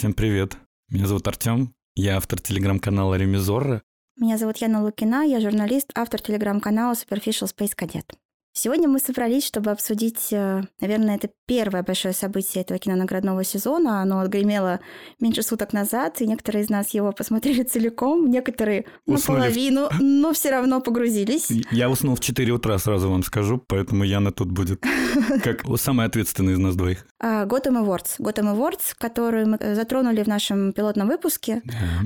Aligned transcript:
Всем 0.00 0.14
привет. 0.14 0.56
Меня 0.88 1.06
зовут 1.06 1.28
Артем. 1.28 1.74
Я 1.94 2.16
автор 2.16 2.40
телеграм-канала 2.40 3.16
Ремизорро. 3.16 3.82
Меня 4.16 4.38
зовут 4.38 4.56
Яна 4.56 4.82
Лукина, 4.82 5.26
я 5.26 5.40
журналист, 5.40 5.90
автор 5.94 6.22
телеграм-канала 6.22 6.94
Superficial 6.94 7.54
Space 7.54 7.76
Cadet. 7.76 8.06
Сегодня 8.54 8.88
мы 8.88 8.98
собрались, 8.98 9.44
чтобы 9.44 9.70
обсудить, 9.70 10.32
э, 10.32 10.62
наверное, 10.80 11.16
это 11.16 11.28
первое 11.50 11.82
большое 11.82 12.14
событие 12.14 12.62
этого 12.62 12.78
кинонаградного 12.78 13.42
сезона. 13.42 14.02
Оно 14.02 14.20
отгремело 14.20 14.78
меньше 15.18 15.42
суток 15.42 15.72
назад, 15.72 16.20
и 16.20 16.26
некоторые 16.28 16.62
из 16.62 16.70
нас 16.70 16.90
его 16.94 17.10
посмотрели 17.10 17.64
целиком, 17.64 18.30
некоторые 18.30 18.84
Уснули. 19.04 19.38
наполовину, 19.38 19.88
но 20.00 20.32
все 20.32 20.50
равно 20.50 20.80
погрузились. 20.80 21.50
Я 21.72 21.90
уснул 21.90 22.14
в 22.14 22.20
4 22.20 22.52
утра, 22.52 22.78
сразу 22.78 23.10
вам 23.10 23.24
скажу, 23.24 23.60
поэтому 23.66 24.04
Яна 24.04 24.30
тут 24.30 24.52
будет 24.52 24.80
как 25.42 25.64
самый 25.76 26.06
ответственный 26.06 26.52
из 26.52 26.58
нас 26.58 26.76
двоих. 26.76 27.04
А, 27.18 27.46
Gotham 27.46 27.84
Awards. 27.84 28.20
Gotham 28.20 28.56
Awards, 28.56 28.94
который 28.96 29.44
мы 29.44 29.58
затронули 29.74 30.22
в 30.22 30.28
нашем 30.28 30.72
пилотном 30.72 31.08
выпуске, 31.08 31.62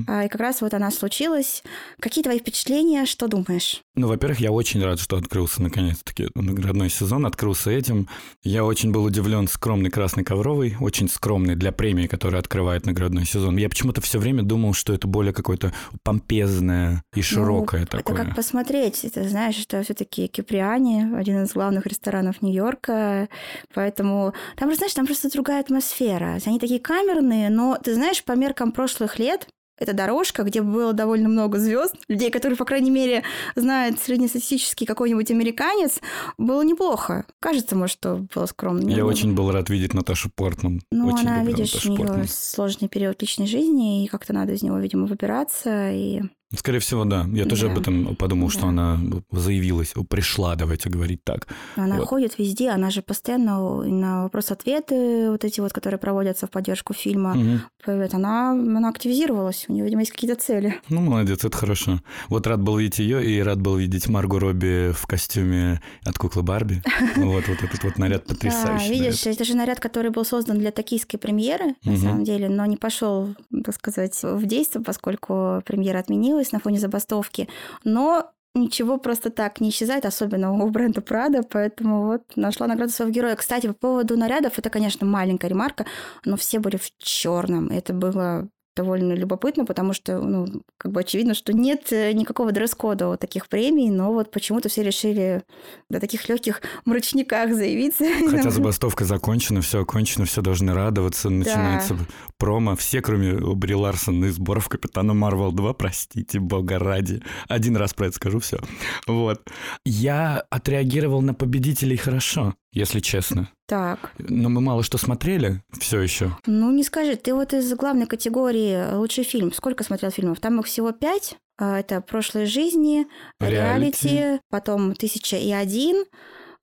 да. 0.07 0.23
и 0.23 0.27
как 0.27 0.41
раз 0.41 0.61
вот 0.61 0.73
она 0.73 0.89
случилась. 0.89 1.61
Какие 1.99 2.23
твои 2.23 2.39
впечатления, 2.39 3.05
что 3.05 3.27
думаешь? 3.27 3.83
Ну, 3.93 4.07
во-первых, 4.07 4.39
я 4.39 4.51
очень 4.51 4.83
рад, 4.83 4.99
что 4.99 5.17
открылся 5.17 5.61
наконец-таки 5.61 6.29
наградной 6.33 6.89
сезон, 6.89 7.27
открылся 7.27 7.69
этим. 7.69 8.09
Я 8.43 8.65
очень 8.65 8.91
был 8.91 9.03
удивлен 9.03 9.34
скромный 9.47 9.89
красный 9.89 10.23
ковровый, 10.23 10.75
очень 10.79 11.09
скромный 11.09 11.55
для 11.55 11.71
премии, 11.71 12.07
которая 12.07 12.39
открывает 12.39 12.85
наградной 12.85 13.25
сезон. 13.25 13.57
Я 13.57 13.69
почему-то 13.69 14.01
все 14.01 14.19
время 14.19 14.43
думал, 14.43 14.73
что 14.73 14.93
это 14.93 15.07
более 15.07 15.33
какое-то 15.33 15.73
помпезное 16.03 17.03
и 17.13 17.17
ну, 17.17 17.23
широкое 17.23 17.81
ну, 17.81 17.87
такое. 17.87 18.15
Это 18.15 18.25
как 18.25 18.35
посмотреть. 18.35 19.05
Ты 19.13 19.27
знаешь, 19.27 19.55
что 19.55 19.81
все-таки 19.83 20.27
Киприане, 20.27 21.11
один 21.15 21.43
из 21.43 21.53
главных 21.53 21.85
ресторанов 21.85 22.41
Нью-Йорка, 22.41 23.29
поэтому 23.73 24.33
там, 24.55 24.73
знаешь, 24.73 24.93
там 24.93 25.05
просто 25.05 25.29
другая 25.31 25.59
атмосфера. 25.61 26.39
Они 26.45 26.59
такие 26.59 26.79
камерные, 26.79 27.49
но 27.49 27.77
ты 27.81 27.93
знаешь, 27.93 28.23
по 28.23 28.33
меркам 28.33 28.71
прошлых 28.71 29.19
лет, 29.19 29.47
эта 29.77 29.93
дорожка, 29.93 30.43
где 30.43 30.61
было 30.61 30.93
довольно 30.93 31.29
много 31.29 31.59
звезд, 31.59 31.95
людей, 32.07 32.31
которые, 32.31 32.57
по 32.57 32.65
крайней 32.65 32.91
мере, 32.91 33.23
знают 33.55 33.99
среднестатистический 33.99 34.85
какой-нибудь 34.85 35.31
американец, 35.31 35.99
было 36.37 36.61
неплохо. 36.61 37.25
Кажется, 37.39 37.75
может, 37.75 37.97
что 37.97 38.25
было 38.33 38.45
скромно. 38.45 38.89
Я 38.89 39.03
было. 39.03 39.11
очень 39.11 39.35
был 39.35 39.51
рад 39.51 39.69
видеть 39.69 39.93
Наташу 39.93 40.29
Портман. 40.33 40.81
Ну, 40.91 41.07
очень 41.07 41.27
она, 41.27 41.43
видишь, 41.43 41.85
у 41.85 41.91
нее 41.91 42.25
сложный 42.27 42.87
период 42.87 43.21
личной 43.21 43.47
жизни, 43.47 44.05
и 44.05 44.07
как-то 44.07 44.33
надо 44.33 44.53
из 44.53 44.63
него, 44.63 44.77
видимо, 44.77 45.07
выбираться, 45.07 45.91
и 45.91 46.21
Скорее 46.57 46.79
всего, 46.79 47.05
да. 47.05 47.25
Я 47.31 47.45
тоже 47.45 47.67
да. 47.67 47.73
об 47.73 47.79
этом 47.79 48.15
подумал, 48.15 48.47
да. 48.47 48.53
что 48.53 48.67
она 48.67 48.99
заявилась, 49.31 49.93
пришла, 50.09 50.55
давайте 50.55 50.89
говорить 50.89 51.23
так. 51.23 51.47
Она 51.75 51.97
вот. 51.97 52.07
ходит 52.07 52.37
везде, 52.37 52.69
она 52.69 52.89
же 52.89 53.01
постоянно 53.01 53.83
на 53.83 54.23
вопрос-ответы, 54.23 55.29
вот 55.31 55.43
эти 55.43 55.59
вот, 55.59 55.73
которые 55.73 55.99
проводятся 55.99 56.47
в 56.47 56.49
поддержку 56.49 56.93
фильма, 56.93 57.31
угу. 57.31 58.07
она, 58.13 58.51
она 58.51 58.89
активизировалась, 58.89 59.65
у 59.67 59.73
нее, 59.73 59.85
видимо, 59.85 60.01
есть 60.01 60.11
какие-то 60.11 60.39
цели. 60.39 60.79
Ну, 60.89 61.01
молодец, 61.01 61.43
это 61.43 61.55
хорошо. 61.57 62.01
Вот 62.29 62.47
рад 62.47 62.61
был 62.61 62.77
видеть 62.77 62.99
ее 62.99 63.25
и 63.25 63.41
рад 63.41 63.61
был 63.61 63.77
видеть 63.77 64.07
Марго 64.07 64.39
Робби 64.39 64.91
в 64.91 65.05
костюме 65.07 65.81
от 66.05 66.17
куклы 66.17 66.43
Барби. 66.43 66.81
Вот, 67.15 67.47
вот 67.47 67.63
этот 67.63 67.83
вот 67.83 67.97
наряд 67.97 68.25
потрясающий. 68.25 68.89
видишь, 68.89 69.25
это 69.25 69.43
же 69.43 69.55
наряд, 69.55 69.79
который 69.79 70.11
был 70.11 70.25
создан 70.25 70.57
для 70.59 70.71
токийской 70.71 71.19
премьеры, 71.19 71.75
на 71.83 71.97
самом 71.97 72.23
деле, 72.23 72.49
но 72.49 72.65
не 72.65 72.77
пошел, 72.77 73.33
так 73.63 73.75
сказать, 73.75 74.17
в 74.21 74.45
действие, 74.45 74.83
поскольку 74.83 75.61
премьера 75.65 75.99
отменилась 75.99 76.44
на 76.51 76.59
фоне 76.59 76.79
забастовки, 76.79 77.47
но 77.83 78.31
ничего 78.55 78.97
просто 78.97 79.29
так 79.29 79.59
не 79.59 79.69
исчезает, 79.69 80.05
особенно 80.05 80.53
у 80.53 80.69
бренда 80.69 81.01
Прада, 81.01 81.43
поэтому 81.43 82.05
вот 82.05 82.23
нашла 82.35 82.67
награду 82.67 82.91
своего 82.91 83.13
героя. 83.13 83.35
Кстати, 83.35 83.67
по 83.67 83.73
поводу 83.73 84.17
нарядов, 84.17 84.57
это, 84.57 84.69
конечно, 84.69 85.05
маленькая 85.05 85.49
ремарка, 85.49 85.85
но 86.23 86.37
все 86.37 86.59
были 86.59 86.77
в 86.77 86.89
черном. 86.97 87.67
Это 87.67 87.93
было 87.93 88.47
довольно 88.75 89.13
любопытно, 89.13 89.65
потому 89.65 89.93
что, 89.93 90.19
ну, 90.19 90.47
как 90.77 90.91
бы 90.91 90.99
очевидно, 90.99 91.33
что 91.33 91.53
нет 91.53 91.91
э, 91.91 92.11
никакого 92.11 92.51
дресс-кода 92.51 93.07
у 93.07 93.17
таких 93.17 93.47
премий, 93.47 93.89
но 93.89 94.11
вот 94.11 94.31
почему-то 94.31 94.67
все 94.67 94.83
решили 94.83 95.43
до 95.89 95.99
таких 95.99 96.27
легких 96.27 96.61
мрачниках 96.83 97.53
заявиться. 97.53 98.05
Хотя 98.29 98.49
забастовка 98.51 99.05
закончена, 99.05 99.61
все 99.61 99.81
окончено, 99.81 100.25
все 100.25 100.41
должны 100.41 100.73
радоваться, 100.73 101.29
начинается 101.29 101.93
да. 101.93 102.01
Промо. 102.37 102.75
Все, 102.75 103.01
кроме 103.01 103.33
Бри 103.33 103.75
Ларсон 103.75 104.25
из 104.25 104.35
сборов 104.35 104.69
Капитана 104.69 105.13
Марвел 105.13 105.51
2, 105.51 105.73
простите, 105.73 106.39
бога 106.39 106.79
ради. 106.79 107.21
Один 107.47 107.77
раз 107.77 107.93
про 107.93 108.07
это 108.07 108.15
скажу, 108.15 108.39
все. 108.39 108.59
Вот. 109.07 109.41
Я 109.85 110.43
отреагировал 110.49 111.21
на 111.21 111.33
победителей 111.33 111.97
хорошо 111.97 112.53
если 112.75 112.99
честно. 112.99 113.49
Так. 113.67 114.11
Но 114.19 114.49
мы 114.49 114.59
мало 114.59 114.83
что 114.83 114.97
смотрели 114.97 115.63
все 115.79 116.01
еще. 116.01 116.37
Ну, 116.45 116.71
не 116.71 116.83
скажи, 116.83 117.15
ты 117.15 117.33
вот 117.33 117.53
из 117.53 117.73
главной 117.73 118.05
категории 118.05 118.93
лучший 118.93 119.23
фильм. 119.23 119.53
Сколько 119.53 119.83
смотрел 119.85 120.11
фильмов? 120.11 120.41
Там 120.41 120.59
их 120.59 120.65
всего 120.65 120.91
пять. 120.91 121.37
А, 121.57 121.79
это 121.79 122.01
«Прошлой 122.01 122.45
жизни», 122.45 123.07
«Реалити», 123.39 124.09
реалити 124.09 124.41
потом 124.49 124.93
«Тысяча 124.93 125.37
и 125.37 125.51
один». 125.51 126.03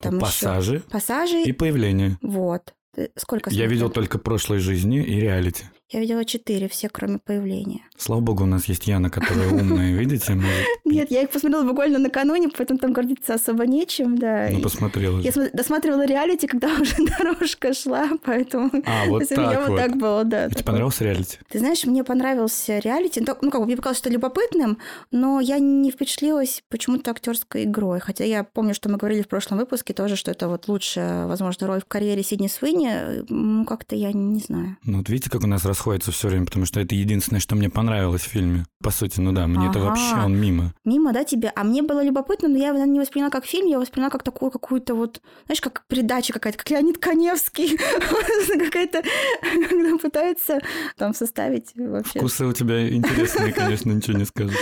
Там 0.01 0.19
пассажи. 0.19 0.75
Еще 0.75 0.85
пассажи. 0.91 1.43
И 1.43 1.53
появление. 1.53 2.19
Вот. 2.21 2.75
Сколько 3.17 3.51
смотрел? 3.51 3.67
Я 3.67 3.67
видел 3.67 3.91
только 3.91 4.19
«Прошлой 4.19 4.59
жизни» 4.59 5.03
и 5.03 5.21
«Реалити». 5.21 5.65
Я 5.93 6.01
видела 6.01 6.25
четыре, 6.25 6.69
все 6.69 6.89
кроме 6.89 7.19
появления. 7.19 7.83
Слава 7.99 8.21
богу, 8.21 8.45
у 8.45 8.47
нас 8.47 8.65
есть 8.65 8.87
Яна, 8.87 9.11
которая 9.11 9.51
умная, 9.51 9.93
видите? 9.99 10.41
Нет, 10.87 11.11
я 11.11 11.23
их 11.23 11.31
посмотрела 11.31 11.65
буквально 11.65 11.99
накануне, 11.99 12.49
поэтому 12.49 12.79
там 12.79 12.95
гордиться 12.95 13.35
особо 13.35 13.67
нечем, 13.67 14.17
да. 14.17 14.49
Ну, 14.51 14.63
посмотрела. 14.63 15.21
Я 15.21 15.33
досматривала 15.53 16.07
реалити, 16.07 16.47
когда 16.47 16.69
уже 16.81 16.95
дорожка 17.19 17.75
шла, 17.75 18.09
поэтому... 18.25 18.71
А, 18.87 19.05
вот 19.07 19.29
так 19.29 19.69
вот. 19.69 19.77
так 19.77 19.97
было, 19.97 20.25
да. 20.25 20.49
Тебе 20.49 20.65
понравился 20.65 21.05
реалити? 21.05 21.39
Ты 21.51 21.59
знаешь, 21.59 21.85
мне 21.85 22.05
понравился 22.05 22.79
реалити. 22.79 23.21
Ну, 23.21 23.51
как 23.51 23.61
бы 23.61 23.67
мне 23.67 23.77
показалось, 23.77 23.99
что 23.99 24.09
любопытным, 24.09 24.79
но 25.11 25.41
я 25.41 25.59
не 25.59 25.91
впечатлилась 25.91 26.63
почему-то 26.71 27.11
актерской 27.11 27.65
игрой. 27.65 28.01
Хотя 28.01 28.25
я 28.25 28.45
помню, 28.45 28.73
что 28.73 28.89
мы 28.89 28.97
говорили 28.97 29.21
в 29.21 29.29
прошлом 29.29 29.59
выпуске 29.59 29.93
тоже, 29.93 30.17
что 30.17 30.31
это 30.31 30.49
вот 30.49 30.69
лучшая, 30.69 31.27
возможно, 31.27 31.67
роль 31.67 31.83
в 31.83 31.87
карьере 31.87 32.23
Сидни 32.23 32.49
Свини. 32.49 33.25
Ну, 33.29 33.67
как-то 33.67 33.95
я 33.95 34.13
не 34.13 34.41
знаю. 34.41 34.79
Ну, 34.85 34.99
вот 34.99 35.11
видите, 35.11 35.29
как 35.29 35.45
у 35.45 35.47
нас 35.47 35.65
расходится 35.83 36.13
все 36.13 36.29
время, 36.29 36.47
потому 36.47 36.65
что 36.65 36.79
это 36.79 36.95
единственное, 36.95 37.41
что 37.41 37.57
мне 37.57 37.69
понравилось 37.69 38.23
в 38.23 38.29
фильме. 38.29 38.65
По 38.83 38.91
сути, 38.91 39.19
ну 39.19 39.33
да, 39.33 39.49
мне 39.49 39.67
ага. 39.69 39.71
это 39.71 39.79
вообще 39.81 40.15
он 40.15 40.41
мимо. 40.41 40.73
Мимо, 40.85 41.13
да, 41.13 41.25
тебе? 41.25 41.53
А 41.57 41.65
мне 41.65 41.83
было 41.83 42.05
любопытно, 42.05 42.49
но 42.49 42.57
я 42.57 42.69
его 42.69 42.79
не 42.85 43.01
восприняла 43.01 43.31
как 43.31 43.45
фильм, 43.45 43.67
я 43.67 43.81
восприняла 43.81 44.11
как 44.11 44.23
такую 44.23 44.53
какую-то 44.53 44.95
вот, 44.95 45.21
знаешь, 45.47 45.61
как 45.61 45.85
передача 45.89 46.33
какая-то, 46.33 46.59
как 46.59 46.71
Леонид 46.71 46.99
Коневский. 46.99 47.79
Какая-то, 48.73 49.03
когда 49.69 49.99
пытается 49.99 50.61
там 50.97 51.15
составить 51.15 51.73
вообще. 51.75 52.21
Вкусы 52.21 52.47
у 52.47 52.53
тебя 52.53 52.89
интересные, 52.89 53.53
конечно, 53.53 53.91
ничего 53.91 54.17
не 54.17 54.25
скажу. 54.25 54.53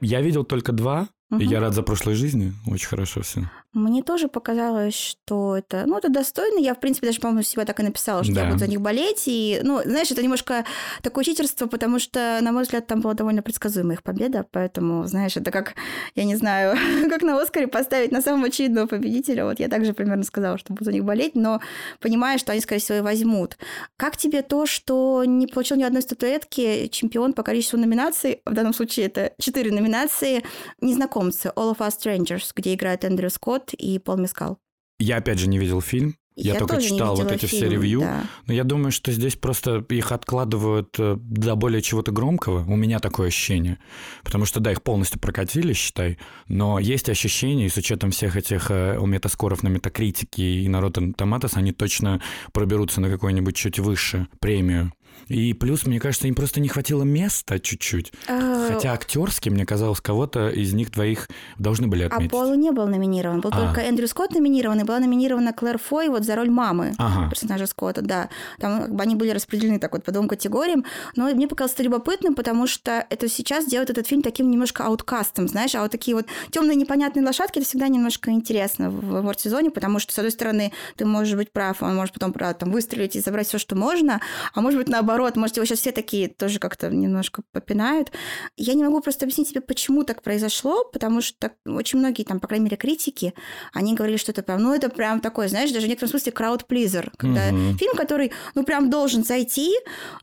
Я 0.00 0.20
видел 0.20 0.44
только 0.44 0.72
два, 0.72 1.08
Угу. 1.32 1.40
И 1.40 1.46
я 1.46 1.60
рад 1.60 1.72
за 1.72 1.82
прошлой 1.82 2.14
жизни. 2.14 2.52
Очень 2.66 2.88
хорошо 2.88 3.22
все. 3.22 3.40
Мне 3.72 4.02
тоже 4.02 4.28
показалось, 4.28 4.94
что 4.94 5.56
это, 5.56 5.84
ну, 5.86 5.96
это 5.96 6.10
достойно. 6.10 6.58
Я, 6.58 6.74
в 6.74 6.80
принципе, 6.80 7.06
даже, 7.06 7.20
по-моему, 7.20 7.42
себя 7.42 7.64
так 7.64 7.80
и 7.80 7.82
написала, 7.82 8.22
что 8.22 8.34
да. 8.34 8.42
я 8.42 8.46
буду 8.48 8.58
за 8.58 8.66
них 8.66 8.82
болеть. 8.82 9.22
И, 9.24 9.60
ну, 9.62 9.80
знаешь, 9.82 10.10
это 10.10 10.22
немножко 10.22 10.66
такое 11.00 11.24
читерство, 11.24 11.66
потому 11.66 11.98
что, 11.98 12.38
на 12.42 12.52
мой 12.52 12.64
взгляд, 12.64 12.86
там 12.86 13.00
была 13.00 13.14
довольно 13.14 13.40
предсказуемая 13.40 13.96
их 13.96 14.02
победа. 14.02 14.44
Поэтому, 14.50 15.06
знаешь, 15.06 15.38
это 15.38 15.50
как, 15.50 15.74
я 16.14 16.24
не 16.24 16.36
знаю, 16.36 16.76
как 17.08 17.22
на 17.22 17.40
Оскаре 17.40 17.66
поставить 17.66 18.12
на 18.12 18.20
самого 18.20 18.48
очевидного 18.48 18.86
победителя. 18.86 19.46
Вот 19.46 19.58
я 19.58 19.68
также 19.68 19.94
примерно 19.94 20.24
сказала, 20.24 20.58
что 20.58 20.74
буду 20.74 20.84
за 20.84 20.92
них 20.92 21.04
болеть, 21.04 21.34
но 21.34 21.62
понимаю, 21.98 22.38
что 22.38 22.52
они, 22.52 22.60
скорее 22.60 22.80
всего, 22.80 22.98
и 22.98 23.00
возьмут. 23.00 23.56
Как 23.96 24.18
тебе 24.18 24.42
то, 24.42 24.66
что 24.66 25.24
не 25.24 25.46
получил 25.46 25.78
ни 25.78 25.82
одной 25.82 26.02
статуэтки 26.02 26.88
чемпион 26.88 27.32
по 27.32 27.42
количеству 27.42 27.78
номинаций, 27.78 28.42
в 28.44 28.52
данном 28.52 28.74
случае 28.74 29.06
это 29.06 29.32
четыре 29.38 29.72
номинации, 29.72 30.44
незнакомый 30.82 31.21
незнакомцы 31.22 31.52
All 31.56 31.76
of 31.76 31.78
Us 31.78 31.98
Strangers, 31.98 32.52
где 32.54 32.74
играет 32.74 33.04
Эндрю 33.04 33.30
Скотт 33.30 33.74
и 33.74 33.98
Пол 33.98 34.16
Мискал. 34.16 34.58
Я 34.98 35.16
опять 35.16 35.38
же 35.38 35.48
не 35.48 35.58
видел 35.58 35.80
фильм. 35.80 36.16
Я, 36.34 36.54
я 36.54 36.58
только 36.60 36.80
читал 36.80 37.14
вот 37.14 37.30
эти 37.30 37.44
фильм, 37.44 37.62
все 37.62 37.68
ревью. 37.68 38.00
Да. 38.00 38.24
Но 38.46 38.54
я 38.54 38.64
думаю, 38.64 38.90
что 38.90 39.12
здесь 39.12 39.36
просто 39.36 39.84
их 39.90 40.12
откладывают 40.12 40.94
э, 40.98 41.16
до 41.20 41.56
более 41.56 41.82
чего-то 41.82 42.10
громкого. 42.10 42.64
У 42.64 42.74
меня 42.74 43.00
такое 43.00 43.28
ощущение. 43.28 43.78
Потому 44.24 44.46
что, 44.46 44.58
да, 44.58 44.72
их 44.72 44.82
полностью 44.82 45.20
прокатили, 45.20 45.74
считай. 45.74 46.18
Но 46.48 46.78
есть 46.78 47.10
ощущение, 47.10 47.66
и 47.66 47.68
с 47.68 47.76
учетом 47.76 48.12
всех 48.12 48.36
этих 48.36 48.70
э, 48.70 48.98
метаскоров 49.04 49.62
на 49.62 49.68
метакритике 49.68 50.42
и 50.42 50.68
на 50.68 50.78
Rotten 50.78 51.14
Tomatoes, 51.14 51.52
они 51.56 51.72
точно 51.72 52.22
проберутся 52.52 53.02
на 53.02 53.10
какую-нибудь 53.10 53.54
чуть 53.54 53.78
выше 53.78 54.26
премию. 54.40 54.90
И 55.28 55.54
плюс, 55.54 55.86
мне 55.86 56.00
кажется, 56.00 56.28
им 56.28 56.34
просто 56.34 56.60
не 56.60 56.68
хватило 56.68 57.02
места 57.02 57.58
чуть-чуть. 57.58 58.12
А, 58.28 58.68
Хотя 58.68 58.92
актерски, 58.92 59.48
мне 59.48 59.64
казалось, 59.64 60.00
кого-то 60.00 60.50
из 60.50 60.72
них 60.72 60.90
двоих 60.90 61.28
должны 61.58 61.86
были 61.86 62.02
а 62.04 62.06
отметить. 62.06 62.32
А 62.32 62.36
Полу 62.36 62.54
не 62.54 62.70
был 62.70 62.86
номинирован. 62.86 63.40
Был 63.40 63.50
а. 63.52 63.66
только 63.66 63.80
Эндрю 63.80 64.08
Скотт 64.08 64.32
номинирован, 64.32 64.80
и 64.80 64.84
была 64.84 64.98
номинирована 64.98 65.52
Клэр 65.52 65.78
Фой 65.78 66.08
вот 66.08 66.24
за 66.24 66.36
роль 66.36 66.50
мамы 66.50 66.92
ага. 66.98 67.30
персонажа 67.30 67.66
Скотта, 67.66 68.02
да. 68.02 68.28
Там 68.58 68.82
как 68.82 68.94
бы 68.94 69.02
они 69.02 69.14
были 69.14 69.30
распределены 69.30 69.78
так 69.78 69.92
вот 69.92 70.04
по 70.04 70.12
двум 70.12 70.28
категориям. 70.28 70.84
Но 71.16 71.26
мне 71.30 71.48
показалось 71.48 71.74
это 71.74 71.82
любопытным, 71.84 72.34
потому 72.34 72.66
что 72.66 73.06
это 73.08 73.28
сейчас 73.28 73.66
делает 73.66 73.90
этот 73.90 74.06
фильм 74.06 74.22
таким 74.22 74.50
немножко 74.50 74.84
ауткастом, 74.84 75.48
знаешь, 75.48 75.74
а 75.74 75.82
вот 75.82 75.90
такие 75.90 76.16
вот 76.16 76.26
темные 76.50 76.76
непонятные 76.76 77.24
лошадки, 77.24 77.58
это 77.58 77.66
всегда 77.66 77.88
немножко 77.88 78.30
интересно 78.30 78.90
в 78.90 79.16
авард-сезоне, 79.16 79.70
потому 79.70 79.98
что, 79.98 80.12
с 80.12 80.18
одной 80.18 80.32
стороны, 80.32 80.72
ты 80.96 81.04
можешь 81.04 81.34
быть 81.34 81.52
прав, 81.52 81.82
он 81.82 81.96
может 81.96 82.14
потом, 82.14 82.32
правда, 82.32 82.60
там, 82.60 82.72
выстрелить 82.72 83.16
и 83.16 83.20
забрать 83.20 83.48
все, 83.48 83.58
что 83.58 83.76
можно, 83.76 84.20
а 84.54 84.60
может 84.60 84.78
быть, 84.78 84.88
наоборот, 85.02 85.36
может, 85.36 85.56
его 85.56 85.66
сейчас 85.66 85.80
все 85.80 85.92
такие 85.92 86.28
тоже 86.28 86.58
как-то 86.58 86.88
немножко 86.88 87.42
попинают. 87.52 88.12
Я 88.56 88.74
не 88.74 88.84
могу 88.84 89.00
просто 89.00 89.24
объяснить 89.24 89.48
себе, 89.48 89.60
почему 89.60 90.04
так 90.04 90.22
произошло, 90.22 90.84
потому 90.92 91.20
что 91.20 91.50
очень 91.66 91.98
многие, 91.98 92.22
там, 92.22 92.38
по 92.38 92.46
крайней 92.46 92.64
мере, 92.64 92.76
критики, 92.76 93.34
они 93.72 93.94
говорили, 93.94 94.16
что 94.16 94.30
это 94.32 94.42
прям, 94.42 94.62
ну, 94.62 94.72
это 94.72 94.88
прям 94.88 95.20
такой, 95.20 95.48
знаешь, 95.48 95.72
даже 95.72 95.86
в 95.86 95.88
некотором 95.88 96.10
смысле 96.10 96.32
крауд-плизер, 96.32 97.12
когда 97.16 97.50
mm-hmm. 97.50 97.76
фильм, 97.78 97.96
который, 97.96 98.32
ну, 98.54 98.64
прям 98.64 98.90
должен 98.90 99.24
зайти, 99.24 99.74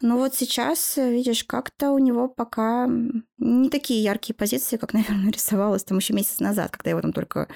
но 0.02 0.18
вот 0.18 0.36
сейчас, 0.36 0.96
видишь, 0.98 1.44
как-то 1.44 1.92
у 1.92 2.00
него 2.00 2.30
пока 2.30 2.90
не 3.40 3.70
такие 3.70 4.04
яркие 4.04 4.36
позиции, 4.36 4.78
как, 4.78 4.94
наверное, 4.94 5.32
рисовалось 5.32 5.84
там 5.84 5.98
еще 5.98 6.14
месяц 6.14 6.40
назад, 6.40 6.72
когда 6.72 6.92
его 6.92 7.02
там 7.02 7.14
только 7.14 7.48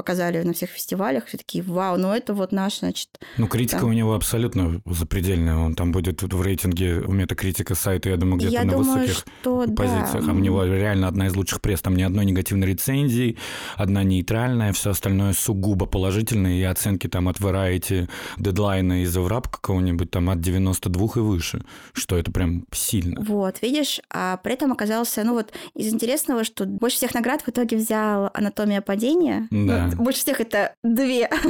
показали 0.00 0.42
на 0.42 0.54
всех 0.54 0.70
фестивалях, 0.70 1.26
все 1.26 1.36
такие, 1.36 1.62
вау, 1.62 1.98
ну 1.98 2.12
это 2.12 2.32
вот 2.32 2.52
наш, 2.52 2.78
значит... 2.78 3.08
Ну, 3.36 3.46
критика 3.48 3.80
там... 3.80 3.90
у 3.90 3.92
него 3.92 4.14
абсолютно 4.14 4.80
запредельная, 4.86 5.56
он 5.56 5.74
там 5.74 5.92
будет 5.92 6.22
в 6.22 6.42
рейтинге 6.42 7.00
у 7.06 7.12
метакритика 7.12 7.74
сайта, 7.74 8.08
я 8.08 8.16
думаю, 8.16 8.38
где-то 8.38 8.52
я 8.54 8.64
на 8.64 8.72
думаю, 8.72 9.00
высоких 9.00 9.26
что, 9.40 9.66
позициях, 9.66 10.24
да. 10.24 10.32
а 10.32 10.34
у 10.34 10.38
него 10.38 10.64
реально 10.64 11.06
одна 11.06 11.26
из 11.26 11.36
лучших 11.36 11.60
пресс, 11.60 11.82
там 11.82 11.96
ни 11.96 12.02
одной 12.02 12.24
негативной 12.24 12.68
рецензии, 12.68 13.36
одна 13.76 14.02
нейтральная, 14.02 14.72
все 14.72 14.90
остальное 14.90 15.34
сугубо 15.34 15.84
положительное, 15.84 16.54
и 16.54 16.62
оценки 16.62 17.06
там 17.06 17.28
от 17.28 17.38
Variety, 17.38 18.08
дедлайна 18.38 19.02
из 19.02 19.14
Еврап 19.14 19.48
какого-нибудь 19.48 20.10
там 20.10 20.30
от 20.30 20.40
92 20.40 21.08
и 21.16 21.18
выше, 21.18 21.62
что 21.92 22.16
это 22.16 22.32
прям 22.32 22.64
сильно. 22.72 23.20
Вот, 23.20 23.60
видишь, 23.60 24.00
а 24.08 24.38
при 24.38 24.54
этом 24.54 24.72
оказался, 24.72 25.24
ну 25.24 25.29
вот, 25.32 25.52
из 25.74 25.92
интересного, 25.92 26.44
что 26.44 26.64
больше 26.66 26.96
всех 26.96 27.14
наград 27.14 27.42
в 27.42 27.48
итоге 27.48 27.76
взял 27.76 28.30
«Анатомия 28.34 28.80
падения», 28.80 29.48
да 29.50 29.90
больше 29.96 30.20
всех 30.20 30.40
это 30.40 30.74
две. 30.82 31.30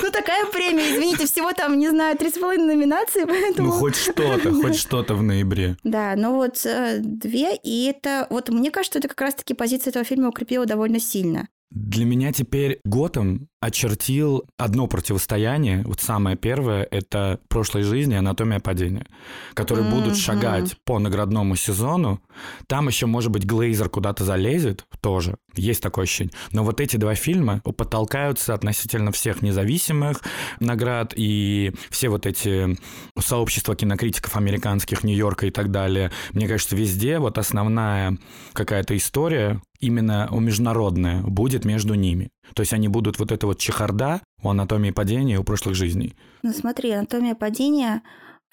Ну, 0.00 0.10
такая 0.10 0.46
премия, 0.46 0.94
извините, 0.94 1.26
всего 1.26 1.52
там, 1.52 1.78
не 1.78 1.88
знаю, 1.88 2.16
три 2.16 2.30
с 2.30 2.34
половиной 2.34 2.74
номинации, 2.74 3.24
поэтому... 3.24 3.68
Ну, 3.68 3.74
хоть 3.74 3.96
что-то, 3.96 4.52
хоть 4.52 4.76
что-то 4.76 5.14
в 5.14 5.22
ноябре. 5.22 5.76
Да, 5.84 6.14
ну 6.16 6.34
вот 6.34 6.64
э, 6.64 6.98
две, 7.00 7.56
и 7.56 7.86
это... 7.86 8.26
Вот 8.30 8.48
мне 8.48 8.70
кажется, 8.70 8.98
это 8.98 9.08
как 9.08 9.20
раз-таки 9.20 9.54
позиция 9.54 9.90
этого 9.90 10.04
фильма 10.04 10.28
укрепила 10.28 10.66
довольно 10.66 11.00
сильно. 11.00 11.48
Для 11.70 12.04
меня 12.04 12.32
теперь 12.32 12.80
Готэм 12.84 13.48
очертил 13.60 14.44
одно 14.56 14.86
противостояние. 14.86 15.82
Вот 15.84 16.00
самое 16.00 16.36
первое— 16.36 16.86
это 16.90 17.40
прошлой 17.48 17.82
жизни 17.82 18.14
«Анатомия 18.14 18.60
падения», 18.60 19.06
которые 19.54 19.86
mm-hmm. 19.86 19.94
будут 19.94 20.16
шагать 20.16 20.76
по 20.84 20.98
наградному 20.98 21.56
сезону. 21.56 22.20
Там 22.68 22.86
еще, 22.86 23.06
может 23.06 23.32
быть, 23.32 23.44
Глейзер 23.44 23.88
куда-то 23.88 24.24
залезет 24.24 24.86
тоже. 25.00 25.38
Есть 25.56 25.82
такое 25.82 26.04
ощущение. 26.04 26.32
Но 26.52 26.62
вот 26.62 26.80
эти 26.80 26.96
два 26.96 27.16
фильма 27.16 27.60
потолкаются 27.60 28.54
относительно 28.54 29.10
всех 29.10 29.42
независимых 29.42 30.22
наград 30.60 31.12
и 31.16 31.72
все 31.90 32.10
вот 32.10 32.26
эти 32.26 32.78
сообщества 33.18 33.74
кинокритиков 33.74 34.36
американских, 34.36 35.02
Нью-Йорка 35.02 35.46
и 35.46 35.50
так 35.50 35.72
далее. 35.72 36.12
Мне 36.32 36.46
кажется, 36.46 36.76
везде 36.76 37.18
вот 37.18 37.38
основная 37.38 38.16
какая-то 38.52 38.96
история, 38.96 39.60
именно 39.80 40.28
международная, 40.30 41.22
будет 41.22 41.64
между 41.64 41.94
ними. 41.94 42.30
То 42.54 42.62
есть 42.62 42.72
они 42.72 42.88
будут 42.88 43.18
вот 43.18 43.32
это 43.32 43.47
вот 43.48 43.58
чехарда 43.58 44.20
у 44.42 44.50
анатомии 44.50 44.90
падения 44.90 45.38
у 45.38 45.44
прошлых 45.44 45.74
жизней. 45.74 46.14
Ну 46.42 46.52
смотри, 46.52 46.92
анатомия 46.92 47.34
падения 47.34 48.02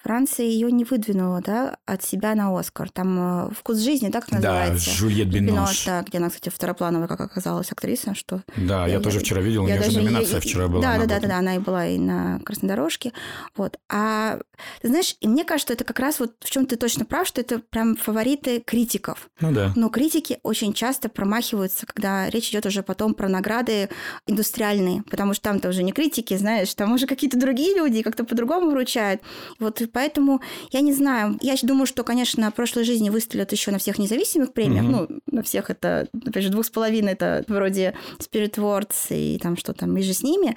Франция 0.06 0.46
ее 0.46 0.70
не 0.70 0.84
выдвинула, 0.84 1.40
да, 1.40 1.78
от 1.84 2.04
себя 2.04 2.36
на 2.36 2.56
Оскар. 2.56 2.90
Там 2.90 3.48
э, 3.48 3.50
«Вкус 3.52 3.78
жизни», 3.78 4.08
так 4.08 4.30
называется? 4.30 4.86
Да, 4.86 4.92
Жюльет 4.92 5.26
Бинош. 5.26 5.84
Да, 5.84 6.04
где 6.06 6.18
она, 6.18 6.28
кстати, 6.28 6.48
второплановая, 6.48 7.08
как 7.08 7.20
оказалась, 7.20 7.72
актриса, 7.72 8.14
что... 8.14 8.44
Да, 8.56 8.86
я, 8.86 8.94
я 8.94 9.00
тоже 9.00 9.18
вчера 9.18 9.40
видел, 9.40 9.64
у 9.64 9.66
нее 9.66 9.80
даже, 9.80 10.00
номинация 10.00 10.36
я, 10.36 10.40
вчера 10.40 10.68
была. 10.68 10.80
Да, 10.80 10.98
да, 10.98 11.06
да, 11.06 11.18
да, 11.18 11.26
да, 11.26 11.38
она 11.38 11.56
и 11.56 11.58
была 11.58 11.88
и 11.88 11.98
на 11.98 12.38
«Красной 12.44 12.68
дорожке». 12.68 13.12
Вот. 13.56 13.80
А, 13.88 14.38
ты 14.80 14.86
знаешь, 14.86 15.16
и 15.20 15.26
мне 15.26 15.42
кажется, 15.42 15.66
что 15.66 15.72
это 15.72 15.82
как 15.82 15.98
раз 15.98 16.20
вот 16.20 16.36
в 16.38 16.50
чем 16.50 16.66
ты 16.66 16.76
точно 16.76 17.04
прав, 17.04 17.26
что 17.26 17.40
это 17.40 17.58
прям 17.58 17.96
фавориты 17.96 18.62
критиков. 18.64 19.28
Ну 19.40 19.50
да. 19.50 19.72
Но 19.74 19.88
критики 19.88 20.38
очень 20.44 20.72
часто 20.72 21.08
промахиваются, 21.08 21.84
когда 21.84 22.30
речь 22.30 22.50
идет 22.50 22.64
уже 22.66 22.84
потом 22.84 23.12
про 23.12 23.28
награды 23.28 23.88
индустриальные, 24.28 25.02
потому 25.10 25.34
что 25.34 25.42
там-то 25.42 25.70
уже 25.70 25.82
не 25.82 25.90
критики, 25.90 26.36
знаешь, 26.36 26.72
там 26.76 26.92
уже 26.92 27.08
какие-то 27.08 27.36
другие 27.36 27.74
люди 27.74 28.02
как-то 28.02 28.22
по-другому 28.22 28.70
вручают. 28.70 29.20
Вот 29.58 29.80
Поэтому 29.96 30.42
я 30.72 30.82
не 30.82 30.92
знаю. 30.92 31.38
Я 31.40 31.54
думаю, 31.62 31.86
что, 31.86 32.04
конечно, 32.04 32.50
прошлой 32.50 32.84
жизни 32.84 33.08
выстрелят 33.08 33.50
еще 33.52 33.70
на 33.70 33.78
всех 33.78 33.98
независимых 33.98 34.52
премиях. 34.52 34.84
Угу. 34.84 34.92
Ну, 34.92 35.08
на 35.26 35.42
всех 35.42 35.70
это, 35.70 36.06
опять 36.12 36.44
же, 36.44 36.50
двух 36.50 36.66
с 36.66 36.70
половиной 36.70 37.14
это 37.14 37.46
вроде 37.48 37.94
Spirit 38.18 38.56
Words 38.56 39.06
и 39.08 39.38
там 39.38 39.56
что 39.56 39.72
там, 39.72 39.96
и 39.96 40.02
же 40.02 40.12
с 40.12 40.22
ними. 40.22 40.54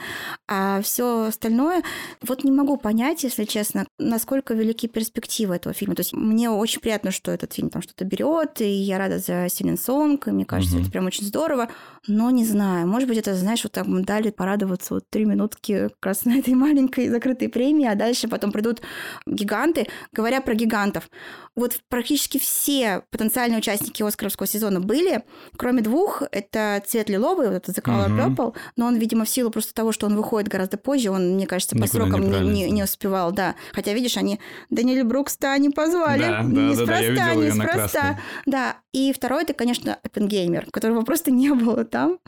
А 0.50 0.82
все 0.82 1.28
остальное, 1.28 1.84
вот 2.22 2.44
не 2.44 2.52
могу 2.52 2.76
понять, 2.76 3.24
если 3.24 3.46
честно, 3.46 3.88
насколько 3.98 4.54
велики 4.54 4.90
перспективы 4.90 5.56
этого 5.56 5.74
фильма. 5.74 5.96
То 5.96 6.02
есть 6.02 6.12
мне 6.12 6.50
очень 6.50 6.82
приятно, 6.82 7.12
что 7.12 7.32
этот 7.32 7.54
фильм 7.54 7.70
там 7.70 7.82
что-то 7.82 8.04
берет, 8.04 8.60
и 8.60 8.70
я 8.70 8.98
рада 8.98 9.20
за 9.20 9.48
Силен 9.50 9.78
Сонг, 9.78 10.28
и 10.28 10.32
мне 10.32 10.44
кажется, 10.44 10.76
угу. 10.76 10.82
это 10.82 10.92
прям 10.92 11.06
очень 11.06 11.26
здорово. 11.26 11.70
Но 12.08 12.30
не 12.30 12.44
знаю, 12.44 12.90
может 12.90 13.08
быть, 13.08 13.18
это, 13.18 13.34
знаешь, 13.36 13.64
вот 13.64 13.72
так 13.72 13.88
мы 13.88 14.04
дали 14.04 14.32
порадоваться 14.32 14.96
вот 14.96 15.10
три 15.10 15.24
минутки 15.24 15.88
как 15.88 16.06
раз 16.06 16.26
на 16.26 16.40
этой 16.40 16.56
маленькой 16.56 17.08
закрытой 17.08 17.48
премии, 17.48 17.88
а 17.88 17.96
дальше 17.96 18.28
потом 18.28 18.52
придут 18.52 18.82
гиганты. 19.30 19.88
Говоря 20.12 20.42
про 20.42 20.54
гигантов, 20.54 21.10
вот 21.56 21.80
практически 21.90 22.38
все 22.38 23.04
потенциальные 23.12 23.60
участники 23.60 24.02
Оскаровского 24.02 24.48
сезона 24.48 24.80
были, 24.80 25.24
кроме 25.58 25.82
двух. 25.82 26.24
Это 26.32 26.82
«Цвет 26.86 27.10
лиловый», 27.10 27.50
вот 27.50 27.58
это 27.58 27.72
«The 27.72 27.84
Color 27.84 28.10
uh-huh. 28.10 28.36
Purple», 28.36 28.56
но 28.76 28.86
он, 28.88 28.96
видимо, 28.96 29.26
в 29.26 29.30
силу 29.30 29.52
просто 29.52 29.74
того, 29.74 29.92
что 29.92 30.08
он 30.08 30.16
выходит 30.16 30.48
гораздо 30.48 30.78
позже, 30.78 31.12
он, 31.12 31.36
мне 31.36 31.48
кажется, 31.48 31.76
по 31.76 31.84
Никуда 31.84 32.06
срокам 32.06 32.22
не, 32.22 32.40
не, 32.40 32.72
не 32.72 32.84
успевал, 32.84 33.32
да. 33.32 33.56
Хотя, 33.74 33.94
видишь, 33.94 34.18
они 34.18 34.40
Даниэль 34.70 35.04
Брукс-то 35.04 35.52
они 35.52 35.70
позвали. 35.70 36.22
Да, 36.22 36.44
неспроста, 36.44 37.16
да, 37.16 37.26
да, 37.26 37.36
неспроста. 37.36 38.20
Да, 38.46 38.78
и 38.94 39.14
второй 39.14 39.44
это, 39.44 39.54
конечно, 39.54 39.98
Оппенгеймер, 40.04 40.68
которого 40.72 41.02
просто 41.02 41.32
не 41.32 41.54
было 41.54 41.86
там. 41.86 42.20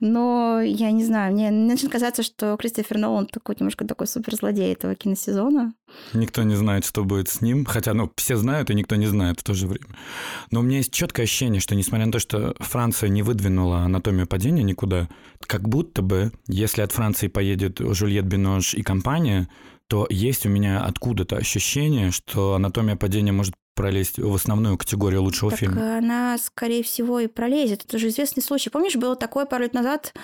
Но 0.00 0.60
я 0.60 0.90
не 0.90 1.04
знаю, 1.04 1.32
мне 1.32 1.50
начинает 1.50 1.92
казаться, 1.92 2.22
что 2.22 2.56
Кристофер 2.56 2.98
Нолан 2.98 3.26
такой 3.26 3.56
немножко 3.58 3.86
такой 3.86 4.06
суперзлодей 4.06 4.72
этого 4.72 4.94
киносезона. 4.94 5.72
Никто 6.12 6.42
не 6.42 6.54
знает, 6.54 6.84
что 6.84 7.04
будет 7.04 7.28
с 7.28 7.40
ним. 7.40 7.64
Хотя, 7.64 7.94
ну, 7.94 8.10
все 8.16 8.36
знают, 8.36 8.70
и 8.70 8.74
никто 8.74 8.96
не 8.96 9.06
знает 9.06 9.40
в 9.40 9.44
то 9.44 9.54
же 9.54 9.66
время. 9.66 9.86
Но 10.50 10.60
у 10.60 10.62
меня 10.62 10.78
есть 10.78 10.92
четкое 10.92 11.24
ощущение, 11.24 11.60
что 11.60 11.74
несмотря 11.74 12.06
на 12.06 12.12
то, 12.12 12.18
что 12.18 12.54
Франция 12.60 13.08
не 13.08 13.22
выдвинула 13.22 13.78
анатомию 13.78 14.26
падения 14.26 14.62
никуда, 14.62 15.08
как 15.40 15.68
будто 15.68 16.02
бы, 16.02 16.32
если 16.46 16.82
от 16.82 16.92
Франции 16.92 17.28
поедет 17.28 17.78
Жюльет 17.78 18.26
Бинош 18.26 18.74
и 18.74 18.82
компания, 18.82 19.48
то 19.88 20.06
есть 20.10 20.46
у 20.46 20.48
меня 20.48 20.84
откуда-то 20.84 21.36
ощущение, 21.36 22.10
что 22.10 22.54
анатомия 22.54 22.96
падения 22.96 23.32
может 23.32 23.54
пролезть 23.74 24.18
в 24.18 24.34
основную 24.34 24.78
категорию 24.78 25.22
лучшего 25.22 25.50
так 25.50 25.60
фильма. 25.60 25.98
Она, 25.98 26.38
скорее 26.38 26.82
всего, 26.82 27.20
и 27.20 27.28
пролезет. 27.28 27.84
Это 27.84 27.98
же 27.98 28.08
известный 28.08 28.42
случай. 28.42 28.70
Помнишь, 28.70 28.96
было 28.96 29.14
такое 29.14 29.44
пару 29.44 29.62
лет 29.62 29.74
назад 29.74 30.14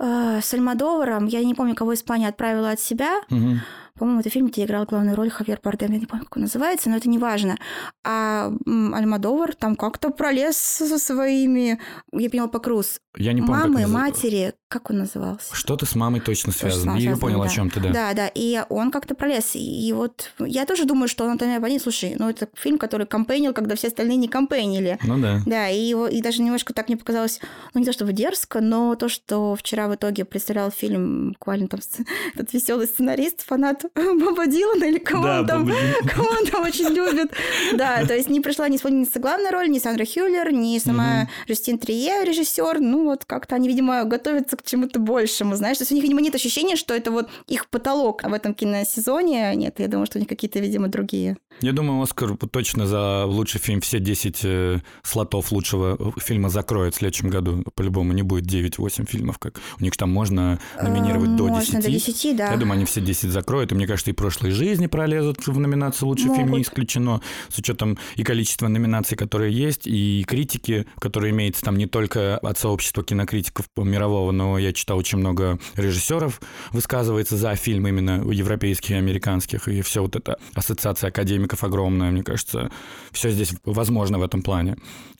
э, 0.00 0.40
с 0.42 0.54
Альмадоваром, 0.54 1.26
я 1.26 1.44
не 1.44 1.54
помню, 1.54 1.74
кого 1.74 1.94
Испания 1.94 2.28
отправила 2.28 2.70
от 2.70 2.80
себя. 2.80 3.20
Угу. 3.30 3.56
По-моему, 3.98 4.20
это 4.20 4.30
фильм, 4.30 4.48
где 4.48 4.64
играл 4.64 4.84
главную 4.84 5.16
роль 5.16 5.30
Хавьер 5.30 5.60
Бардем, 5.62 5.92
я 5.92 5.98
не 5.98 6.06
помню, 6.06 6.24
как 6.24 6.36
он 6.36 6.42
называется, 6.42 6.90
но 6.90 6.96
это 6.96 7.08
не 7.08 7.18
важно. 7.18 7.56
А 8.04 8.52
Альмадовар 8.66 9.54
там 9.54 9.76
как-то 9.76 10.10
пролез 10.10 10.56
со 10.56 10.98
своими, 10.98 11.78
я 12.12 12.30
поняла, 12.30 12.48
по 12.48 12.58
Круз. 12.58 13.00
Я 13.16 13.32
не 13.32 13.42
помню, 13.42 13.54
Мамы, 13.54 13.86
матери, 13.86 14.54
как 14.68 14.90
он 14.90 14.98
назывался? 14.98 15.54
Что-то 15.54 15.86
с 15.86 15.94
мамой 15.94 16.20
точно 16.20 16.52
связано. 16.52 16.96
Я 16.96 17.16
понял, 17.16 17.40
да. 17.40 17.46
о 17.46 17.48
чем 17.48 17.70
ты, 17.70 17.80
да. 17.80 17.90
Да, 17.90 18.12
да, 18.12 18.30
и 18.34 18.62
он 18.68 18.90
как-то 18.90 19.14
пролез. 19.14 19.52
И 19.54 19.92
вот 19.94 20.32
я 20.38 20.66
тоже 20.66 20.84
думаю, 20.84 21.08
что 21.08 21.24
«Анатомия 21.24 21.58
падения», 21.58 21.80
слушай, 21.80 22.14
ну 22.18 22.28
это 22.28 22.48
фильм, 22.54 22.76
который 22.76 23.06
компейнил, 23.06 23.54
когда 23.54 23.76
все 23.76 23.88
остальные 23.88 24.18
не 24.18 24.28
компейнили. 24.28 24.98
Ну 25.04 25.18
да. 25.18 25.40
Да, 25.46 25.70
и, 25.70 25.80
его, 25.80 26.06
и 26.06 26.20
даже 26.20 26.42
немножко 26.42 26.74
так 26.74 26.88
мне 26.88 26.98
показалось, 26.98 27.40
ну 27.72 27.80
не 27.80 27.86
то 27.86 27.94
чтобы 27.94 28.12
дерзко, 28.12 28.60
но 28.60 28.94
то, 28.94 29.08
что 29.08 29.56
вчера 29.56 29.88
в 29.88 29.94
итоге 29.94 30.26
представлял 30.26 30.70
фильм 30.70 31.30
буквально 31.30 31.68
там 31.68 31.80
этот 32.34 32.52
веселый 32.52 32.86
сценарист, 32.86 33.46
фанат 33.46 33.86
Боба 33.94 34.46
Дилана 34.46 34.84
или 34.84 34.98
кого 34.98 35.22
да, 35.22 35.40
он 35.40 35.46
там, 35.46 35.66
кого 36.14 36.28
он 36.28 36.46
там 36.46 36.62
очень 36.64 36.88
любит. 36.88 37.32
Да, 37.74 38.04
то 38.04 38.14
есть 38.14 38.28
не 38.28 38.40
пришла 38.40 38.68
ни 38.68 38.76
исполнительница 38.76 39.18
главной 39.18 39.50
роли, 39.50 39.68
ни 39.68 39.78
Сандра 39.78 40.04
Хюллер, 40.04 40.52
ни 40.52 40.78
сама. 40.78 41.30
Жюстин 41.46 41.78
Трие, 41.78 42.22
режиссер. 42.24 42.80
Ну 42.80 43.04
вот 43.04 43.24
как-то 43.24 43.54
они, 43.54 43.66
видимо, 43.66 44.04
готовятся 44.04 44.57
к 44.62 44.64
чему-то 44.64 44.98
большему, 44.98 45.56
знаешь. 45.56 45.78
То 45.78 45.82
есть 45.82 45.92
у 45.92 45.94
них, 45.94 46.04
видимо, 46.04 46.20
нет 46.20 46.34
ощущения, 46.34 46.76
что 46.76 46.94
это 46.94 47.10
вот 47.10 47.28
их 47.46 47.68
потолок 47.68 48.22
в 48.22 48.32
этом 48.32 48.54
киносезоне. 48.54 49.54
Нет, 49.54 49.78
я 49.78 49.88
думаю, 49.88 50.06
что 50.06 50.18
у 50.18 50.20
них 50.20 50.28
какие-то, 50.28 50.58
видимо, 50.58 50.88
другие. 50.88 51.36
Я 51.60 51.72
думаю, 51.72 52.02
Оскар 52.02 52.36
точно 52.36 52.86
за 52.86 53.24
лучший 53.24 53.60
фильм 53.60 53.80
все 53.80 53.98
10 53.98 54.40
э, 54.44 54.80
слотов 55.02 55.50
лучшего 55.50 56.12
фильма 56.18 56.50
закроет 56.50 56.94
в 56.94 56.98
следующем 56.98 57.30
году. 57.30 57.64
По-любому 57.74 58.12
не 58.12 58.22
будет 58.22 58.46
9-8 58.46 59.06
фильмов, 59.06 59.38
как 59.38 59.60
у 59.80 59.82
них 59.82 59.96
там 59.96 60.10
можно 60.10 60.60
номинировать 60.80 61.34
до 61.34 61.48
10. 61.48 61.72
Можно 61.74 61.82
до 61.82 61.90
10, 61.90 62.36
да. 62.36 62.52
Я 62.52 62.56
думаю, 62.56 62.76
они 62.76 62.84
все 62.84 63.00
10 63.00 63.30
закроют. 63.30 63.72
И 63.72 63.74
мне 63.74 63.86
кажется, 63.86 64.10
и 64.10 64.14
прошлой 64.14 64.52
жизни 64.52 64.86
пролезут 64.86 65.44
в 65.46 65.58
номинацию 65.58 66.08
лучший 66.08 66.26
Могут. 66.26 66.42
фильм 66.42 66.52
не 66.52 66.62
исключено, 66.62 67.20
с 67.48 67.58
учетом 67.58 67.98
и 68.14 68.22
количества 68.22 68.68
номинаций, 68.68 69.16
которые 69.16 69.52
есть, 69.52 69.86
и 69.86 70.24
критики, 70.28 70.86
которые 71.00 71.32
имеется 71.32 71.62
там 71.62 71.76
не 71.76 71.86
только 71.86 72.38
от 72.38 72.58
сообщества 72.58 73.02
кинокритиков 73.02 73.66
мирового, 73.76 74.30
но 74.30 74.47
я 74.56 74.72
читал 74.72 74.96
очень 74.98 75.18
много 75.18 75.58
режиссеров 75.74 76.40
высказывается 76.72 77.36
за 77.36 77.54
фильм 77.56 77.86
именно 77.86 78.22
европейских 78.30 78.92
и 78.92 78.94
американских, 78.94 79.68
и 79.68 79.82
все 79.82 80.02
вот 80.02 80.16
это 80.16 80.38
ассоциация 80.54 81.08
академиков 81.08 81.64
огромная, 81.64 82.10
мне 82.10 82.22
кажется, 82.22 82.70
все 83.10 83.30
здесь 83.30 83.52
возможно 83.64 84.18
в 84.18 84.22
этом 84.22 84.42
плане. 84.42 84.76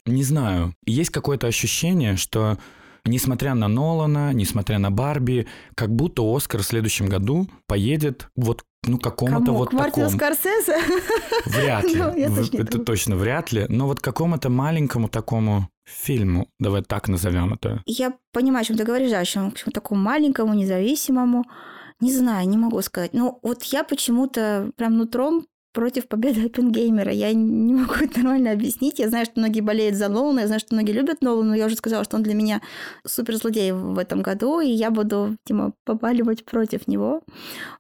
Не 0.07 0.23
знаю, 0.23 0.75
есть 0.87 1.11
какое-то 1.11 1.47
ощущение, 1.47 2.17
что 2.17 2.59
несмотря 3.05 3.55
на 3.55 3.69
Нолана, 3.69 4.33
несмотря 4.33 4.79
на 4.79 4.91
Барби, 4.91 5.47
как 5.75 5.95
будто 5.95 6.23
Оскар 6.23 6.63
в 6.63 6.67
следующем 6.67 7.07
году 7.07 7.49
поедет 7.67 8.29
вот 8.37 8.65
ну, 8.89 8.99
какому-то 8.99 9.47
Кому? 9.47 9.59
вот 9.59 9.71
К 9.71 9.77
такому. 9.77 10.11
Скорсезе? 10.11 10.77
Вряд 11.47 11.85
ли. 11.85 12.29
ну, 12.29 12.61
это 12.61 12.79
точно 12.79 13.17
вряд 13.17 13.53
ли. 13.53 13.67
Но 13.69 13.87
вот 13.87 14.01
какому-то 14.01 14.51
маленькому 14.51 15.09
такому 15.09 15.69
фильму, 15.85 16.49
давай 16.59 16.83
так 16.83 17.09
назовем 17.09 17.55
это. 17.55 17.83
Я 17.87 18.15
понимаю, 18.33 18.63
о 18.63 18.65
чем 18.65 18.77
ты 18.77 18.85
говоришь, 18.85 19.11
да, 19.11 19.21
о 19.21 19.25
чем 19.25 19.53
такому 19.73 20.01
маленькому, 20.01 20.55
независимому. 20.55 21.45
Не 22.01 22.13
знаю, 22.13 22.49
не 22.49 22.57
могу 22.57 22.81
сказать. 22.83 23.13
Ну, 23.13 23.39
вот 23.43 23.63
я 23.65 23.83
почему-то 23.85 24.71
прям 24.77 24.97
нутром 24.97 25.47
против 25.73 26.09
победы 26.09 26.47
Оппенгеймера. 26.47 27.13
Я 27.13 27.33
не 27.33 27.75
могу 27.75 27.95
это 27.95 28.21
нормально 28.21 28.53
объяснить. 28.53 28.99
Я 28.99 29.09
знаю, 29.09 29.27
что 29.27 29.41
многие 29.41 29.61
болеют 29.61 29.97
за 29.97 30.09
Нолана, 30.09 30.41
я 30.41 30.47
знаю, 30.47 30.61
что 30.61 30.75
многие 30.75 30.93
любят 30.93 31.23
Нолана, 31.23 31.51
но 31.51 31.55
я 31.55 31.67
уже 31.67 31.77
сказала, 31.77 32.05
что 32.05 32.17
он 32.17 32.23
для 32.23 32.35
меня 32.35 32.61
суперзлодей 33.07 33.73
в 33.73 33.99
этом 33.99 34.23
году, 34.23 34.61
и 34.61 34.69
я 34.69 34.91
буду, 34.91 35.37
типа, 35.45 35.73
побаливать 35.85 36.45
против 36.45 36.87
него. 36.89 37.23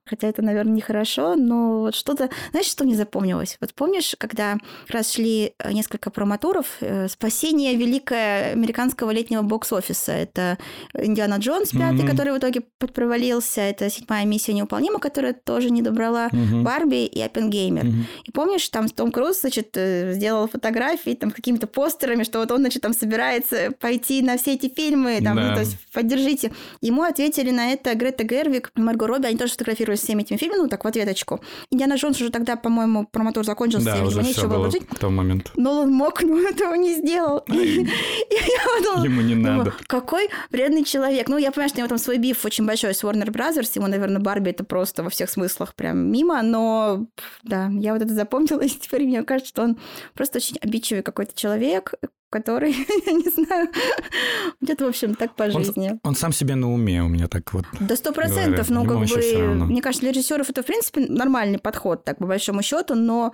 Хотя 0.05 0.29
это, 0.29 0.43
наверное, 0.43 0.75
нехорошо, 0.75 1.35
но 1.37 1.81
вот 1.81 1.95
что-то... 1.95 2.31
Знаешь, 2.51 2.67
что 2.67 2.85
мне 2.85 2.95
запомнилось? 2.95 3.57
Вот 3.61 3.75
помнишь, 3.75 4.15
когда 4.19 4.59
раз 4.89 5.13
шли 5.13 5.53
э, 5.59 5.73
несколько 5.73 6.11
проматуров 6.11 6.77
э, 6.81 7.09
«Спасение 7.09 7.75
великое 7.75 8.53
американского 8.53 9.11
летнего 9.11 9.43
бокс-офиса». 9.43 10.13
Это 10.13 10.59
Индиана 10.95 11.37
Джонс 11.37 11.71
пятый, 11.71 12.01
mm-hmm. 12.01 12.11
который 12.11 12.33
в 12.33 12.39
итоге 12.39 12.63
подпровалился, 12.79 13.61
это 13.61 13.91
«Седьмая 13.91 14.25
миссия 14.25 14.53
неуполнима», 14.53 14.99
которая 14.99 15.33
тоже 15.33 15.71
не 15.71 15.83
добрала, 15.83 16.29
mm-hmm. 16.29 16.63
«Барби» 16.63 17.07
и 17.07 17.21
«Оппенгеймер». 17.21 17.88
Угу. 17.89 17.97
И 18.25 18.31
помнишь, 18.33 18.69
там 18.69 18.89
Том 18.89 19.13
Круз, 19.13 19.41
значит, 19.41 19.71
э, 19.75 20.13
сделал 20.15 20.49
фотографии 20.49 21.15
там 21.15 21.31
какими-то 21.31 21.67
постерами, 21.67 22.25
что 22.25 22.39
вот 22.39 22.51
он, 22.51 22.61
значит, 22.61 22.83
там 22.83 22.93
собирается 22.93 23.71
пойти 23.81 24.23
на 24.23 24.37
все 24.39 24.55
эти 24.55 24.69
фильмы, 24.69 25.21
там, 25.23 25.37
да. 25.37 25.49
ну, 25.49 25.55
то 25.55 25.61
есть 25.61 25.77
поддержите. 25.93 26.53
Ему 26.81 27.03
ответили 27.03 27.51
на 27.51 27.73
это 27.73 27.95
Грета 27.95 28.25
Гервик, 28.25 28.71
Марго 28.75 29.07
Робби, 29.07 29.27
они 29.27 29.37
тоже 29.37 29.53
фотографировались 29.53 30.01
всеми 30.01 30.23
этими 30.23 30.37
фильмами, 30.37 30.63
ну, 30.63 30.69
так, 30.69 30.85
в 30.85 30.87
ответочку. 30.87 31.41
Индиана 31.71 31.95
Джонс 31.95 32.21
уже 32.21 32.31
тогда, 32.31 32.57
по-моему, 32.57 33.07
промотор 33.07 33.45
закончился, 33.45 33.87
да, 33.87 34.05
уже 34.05 34.23
все 34.23 34.49
было 34.49 34.71
жить. 34.71 34.83
в 34.91 34.99
том 34.99 35.15
момент. 35.15 35.53
Но 35.57 35.83
он 35.83 35.93
мог, 35.93 36.23
но 36.23 36.39
этого 36.49 36.75
не 36.75 36.95
сделал. 36.95 37.45
Ему 37.49 39.21
не 39.23 39.35
надо. 39.35 39.73
Какой 39.87 40.29
вредный 40.51 40.85
человек. 40.85 41.29
Ну, 41.29 41.37
я 41.37 41.51
понимаю, 41.51 41.69
что 41.69 41.79
у 41.79 41.81
него 41.81 41.89
там 41.89 41.99
свой 41.99 42.19
биф 42.19 42.45
очень 42.45 42.67
большой 42.67 42.95
с 42.95 43.03
Warner 43.03 43.31
Brothers, 43.31 43.71
ему, 43.75 43.87
наверное, 43.87 44.21
Барби 44.21 44.51
это 44.51 44.65
просто 44.65 45.03
во 45.03 45.11
всех 45.11 45.31
смыслах 45.31 45.75
прям 45.75 46.11
мимо, 46.11 46.43
но 46.43 47.07
да, 47.43 47.68
я 47.71 47.93
вот 47.93 48.03
это 48.03 48.15
запомнила, 48.15 48.61
и 48.65 48.69
теперь 48.69 49.05
мне 49.05 49.23
кажется, 49.23 49.49
что 49.49 49.63
он 49.63 49.79
просто 50.15 50.39
очень 50.39 50.57
обидчивый 50.61 51.03
какой-то 51.03 51.35
человек, 51.35 51.95
который, 52.31 52.73
я 53.07 53.13
не 53.13 53.29
знаю, 53.29 53.69
где-то, 54.61 54.85
в 54.85 54.89
общем, 54.89 55.15
так 55.15 55.35
по 55.35 55.51
жизни. 55.51 55.91
Он, 55.91 56.01
он 56.03 56.15
сам 56.15 56.33
себе 56.33 56.55
на 56.55 56.73
уме 56.73 57.03
у 57.03 57.09
меня 57.09 57.29
так 57.29 57.53
вот. 57.53 57.65
Да 57.81 57.97
сто 57.97 58.13
процентов, 58.13 58.71
ну 58.71 58.85
как 58.85 58.99
бы, 58.99 59.65
мне 59.67 59.83
кажется, 59.83 60.03
для 60.03 60.13
режиссеров 60.13 60.51
это 60.51 60.63
в 60.63 60.67
принципе 60.67 61.07
нормальный 61.09 61.59
подход, 61.59 62.05
так 62.05 62.19
по 62.19 62.27
большому 62.27 62.63
счету, 62.63 62.95
но 62.95 63.33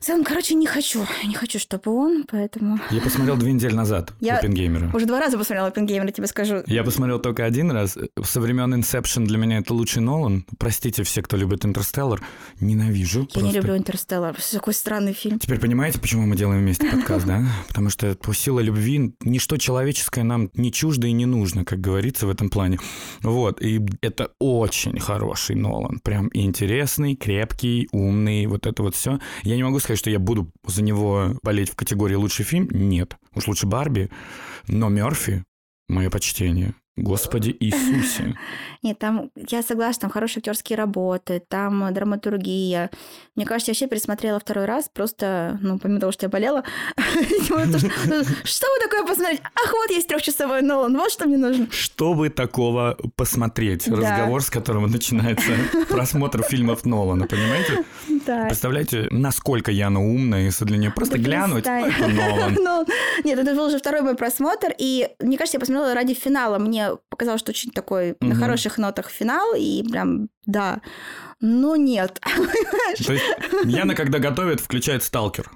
в 0.00 0.04
целом, 0.04 0.24
короче, 0.24 0.54
не 0.54 0.66
хочу. 0.66 1.04
Не 1.26 1.34
хочу, 1.34 1.58
чтобы 1.58 1.90
он, 1.92 2.24
поэтому... 2.30 2.78
Я 2.90 3.00
посмотрел 3.00 3.36
две 3.36 3.52
недели 3.52 3.74
назад 3.74 4.12
я 4.20 4.38
Оппенгеймера. 4.38 4.90
Уже 4.94 5.06
два 5.06 5.18
раза 5.18 5.36
посмотрел 5.36 5.66
Оппенгеймера, 5.66 6.12
тебе 6.12 6.26
скажу. 6.28 6.62
Я 6.66 6.84
посмотрел 6.84 7.18
только 7.18 7.44
один 7.44 7.70
раз. 7.70 7.98
Со 8.22 8.40
времен 8.40 8.72
Inception 8.74 9.24
для 9.24 9.38
меня 9.38 9.58
это 9.58 9.74
лучший 9.74 10.02
Нолан. 10.02 10.46
Простите 10.58 11.02
все, 11.02 11.22
кто 11.22 11.36
любит 11.36 11.64
Интерстеллар. 11.64 12.22
Ненавижу. 12.60 13.20
Я 13.20 13.26
просто. 13.26 13.40
не 13.42 13.52
люблю 13.52 13.76
Интерстеллар. 13.76 14.36
Такой 14.52 14.74
странный 14.74 15.12
фильм. 15.14 15.38
Теперь 15.40 15.58
понимаете, 15.58 15.98
почему 15.98 16.26
мы 16.26 16.36
делаем 16.36 16.60
вместе 16.60 16.86
подкаст, 16.86 17.26
да? 17.26 17.44
Потому 17.68 17.90
что 17.90 18.14
по 18.14 18.32
силе 18.32 18.62
любви 18.62 19.14
ничто 19.22 19.56
человеческое 19.56 20.22
нам 20.22 20.50
не 20.54 20.72
чуждо 20.72 21.08
и 21.08 21.12
не 21.12 21.26
нужно, 21.26 21.64
как 21.64 21.80
говорится 21.80 22.26
в 22.26 22.30
этом 22.30 22.50
плане. 22.50 22.78
Вот. 23.22 23.60
И 23.60 23.80
это 24.00 24.30
очень 24.38 25.00
хороший 25.00 25.56
Нолан. 25.56 25.98
Прям 26.04 26.30
интересный, 26.34 27.16
крепкий, 27.16 27.88
умный. 27.90 28.46
Вот 28.46 28.66
это 28.66 28.82
вот 28.82 28.94
все. 28.94 29.18
Я 29.42 29.56
не 29.56 29.64
могу 29.64 29.80
сказать, 29.88 30.00
что 30.00 30.10
я 30.10 30.18
буду 30.18 30.50
за 30.66 30.82
него 30.82 31.38
болеть 31.42 31.70
в 31.70 31.76
категории 31.76 32.14
лучший 32.14 32.44
фильм. 32.44 32.68
Нет. 32.70 33.16
Уж 33.34 33.48
лучше 33.48 33.66
Барби. 33.66 34.10
Но 34.66 34.90
Мерфи, 34.90 35.44
мое 35.88 36.10
почтение. 36.10 36.74
Господи 36.98 37.56
Иисусе. 37.60 38.36
Нет, 38.82 38.98
там, 38.98 39.30
я 39.36 39.62
согласна, 39.62 40.02
там 40.02 40.10
хорошие 40.10 40.40
актерские 40.40 40.76
работы, 40.76 41.42
там 41.48 41.92
драматургия. 41.94 42.90
Мне 43.36 43.46
кажется, 43.46 43.70
я 43.70 43.74
вообще 43.74 43.86
пересмотрела 43.86 44.40
второй 44.40 44.64
раз, 44.64 44.90
просто, 44.92 45.58
ну, 45.62 45.78
помимо 45.78 46.00
того, 46.00 46.12
что 46.12 46.26
я 46.26 46.30
болела, 46.30 46.64
что 47.44 47.56
вы 47.56 48.80
такое 48.82 49.06
посмотреть? 49.06 49.40
Ах, 49.54 49.72
вот 49.72 49.90
есть 49.90 50.08
трехчасовой 50.08 50.62
Нолан, 50.62 50.96
вот 50.96 51.12
что 51.12 51.26
мне 51.26 51.36
нужно. 51.36 51.68
Чтобы 51.70 52.30
такого 52.30 52.96
посмотреть? 53.16 53.86
Разговор, 53.88 54.42
с 54.42 54.50
которого 54.50 54.86
начинается 54.86 55.52
просмотр 55.88 56.42
фильмов 56.42 56.84
Нолана, 56.84 57.26
понимаете? 57.26 57.84
Да. 58.28 58.44
Представляете, 58.44 59.08
насколько 59.10 59.70
Яна 59.70 60.00
умная, 60.00 60.42
если 60.42 60.66
для 60.66 60.76
нее 60.76 60.90
просто 60.90 61.16
глянуть, 61.16 61.64
это 61.66 62.08
Нолан. 62.08 62.86
Нет, 63.24 63.38
это 63.38 63.54
был 63.54 63.68
уже 63.68 63.78
второй 63.78 64.02
мой 64.02 64.16
просмотр, 64.16 64.68
и 64.76 65.08
мне 65.18 65.38
кажется, 65.38 65.56
я 65.56 65.60
посмотрела 65.60 65.94
ради 65.94 66.12
финала. 66.12 66.58
Мне 66.58 66.90
показалось, 67.08 67.40
что 67.40 67.52
очень 67.52 67.70
такой 67.70 68.16
на 68.20 68.34
хороших 68.34 68.76
нотах 68.76 69.08
финал, 69.08 69.54
и 69.56 69.82
прям, 69.82 70.28
да, 70.44 70.82
но 71.40 71.76
нет. 71.76 72.20
То 73.06 73.14
есть 73.14 73.24
Яна, 73.64 73.94
когда 73.94 74.18
готовит, 74.18 74.60
включает 74.60 75.02
сталкер. 75.02 75.50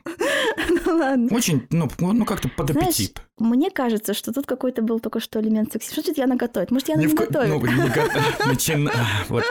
Ладно. 0.92 1.28
Очень, 1.34 1.66
ну, 1.70 1.88
ну 1.98 2.24
как-то 2.24 2.48
под 2.48 2.70
аппетит. 2.70 3.22
Мне 3.38 3.70
кажется, 3.70 4.14
что 4.14 4.32
тут 4.32 4.46
какой-то 4.46 4.82
был 4.82 5.00
только 5.00 5.20
что 5.20 5.40
элемент 5.40 5.72
секси. 5.72 5.92
Что 5.92 6.12
Яна 6.14 6.36
готовит? 6.36 6.70
Может, 6.70 6.88
Яна 6.88 7.00
не, 7.00 7.06
не 7.06 7.14
готовит? 7.14 7.48
Ну, 7.48 7.66
не 7.66 8.46
Начина... 8.46 8.92
вот. 9.28 9.44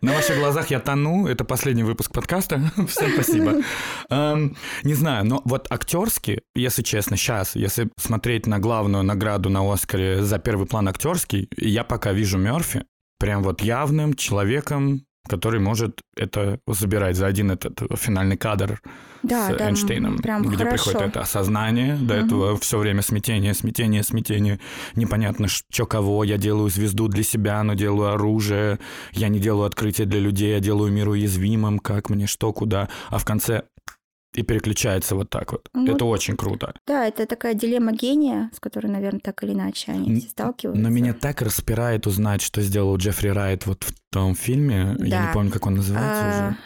На 0.00 0.12
ваших 0.12 0.38
глазах 0.38 0.70
я 0.70 0.80
тону. 0.80 1.26
Это 1.26 1.44
последний 1.44 1.82
выпуск 1.82 2.12
подкаста. 2.12 2.60
Всем 2.88 3.10
спасибо. 3.12 3.62
Um, 4.10 4.56
не 4.84 4.94
знаю, 4.94 5.26
но 5.26 5.42
вот 5.44 5.70
актерски, 5.70 6.42
если 6.54 6.82
честно, 6.82 7.16
сейчас, 7.16 7.56
если 7.56 7.90
смотреть 7.98 8.46
на 8.46 8.58
главную 8.58 9.04
награду 9.04 9.50
на 9.50 9.70
Оскаре 9.70 10.22
за 10.22 10.38
первый 10.38 10.66
план 10.66 10.88
актерский, 10.88 11.48
я 11.56 11.84
пока 11.84 12.12
вижу 12.12 12.38
Мерфи 12.38 12.84
прям 13.18 13.42
вот 13.42 13.60
явным 13.62 14.14
человеком, 14.14 15.06
который 15.26 15.60
может 15.60 16.02
это 16.16 16.58
забирать 16.66 17.16
за 17.16 17.26
один 17.26 17.50
этот 17.50 17.80
финальный 17.96 18.36
кадр 18.36 18.80
да, 19.22 19.50
с 19.50 19.60
Эйнштейном, 19.60 20.18
прям 20.18 20.42
где 20.42 20.64
хорошо. 20.64 20.84
приходит 20.84 21.08
это 21.08 21.20
осознание, 21.20 21.96
до 21.96 22.14
угу. 22.14 22.26
этого 22.26 22.56
все 22.58 22.78
время 22.78 23.02
смятение, 23.02 23.54
смятение, 23.54 24.02
смятение, 24.02 24.60
непонятно, 24.94 25.48
что 25.48 25.86
кого, 25.86 26.24
я 26.24 26.36
делаю 26.38 26.70
звезду 26.70 27.08
для 27.08 27.22
себя, 27.22 27.62
но 27.62 27.74
делаю 27.74 28.12
оружие, 28.12 28.78
я 29.12 29.28
не 29.28 29.38
делаю 29.38 29.66
открытие 29.66 30.06
для 30.06 30.20
людей, 30.20 30.52
я 30.52 30.60
делаю 30.60 30.92
мир 30.92 31.08
уязвимым, 31.08 31.78
как 31.78 32.10
мне, 32.10 32.26
что, 32.26 32.52
куда, 32.52 32.88
а 33.10 33.18
в 33.18 33.24
конце 33.24 33.62
и 34.36 34.42
переключается 34.42 35.14
вот 35.14 35.30
так 35.30 35.52
вот. 35.52 35.68
вот. 35.72 35.88
Это 35.88 36.04
очень 36.04 36.36
круто. 36.36 36.74
Да, 36.86 37.06
это 37.06 37.26
такая 37.26 37.54
дилемма 37.54 37.92
гения, 37.92 38.50
с 38.54 38.60
которой, 38.60 38.88
наверное, 38.88 39.20
так 39.20 39.42
или 39.42 39.52
иначе 39.52 39.92
они 39.92 40.20
все 40.20 40.28
сталкиваются. 40.30 40.82
Но 40.82 40.88
меня 40.90 41.14
так 41.14 41.42
распирает 41.42 42.06
узнать, 42.06 42.42
что 42.42 42.60
сделал 42.60 42.96
Джеффри 42.96 43.28
Райт 43.28 43.66
вот 43.66 43.84
в 43.84 43.92
том 44.10 44.34
фильме. 44.34 44.94
Да. 44.98 45.06
Я 45.06 45.26
не 45.26 45.32
помню, 45.32 45.50
как 45.50 45.66
он 45.66 45.76
называется 45.76 46.22
а... 46.24 46.48
уже. 46.48 46.56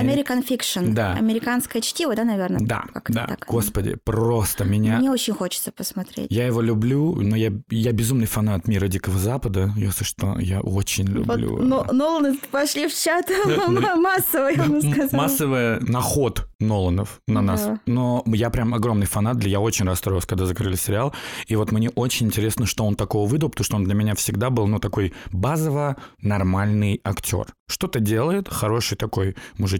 American 0.00 0.46
Fiction. 0.46 0.92
Да. 0.92 1.14
Американское 1.14 1.82
чтиво, 1.82 2.14
да, 2.14 2.24
наверное? 2.24 2.60
Да, 2.60 2.84
как 2.92 3.10
да. 3.10 3.26
Так? 3.26 3.44
Господи, 3.46 3.96
просто 4.02 4.64
меня... 4.64 4.98
Мне 4.98 5.10
очень 5.10 5.34
хочется 5.34 5.72
посмотреть. 5.72 6.26
Я 6.30 6.46
его 6.46 6.60
люблю, 6.60 7.14
но 7.16 7.36
я, 7.36 7.52
я 7.70 7.92
безумный 7.92 8.26
фанат 8.26 8.68
мира 8.68 8.88
Дикого 8.88 9.18
Запада, 9.18 9.72
если 9.76 10.04
что, 10.04 10.38
я 10.38 10.60
очень 10.60 11.06
люблю. 11.06 11.56
Вот, 11.56 11.62
но, 11.64 11.84
Ноланы 11.92 12.38
пошли 12.50 12.88
в 12.88 12.94
чат 12.94 13.30
массово, 13.96 14.48
я 14.48 14.64
бы 14.64 14.80
сказала. 14.80 15.22
Массовая 15.22 15.80
наход 15.80 16.48
Ноланов 16.60 17.20
на 17.26 17.42
нас. 17.42 17.68
Но 17.86 18.22
я 18.26 18.50
прям 18.50 18.74
огромный 18.74 19.06
фанат, 19.06 19.42
я 19.44 19.60
очень 19.60 19.86
расстроился, 19.86 20.28
когда 20.28 20.46
закрыли 20.46 20.76
сериал. 20.76 21.14
И 21.46 21.56
вот 21.56 21.72
мне 21.72 21.90
очень 21.90 22.26
интересно, 22.26 22.66
что 22.66 22.84
он 22.84 22.96
такого 22.96 23.28
выдал, 23.28 23.50
потому 23.50 23.64
что 23.64 23.76
он 23.76 23.84
для 23.84 23.94
меня 23.94 24.14
всегда 24.14 24.50
был, 24.50 24.66
ну, 24.66 24.78
такой 24.78 25.12
базово 25.32 25.96
нормальный 26.20 27.00
актер. 27.04 27.46
Что-то 27.68 28.00
делает, 28.00 28.48
хороший 28.48 28.96
такой 28.96 29.36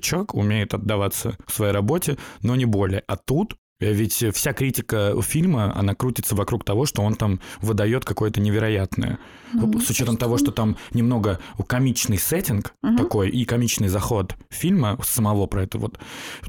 мужичок, 0.07 0.35
умеет 0.35 0.75
отдаваться 0.75 1.37
своей 1.49 1.73
работе, 1.73 2.17
но 2.43 2.57
не 2.57 2.65
более. 2.65 3.03
А 3.07 3.17
тут 3.17 3.57
ведь 3.81 4.25
вся 4.35 4.53
критика 4.53 5.15
фильма, 5.21 5.77
она 5.77 5.95
крутится 5.95 6.35
вокруг 6.35 6.65
того, 6.65 6.87
что 6.87 7.03
он 7.03 7.15
там 7.15 7.41
выдает 7.61 8.05
какое-то 8.05 8.41
невероятное. 8.41 9.19
Mm-hmm. 9.53 9.81
С 9.81 9.91
учетом 9.91 10.17
того, 10.17 10.39
что 10.39 10.51
там 10.51 10.77
немного 10.95 11.39
комичный 11.67 12.19
сеттинг 12.19 12.75
mm-hmm. 12.83 12.97
такой 12.97 13.29
и 13.29 13.45
комичный 13.45 13.89
заход 13.89 14.35
фильма 14.49 14.99
самого 15.03 15.47
про 15.47 15.65
эту 15.65 15.79
вот 15.79 15.99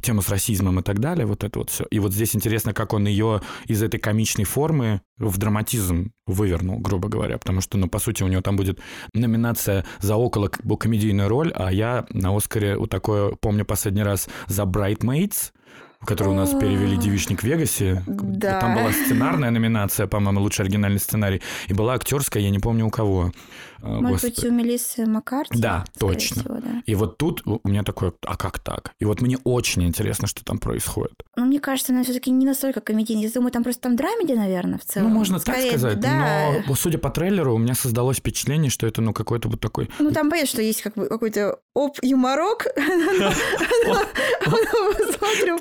тему 0.02 0.22
с 0.22 0.30
расизмом 0.30 0.80
и 0.80 0.84
так 0.84 1.00
далее, 1.00 1.26
вот 1.26 1.44
это 1.44 1.60
вот 1.60 1.70
все. 1.70 1.86
И 1.92 2.00
вот 2.00 2.14
здесь 2.14 2.36
интересно, 2.36 2.74
как 2.74 2.94
он 2.94 3.08
ее 3.08 3.42
из 3.66 3.84
этой 3.84 4.00
комичной 4.00 4.46
формы 4.46 5.02
в 5.18 5.38
драматизм 5.38 6.12
вывернул, 6.26 6.80
грубо 6.80 7.10
говоря, 7.10 7.38
потому 7.38 7.62
что, 7.62 7.78
ну, 7.78 7.90
по 7.90 8.00
сути, 8.00 8.24
у 8.24 8.28
него 8.28 8.42
там 8.42 8.56
будет 8.56 8.80
номинация 9.14 9.86
за 10.00 10.16
около 10.16 10.48
комедийную 10.48 11.30
роль, 11.30 11.52
а 11.56 11.72
я 11.72 12.06
на 12.10 12.36
Оскаре 12.36 12.78
у 12.78 12.86
такое 12.88 13.32
помню 13.36 13.66
последний 13.66 14.04
раз 14.04 14.30
за 14.48 14.64
Brightmates, 14.64 15.52
который 16.08 16.30
у 16.30 16.34
нас 16.34 16.52
перевели 16.52 16.96
«Девичник 16.96 17.42
в 17.42 17.44
Вегасе». 17.44 18.02
Да. 18.08 18.62
Там 18.62 18.76
была 18.76 18.94
сценарная 18.94 19.52
номинация, 19.52 20.08
по-моему, 20.08 20.40
лучший 20.40 20.64
оригинальный 20.64 21.00
сценарий. 21.00 21.42
И 21.68 21.74
была 21.74 21.96
актерская, 21.96 22.42
я 22.42 22.50
не 22.50 22.60
помню 22.60 22.86
у 22.86 22.90
кого. 22.90 23.34
А, 23.82 23.88
Может 24.02 24.12
Господи. 24.12 24.36
быть, 24.36 24.46
у 24.46 24.52
Мелиссы 24.52 25.06
Маккарти? 25.06 25.60
Да, 25.60 25.86
точно. 26.00 26.42
Всего, 26.42 26.56
да. 26.56 26.82
И 26.86 26.96
вот 26.96 27.18
тут 27.18 27.44
у 27.46 27.60
меня 27.68 27.84
такое, 27.84 28.14
а 28.26 28.38
как 28.38 28.60
так? 28.60 28.92
И 29.00 29.06
вот 29.06 29.22
мне 29.22 29.38
очень 29.44 29.84
интересно, 29.84 30.28
что 30.28 30.44
там 30.44 30.58
происходит. 30.58 31.24
Ну, 31.36 31.46
мне 31.46 31.60
кажется, 31.60 31.94
она 31.94 32.04
все-таки 32.04 32.32
не 32.32 32.46
настолько 32.46 32.82
комедийная. 32.82 33.26
Я 33.26 33.32
думаю, 33.32 33.52
там 33.52 33.64
просто 33.64 33.84
там 33.84 33.96
драмеди, 33.96 34.34
наверное, 34.34 34.80
в 34.80 34.86
целом. 34.86 35.10
Ну, 35.10 35.16
можно 35.16 35.40
Скорее, 35.40 35.72
так 35.72 35.80
сказать. 35.80 36.00
Да. 36.00 36.64
Но, 36.68 36.76
судя 36.76 36.98
по 36.98 37.10
трейлеру, 37.10 37.56
у 37.56 37.58
меня 37.58 37.76
создалось 37.76 38.18
впечатление, 38.18 38.72
что 38.72 38.88
это, 38.88 39.02
ну, 39.02 39.14
какой-то 39.14 39.50
вот 39.50 39.60
такой... 39.60 39.90
Ну, 40.00 40.12
там 40.12 40.30
понятно, 40.30 40.50
что 40.50 40.62
есть 40.62 40.82
как 40.82 40.96
бы 40.96 41.08
какой-то 41.08 41.60
оп-юморок. 41.74 42.68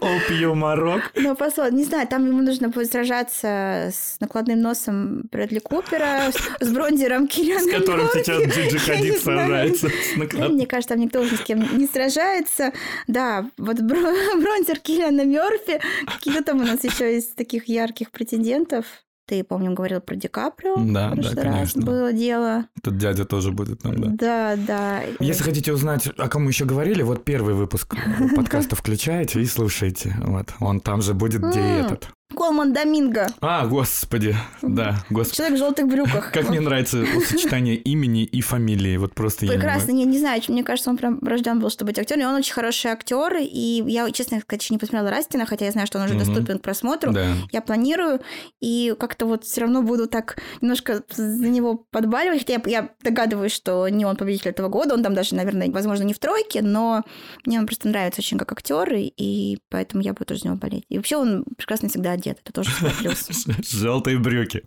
Оп-юморок. 0.01 1.13
Ну, 1.15 1.35
посмотрим. 1.35 1.77
Не 1.77 1.85
знаю, 1.85 2.07
там 2.09 2.27
ему 2.27 2.43
нужно 2.43 2.69
будет 2.69 2.91
сражаться 2.91 3.91
с 3.93 4.17
накладным 4.21 4.61
носом 4.61 5.23
Брэдли 5.31 5.59
Купера, 5.59 6.31
с 6.61 6.69
бронзером 6.71 7.29
Киллиана 7.29 7.71
которым 7.71 8.06
сейчас 8.13 8.43
Джиджи 8.55 8.79
Хадид 8.79 9.19
сражается. 9.21 9.89
Мне 10.17 10.67
кажется, 10.67 10.95
там 10.95 11.01
никто 11.01 11.21
уже 11.21 11.37
с 11.37 11.41
кем 11.41 11.79
не 11.79 11.87
сражается. 11.87 12.73
Да, 13.07 13.51
вот 13.59 13.81
бронзер 13.81 14.79
Киллиана 14.81 15.25
Мерфи. 15.25 15.81
Какие 16.07 16.41
там 16.43 16.61
у 16.61 16.65
нас 16.65 16.85
еще 16.85 17.19
из 17.19 17.29
таких 17.29 17.69
ярких 17.69 18.11
претендентов? 18.11 18.87
Ты, 19.29 19.43
помню, 19.43 19.73
говорил 19.73 20.01
про 20.01 20.15
Ди 20.15 20.29
Каприо. 20.29 20.77
Да, 20.77 21.13
да, 21.17 21.35
конечно. 21.35 21.83
Было 21.83 22.13
дело. 22.13 22.67
Тут 22.81 22.97
дядя 22.97 23.25
тоже 23.25 23.51
будет 23.51 23.81
там, 23.81 24.01
да. 24.01 24.11
Да, 24.13 24.57
да. 24.57 25.03
Если 25.19 25.43
хотите 25.43 25.73
узнать, 25.73 26.07
о 26.17 26.29
ком 26.29 26.45
мы 26.45 26.51
еще 26.51 26.65
говорили, 26.65 27.03
вот 27.03 27.25
первый 27.25 27.55
выпуск 27.55 27.97
подкаста 28.37 28.77
включаете 28.77 29.41
и 29.41 29.47
слушайте. 29.47 30.15
Вот, 30.21 30.55
он 30.61 30.79
там 30.79 31.03
же 31.03 31.13
будет, 31.13 31.43
где 31.43 31.61
этот. 31.61 32.11
Колман 32.35 32.73
Доминго. 32.73 33.29
А, 33.41 33.67
господи, 33.67 34.35
да, 34.61 34.97
господи. 35.11 35.37
Человек 35.37 35.57
в 35.57 35.59
желтых 35.59 35.87
брюках. 35.87 36.31
Как 36.33 36.49
мне 36.49 36.61
нравится 36.61 37.05
сочетание 37.25 37.77
имени 37.77 38.25
и 38.25 38.41
фамилии, 38.41 38.97
вот 38.97 39.15
просто 39.15 39.47
Прекрасно, 39.47 39.93
я 39.93 40.05
не, 40.05 40.19
знаю, 40.19 40.43
мне 40.49 40.65
кажется, 40.65 40.91
он 40.91 40.97
прям 40.97 41.21
рожден 41.23 41.61
был, 41.61 41.71
чтобы 41.71 41.91
быть 41.91 41.99
актером, 41.99 42.23
и 42.23 42.25
он 42.25 42.35
очень 42.35 42.53
хороший 42.53 42.91
актер, 42.91 43.37
и 43.41 43.85
я, 43.87 44.11
честно 44.11 44.41
сказать, 44.41 44.69
не 44.71 44.79
посмотрела 44.79 45.11
Растина, 45.11 45.47
хотя 45.47 45.67
я 45.67 45.71
знаю, 45.71 45.87
что 45.87 45.99
он 45.99 46.07
уже 46.07 46.15
доступен 46.19 46.59
к 46.59 46.63
просмотру. 46.63 47.15
Я 47.53 47.63
планирую, 47.63 48.21
и 48.61 48.95
как-то 48.99 49.27
вот 49.27 49.45
все 49.45 49.63
равно 49.63 49.83
буду 49.83 50.09
так 50.09 50.39
немножко 50.61 51.05
за 51.15 51.49
него 51.49 51.87
подбаливать, 51.91 52.41
хотя 52.41 52.61
я, 52.67 52.91
догадываюсь, 53.03 53.53
что 53.53 53.89
не 53.89 54.05
он 54.05 54.17
победитель 54.17 54.51
этого 54.51 54.69
года, 54.69 54.95
он 54.95 55.03
там 55.03 55.15
даже, 55.15 55.35
наверное, 55.37 55.71
возможно, 55.71 56.03
не 56.03 56.13
в 56.13 56.19
тройке, 56.19 56.61
но 56.61 57.05
мне 57.45 57.61
он 57.61 57.67
просто 57.67 57.89
нравится 57.89 58.21
очень 58.21 58.37
как 58.37 58.53
актер, 58.53 58.89
и 58.95 59.59
поэтому 59.71 60.03
я 60.03 60.13
буду 60.13 60.25
тоже 60.25 60.41
за 60.41 60.49
него 60.49 60.57
болеть. 60.57 60.85
И 60.89 60.97
вообще 60.97 61.17
он 61.17 61.45
прекрасно 61.57 61.89
всегда 61.89 62.16
одет. 62.17 62.41
Это 62.43 62.53
тоже 62.53 62.71
свой 62.71 62.91
плюс. 62.91 63.29
Желтые 63.71 64.19
брюки. 64.19 64.63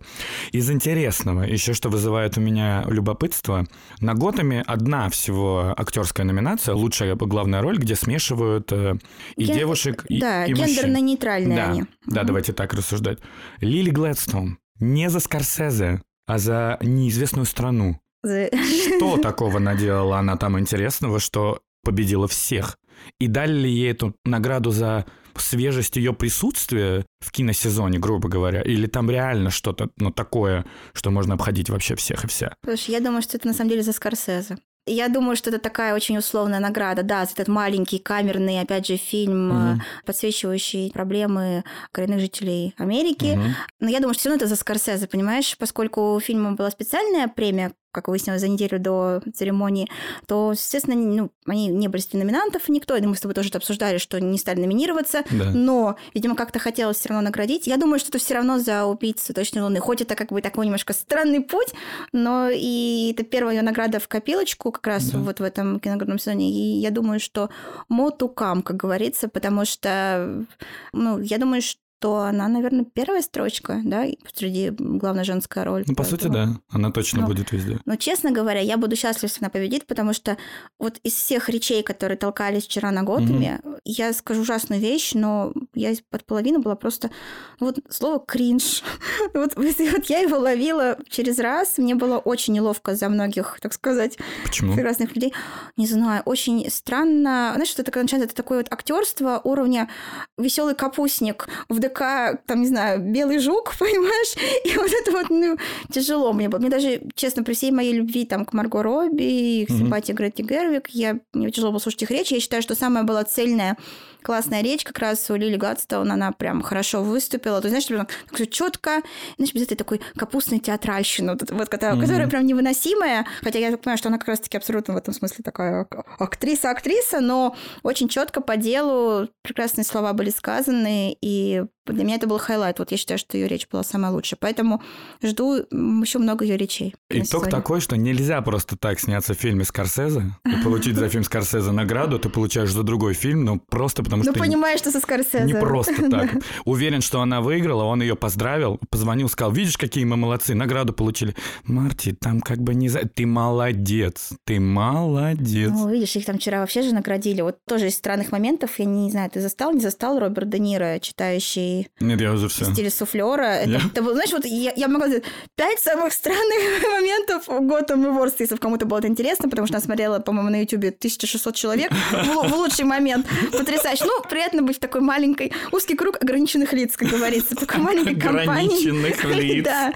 Из 0.52 0.70
интересного, 0.70 1.44
еще 1.44 1.74
что 1.74 1.90
вызывает 1.90 2.38
у 2.38 2.42
меня 2.42 2.84
любопытство, 2.88 3.66
на 4.00 4.14
Готэме 4.14 4.62
одна 4.62 5.10
всего 5.10 5.74
актерская 5.78 6.26
номинация, 6.26 6.76
лучшая 6.76 7.16
главная 7.16 7.62
роль, 7.62 7.78
где 7.78 7.96
смешивают 7.96 8.72
э, 8.72 8.96
и 9.36 9.46
Ген... 9.46 9.58
девушек, 9.58 10.06
и, 10.08 10.20
да, 10.20 10.46
и 10.46 10.54
гендерно-нейтральные 10.54 11.56
да, 11.56 11.70
они. 11.70 11.84
Да, 12.06 12.22
угу. 12.22 12.28
давайте 12.28 12.54
так 12.54 12.74
рассуждать. 12.74 13.20
Лили 13.60 13.90
Глэдстоун 13.90 14.58
не 14.80 15.10
за 15.10 15.20
Скорсезе, 15.20 16.02
а 16.26 16.38
за 16.38 16.78
неизвестную 16.82 17.46
страну. 17.46 18.00
Что 18.24 19.18
такого 19.22 19.60
наделала 19.60 20.20
она 20.20 20.38
там 20.38 20.60
интересного, 20.60 21.20
что 21.20 21.62
победила 21.84 22.28
всех? 22.28 22.78
И 23.20 23.28
дали 23.28 23.54
ли 23.54 23.72
ей 23.72 23.92
эту 23.92 24.16
награду 24.26 24.72
за 24.72 25.06
свежесть 25.38 25.96
ее 25.96 26.14
присутствия 26.14 27.06
в 27.20 27.32
киносезоне, 27.32 28.00
грубо 28.00 28.30
говоря, 28.30 28.62
или 28.62 28.88
там 28.88 29.10
реально 29.10 29.50
что-то, 29.50 29.90
ну, 29.98 30.12
такое, 30.12 30.66
что 30.94 31.12
можно 31.12 31.36
обходить 31.36 31.70
вообще 31.70 31.96
всех 31.96 32.24
и 32.24 32.28
вся? 32.28 32.56
Слушай, 32.64 32.92
я 32.92 33.00
думаю, 33.00 33.22
что 33.22 33.38
это 33.38 33.48
на 33.48 33.54
самом 33.54 33.70
деле 33.70 33.84
за 33.84 33.94
Скорсезе. 33.94 34.58
Я 34.86 35.08
думаю, 35.08 35.36
что 35.36 35.52
это 35.52 35.60
такая 35.60 35.94
очень 35.94 36.18
условная 36.18 36.60
награда, 36.60 37.04
да, 37.04 37.24
за 37.26 37.34
этот 37.34 37.48
маленький 37.48 38.00
камерный, 38.00 38.60
опять 38.60 38.88
же, 38.88 38.98
фильм, 38.98 39.74
угу. 39.74 39.82
подсвечивающий 40.06 40.92
проблемы 40.92 41.64
коренных 41.92 42.20
жителей 42.20 42.74
Америки. 42.78 43.38
Угу. 43.38 43.44
Но 43.82 43.90
я 43.90 44.00
думаю, 44.00 44.16
что 44.16 44.22
все 44.22 44.30
равно 44.30 44.44
это 44.44 44.48
за 44.48 44.56
Скорсезе, 44.56 45.08
понимаешь, 45.08 45.56
поскольку 45.60 46.16
у 46.16 46.20
фильма 46.20 46.54
была 46.54 46.72
специальная 46.72 47.28
премия 47.28 47.74
как 47.92 48.08
выяснилось, 48.08 48.42
за 48.42 48.48
неделю 48.48 48.80
до 48.80 49.22
церемонии, 49.34 49.90
то, 50.28 50.52
естественно, 50.52 50.96
ну, 50.96 51.32
они 51.46 51.68
не 51.68 51.88
были 51.88 52.02
среди 52.02 52.18
номинантов 52.18 52.70
никто. 52.70 52.96
И 52.96 53.02
мы 53.02 53.16
с 53.16 53.22
тобой 53.22 53.36
тоже 53.36 53.50
это 53.50 53.58
обсуждали, 53.58 53.98
что 53.98 54.20
не 54.20 54.38
стали 54.38 54.60
номинироваться. 54.60 55.24
Да. 55.32 55.52
Но, 55.52 55.96
видимо, 56.14 56.36
как-то 56.36 56.60
хотелось 56.60 56.98
все 56.98 57.10
равно 57.10 57.24
наградить. 57.24 57.68
Я 57.68 57.78
думаю, 57.78 58.00
что 58.00 58.10
это 58.10 58.20
все 58.20 58.36
равно 58.36 58.60
за 58.60 58.86
убийцу 58.86 59.34
точной 59.34 59.64
луны. 59.64 59.80
Хоть 59.80 60.02
это 60.02 60.16
как 60.16 60.32
бы 60.32 60.42
такой 60.42 60.66
немножко 60.66 60.94
странный 60.94 61.42
путь, 61.42 61.74
но 62.12 62.50
и 62.52 63.14
это 63.14 63.24
первая 63.24 63.56
ее 63.56 63.62
награда 63.62 64.00
в 64.00 64.08
копилочку 64.08 64.72
как 64.72 64.86
раз 64.86 65.10
да. 65.10 65.20
вот 65.20 65.40
в 65.40 65.44
этом 65.44 65.80
киноградном 65.80 66.20
сезоне. 66.20 66.52
И 66.52 66.80
я 66.80 66.92
думаю, 66.92 67.20
что 67.20 67.50
мотукам, 67.88 68.62
как 68.62 68.78
говорится, 68.78 69.28
потому 69.28 69.66
что, 69.66 70.46
ну, 70.94 71.20
я 71.20 71.38
думаю, 71.38 71.62
что 71.62 71.80
то 72.00 72.20
она, 72.20 72.48
наверное, 72.48 72.86
первая 72.86 73.22
строчка, 73.22 73.82
да, 73.84 74.06
среди 74.34 74.70
главной 74.70 75.26
женская 75.26 75.66
роль. 75.66 75.84
Ну, 75.86 75.96
по 75.96 76.04
сути, 76.04 76.28
да, 76.28 76.50
она 76.70 76.92
точно 76.92 77.22
но, 77.22 77.28
будет 77.28 77.52
везде. 77.52 77.80
Но, 77.86 77.98
честно 77.98 78.32
говоря, 78.32 78.62
я 78.62 78.78
буду 78.78 78.96
счастлива, 78.96 79.28
если 79.28 79.44
она 79.44 79.50
победит, 79.50 79.86
потому 79.86 80.14
что 80.14 80.38
вот 80.80 80.98
из 81.04 81.14
всех 81.14 81.50
речей, 81.50 81.84
которые 81.84 82.18
толкались 82.18 82.64
вчера 82.64 82.92
на 82.92 83.04
Готэме, 83.04 83.60
mm-hmm. 83.62 83.80
я 83.84 84.14
скажу 84.14 84.42
ужасную 84.42 84.82
вещь, 84.82 85.14
но 85.14 85.54
я 85.74 85.94
под 86.10 86.26
половину 86.26 86.60
была 86.62 86.76
просто... 86.76 87.12
Ну, 87.60 87.68
вот 87.68 87.80
слово 87.90 88.20
«кринж». 88.20 88.84
вот, 89.34 89.56
вот 89.56 90.06
я 90.06 90.20
его 90.20 90.38
ловила 90.38 90.98
через 91.10 91.38
раз, 91.40 91.78
мне 91.78 91.96
было 91.96 92.18
очень 92.18 92.54
неловко 92.54 92.96
за 92.96 93.10
многих, 93.10 93.60
так 93.62 93.74
сказать, 93.74 94.18
Почему? 94.44 94.74
прекрасных 94.76 95.16
людей. 95.16 95.34
Не 95.76 95.88
знаю, 95.88 96.22
очень 96.26 96.70
странно. 96.70 97.52
Знаешь, 97.56 97.70
что 97.70 97.82
это 97.82 97.92
начинается, 98.00 98.28
это 98.28 98.36
такое 98.36 98.60
вот 98.60 98.72
актерство 98.72 99.42
уровня 99.44 99.90
веселый 100.38 100.76
капустник 100.76 101.50
в 101.68 101.80
ДК, 101.90 102.42
там, 102.46 102.62
не 102.62 102.68
знаю, 102.68 103.00
белый 103.00 103.40
жук, 103.40 103.74
понимаешь? 103.80 104.36
И 104.64 104.78
вот 104.78 104.92
это 104.92 105.12
вот, 105.12 105.30
ну, 105.30 105.58
тяжело 105.92 106.34
мне 106.34 106.50
было. 106.50 106.60
Мне 106.60 106.70
даже, 106.70 107.02
честно, 107.16 107.44
при 107.44 107.54
всей 107.54 107.72
моей 107.72 107.94
любви 107.94 108.26
там 108.26 108.46
к 108.46 108.54
Марго 108.54 108.84
Робби 108.84 109.24
и 109.24 109.66
к 109.66 109.70
симпатии. 109.70 110.14
Гретти 110.14 110.44
Гервик, 110.44 110.90
я, 110.90 111.20
мне 111.34 111.52
тяжело 111.52 111.72
было 111.72 111.80
слушать 111.80 112.04
их 112.04 112.12
речи. 112.12 112.34
Я 112.34 112.40
считаю, 112.40 112.62
что 112.62 112.76
самая 112.76 113.04
была 113.04 113.24
цельная 113.24 113.78
классная 114.22 114.62
речь 114.62 114.84
как 114.84 115.00
раз 115.00 115.30
у 115.30 115.36
Лили 115.36 115.56
Гладстоун, 115.56 116.12
она 116.12 116.32
прям 116.32 116.62
хорошо 116.62 117.04
выступила. 117.04 117.62
То 117.62 117.68
есть, 117.68 117.88
знаешь, 117.88 118.08
прям 118.08 118.48
четко, 118.50 119.02
знаешь, 119.38 119.54
без 119.54 119.64
этой 119.64 119.76
такой 119.76 120.02
капустной 120.16 120.60
театральщины, 120.60 121.34
вот, 121.34 121.50
вот 121.50 121.70
которая, 121.70 121.96
mm-hmm. 121.96 122.02
которая 122.02 122.28
прям 122.28 122.46
невыносимая, 122.46 123.26
хотя 123.42 123.60
я 123.60 123.72
так 123.72 123.82
понимаю, 123.82 123.98
что 123.98 124.10
она 124.10 124.18
как 124.18 124.28
раз-таки 124.28 124.58
абсолютно 124.58 124.94
в 124.94 124.98
этом 124.98 125.14
смысле 125.14 125.44
такая 125.44 125.88
актриса-актриса, 126.18 127.22
но 127.22 127.56
очень 127.84 128.10
четко 128.10 128.42
по 128.42 128.58
делу 128.58 129.30
прекрасные 129.42 129.86
слова 129.86 130.14
были 130.14 130.30
сказаны, 130.30 131.18
и 131.22 131.64
для 131.94 132.04
меня 132.04 132.16
это 132.16 132.28
был 132.28 132.38
highlight. 132.38 132.80
Вот 132.80 132.92
я 132.92 132.98
считаю, 132.98 133.18
что 133.18 133.38
ее 133.38 133.48
речь 133.48 133.68
была 133.72 133.84
самая 133.84 134.12
лучшая. 134.12 134.38
Поэтому 134.40 134.82
жду 135.22 135.56
еще 135.56 136.20
много 136.20 136.46
ее 136.46 136.58
речей. 136.58 136.96
Итог 137.10 137.50
такой, 137.50 137.82
что 137.82 137.98
нельзя 137.98 138.42
просто 138.42 138.78
так 138.78 139.00
сняться 139.00 139.34
в 139.34 139.38
фильме 139.38 139.64
Скорсезе 139.64 140.34
и 140.46 140.64
получить 140.64 140.96
за 140.96 141.10
фильм 141.10 141.24
Скорсезе 141.24 141.72
награду. 141.72 142.20
Ты 142.20 142.30
получаешь 142.30 142.72
за 142.72 142.84
другой 142.84 143.14
фильм, 143.14 143.44
но 143.44 143.58
просто 143.58 144.04
потому 144.04 144.24
ну, 144.24 144.32
что... 144.32 144.40
Ну, 144.40 144.46
понимаешь, 144.46 144.80
что 144.80 144.92
со 144.92 145.00
Скорсезе. 145.00 145.46
Не 145.46 145.54
просто 145.54 146.10
так. 146.10 146.32
Уверен, 146.66 147.02
что 147.02 147.22
она 147.22 147.42
выиграла, 147.42 147.84
он 147.84 148.02
ее 148.02 148.16
поздравил, 148.16 148.80
позвонил, 148.90 149.30
сказал, 149.30 149.52
видишь, 149.52 149.78
какие 149.78 150.04
мы 150.04 150.18
молодцы, 150.18 150.56
награду 150.56 150.94
получили. 150.94 151.36
Марти, 151.64 152.14
там 152.14 152.42
как 152.42 152.60
бы 152.60 152.76
не 152.76 152.90
за... 152.90 153.08
Ты 153.08 153.26
молодец, 153.26 154.32
ты 154.44 154.60
молодец. 154.60 155.70
Ну, 155.72 155.90
видишь, 155.90 156.16
их 156.16 156.26
там 156.26 156.38
вчера 156.38 156.60
вообще 156.60 156.82
же 156.82 156.94
наградили. 156.94 157.42
Вот 157.42 157.58
тоже 157.66 157.88
из 157.88 157.96
странных 157.96 158.32
моментов, 158.32 158.78
я 158.78 158.86
не 158.86 159.10
знаю, 159.10 159.30
ты 159.30 159.42
застал, 159.42 159.74
не 159.74 159.80
застал 159.80 160.20
Роберт 160.20 160.50
Де 160.50 160.60
Ниро, 160.60 161.00
читающий... 161.00 161.79
Нет, 162.00 162.22
я 162.22 162.34
уже 162.34 162.48
все. 162.50 162.66
В 162.66 162.74
стиле 162.74 162.90
суфлера. 162.90 163.44
Это, 163.44 163.70
я... 163.70 163.78
это, 163.78 164.14
знаешь, 164.14 164.32
вот 164.32 164.46
я, 164.46 164.74
я 164.76 164.88
могла 164.88 165.08
сказать, 165.08 165.24
пять 165.56 165.80
самых 165.80 166.14
странных 166.14 166.84
моментов 166.92 167.44
Готэм 167.48 168.06
и 168.06 168.10
Ворст, 168.10 168.40
если 168.40 168.56
кому-то 168.56 168.86
было 168.86 169.00
это 169.00 169.08
интересно, 169.08 169.50
потому 169.50 169.68
что 169.68 169.78
я 169.78 169.82
смотрела, 169.82 170.20
по-моему, 170.20 170.50
на 170.50 170.62
Ютубе 170.62 170.90
1600 170.90 171.56
человек 171.56 171.92
в, 172.12 172.50
в 172.50 172.54
лучший 172.56 172.86
момент. 172.86 173.28
Потрясающе. 173.52 174.06
Ну, 174.06 174.22
приятно 174.30 174.62
быть 174.62 174.78
в 174.78 174.80
такой 174.80 175.02
маленькой, 175.02 175.54
узкий 175.72 175.96
круг 175.96 176.18
ограниченных 176.22 176.74
лиц, 176.74 176.96
как 176.98 177.10
говорится, 177.10 177.56
такой 177.56 177.80
маленькой 177.80 178.16
компании. 178.20 178.90
Ограниченных 178.90 179.24
лиц. 179.26 179.66
Да. 179.66 179.94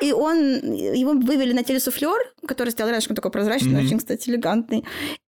И 0.00 0.12
он, 0.12 0.38
его 0.72 1.12
вывели 1.12 1.52
на 1.52 1.64
телесуфлер, 1.64 2.18
который 2.46 2.70
стоял 2.70 2.90
рядышком 2.90 3.16
такой 3.16 3.30
прозрачный, 3.30 3.84
очень, 3.84 3.98
кстати, 3.98 4.28
элегантный. 4.28 4.84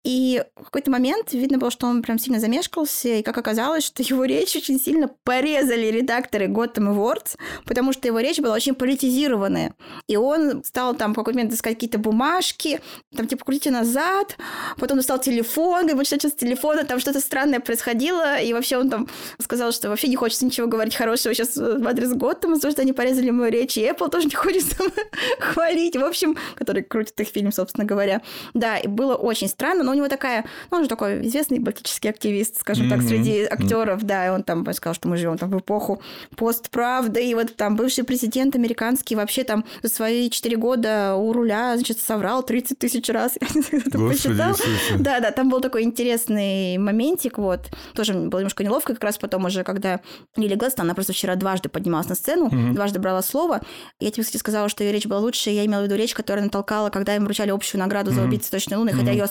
И 0.05 0.43
в 0.55 0.65
какой-то 0.65 0.91
момент 0.91 1.33
видно 1.33 1.57
было, 1.57 1.71
что 1.71 1.87
он 1.87 2.03
прям 2.03 2.19
сильно 2.19 2.39
замешкался, 2.39 3.09
и 3.09 3.23
как 3.23 3.35
оказалось, 3.39 3.83
что 3.83 4.03
его 4.03 4.23
речь 4.25 4.55
очень 4.55 4.79
сильно 4.79 5.09
порезали 5.23 5.87
редакторы 5.87 6.45
Gotham 6.45 6.93
и 6.93 6.95
Words, 6.95 7.37
потому 7.65 7.91
что 7.91 8.07
его 8.07 8.19
речь 8.19 8.39
была 8.39 8.53
очень 8.53 8.75
политизированная. 8.75 9.73
И 10.07 10.15
он 10.15 10.63
стал 10.63 10.95
там 10.95 11.13
в 11.13 11.15
какой-то 11.15 11.39
момент 11.39 11.53
искать 11.53 11.73
какие-то 11.73 11.97
бумажки, 11.97 12.81
там 13.15 13.27
типа 13.27 13.45
крутите 13.45 13.71
назад, 13.71 14.37
потом 14.77 14.97
достал 14.97 15.19
телефон, 15.19 15.87
говорит, 15.87 16.05
что 16.05 16.19
сейчас 16.19 16.33
с 16.33 16.35
телефона 16.35 16.83
там 16.83 16.99
что-то 16.99 17.19
странное 17.19 17.59
происходило, 17.59 18.39
и 18.39 18.53
вообще 18.53 18.77
он 18.77 18.91
там 18.91 19.07
сказал, 19.39 19.71
что 19.71 19.89
вообще 19.89 20.07
не 20.07 20.15
хочется 20.15 20.45
ничего 20.45 20.67
говорить 20.67 20.95
хорошего 20.95 21.33
сейчас 21.33 21.57
в 21.57 21.87
адрес 21.87 22.13
Готэма, 22.13 22.55
потому 22.55 22.71
что 22.71 22.81
они 22.83 22.93
порезали 22.93 23.31
мою 23.31 23.51
речь, 23.51 23.75
и 23.77 23.81
Apple 23.81 24.09
тоже 24.09 24.27
не 24.27 24.35
хочет 24.35 24.65
хвалить, 25.39 25.95
в 25.95 26.03
общем, 26.03 26.37
который 26.53 26.83
крутит 26.83 27.04
их 27.19 27.27
фильм, 27.27 27.51
собственно 27.51 27.85
говоря. 27.85 28.21
Да, 28.53 28.77
и 28.77 28.87
было 28.87 29.15
очень 29.15 29.47
странно, 29.47 29.83
но 29.83 29.91
у 29.91 29.95
него 29.95 30.07
такая, 30.07 30.45
ну, 30.71 30.77
он 30.77 30.83
же 30.83 30.89
такой 30.89 31.25
известный 31.27 31.59
политический 31.59 32.09
активист, 32.09 32.59
скажем 32.59 32.87
mm-hmm. 32.87 32.89
так, 32.89 33.01
среди 33.01 33.43
актеров, 33.43 34.01
mm-hmm. 34.01 34.05
да, 34.05 34.27
и 34.27 34.29
он 34.29 34.43
там 34.43 34.65
сказал, 34.73 34.93
что 34.93 35.07
мы 35.07 35.17
живем 35.17 35.37
там 35.37 35.49
в 35.49 35.59
эпоху 35.59 36.01
постправды, 36.35 37.25
и 37.25 37.33
вот 37.35 37.55
там 37.55 37.75
бывший 37.75 38.03
президент 38.03 38.55
американский 38.55 39.15
вообще 39.15 39.43
там 39.43 39.65
за 39.81 39.89
свои 39.89 40.29
четыре 40.29 40.57
года 40.57 41.15
у 41.15 41.33
руля, 41.33 41.75
значит, 41.75 41.99
соврал 41.99 42.43
30 42.43 42.79
тысяч 42.79 43.09
раз. 43.09 43.33
посчитал. 43.91 44.55
Да, 44.99 45.19
да, 45.19 45.31
там 45.31 45.49
был 45.49 45.61
такой 45.61 45.83
интересный 45.83 46.77
моментик, 46.77 47.37
вот. 47.37 47.69
Тоже 47.93 48.13
было 48.13 48.39
немножко 48.39 48.63
неловко, 48.63 48.93
как 48.93 49.03
раз 49.03 49.17
потом 49.17 49.45
уже, 49.45 49.63
когда 49.63 50.01
Лили 50.35 50.55
Глэстон, 50.55 50.85
она 50.85 50.93
просто 50.93 51.13
вчера 51.13 51.35
дважды 51.35 51.69
поднималась 51.69 52.09
на 52.09 52.15
сцену, 52.15 52.49
дважды 52.73 52.99
брала 52.99 53.21
слово. 53.21 53.61
Я 53.99 54.11
тебе, 54.11 54.23
кстати, 54.23 54.37
сказала, 54.37 54.69
что 54.69 54.83
ее 54.83 54.91
речь 54.91 55.05
была 55.05 55.19
лучше, 55.19 55.49
я 55.49 55.65
имела 55.65 55.81
в 55.81 55.83
виду 55.85 55.95
речь, 55.95 56.13
которая 56.13 56.43
натолкала, 56.43 56.89
когда 56.95 57.15
им 57.15 57.25
вручали 57.25 57.51
общую 57.51 57.79
награду 57.79 58.11
за 58.11 58.23
убийцу 58.23 58.49
точной 58.49 58.77
луны, 58.77 58.93
хотя 58.93 59.11
ее 59.11 59.27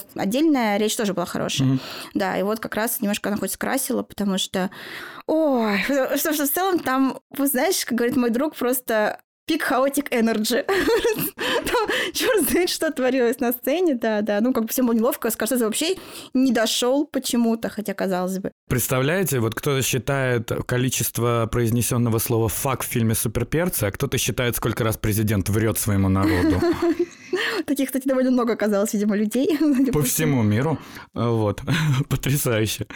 музыкальная 0.55 0.77
речь 0.77 0.95
тоже 0.95 1.13
была 1.13 1.25
хорошая. 1.25 1.79
Да, 2.13 2.37
и 2.37 2.43
вот 2.43 2.59
как 2.59 2.75
раз 2.75 3.01
немножко 3.01 3.29
она 3.29 3.37
хоть 3.37 3.51
скрасила, 3.51 4.03
потому 4.03 4.37
что... 4.37 4.69
Ой, 5.27 5.79
потому 5.87 6.17
что 6.17 6.45
в 6.45 6.51
целом 6.51 6.79
там, 6.79 7.19
знаешь, 7.37 7.85
как 7.85 7.97
говорит 7.97 8.15
мой 8.15 8.29
друг, 8.29 8.55
просто 8.55 9.19
пик 9.47 9.63
хаотик 9.63 10.13
энерджи. 10.13 10.65
Черт 12.13 12.49
знает, 12.49 12.69
что 12.69 12.91
творилось 12.91 13.39
на 13.39 13.51
сцене, 13.51 13.95
да, 13.95 14.21
да. 14.21 14.41
Ну, 14.41 14.53
как 14.53 14.63
бы 14.63 14.69
всем 14.69 14.87
было 14.87 14.95
неловко. 14.95 15.29
Скорсезе 15.29 15.65
вообще 15.65 15.95
не 16.33 16.51
дошел 16.51 17.05
почему-то, 17.05 17.69
хотя 17.69 17.93
казалось 17.93 18.39
бы. 18.39 18.51
Представляете, 18.67 19.39
вот 19.39 19.53
кто-то 19.55 19.81
считает 19.81 20.51
количество 20.65 21.47
произнесенного 21.51 22.17
слова 22.19 22.49
«фак» 22.49 22.83
в 22.83 22.87
фильме 22.87 23.13
«Суперперцы», 23.13 23.85
а 23.85 23.91
кто-то 23.91 24.17
считает, 24.17 24.55
сколько 24.55 24.83
раз 24.83 24.97
президент 24.97 25.49
врет 25.49 25.77
своему 25.77 26.09
народу. 26.09 26.61
Таких, 27.65 27.87
кстати, 27.87 28.07
довольно 28.07 28.31
много 28.31 28.53
оказалось, 28.53 28.93
видимо, 28.93 29.15
людей. 29.15 29.57
По 29.93 30.01
всему 30.01 30.43
миру. 30.43 30.77
Вот. 31.13 31.61
Потрясающе. 32.09 32.87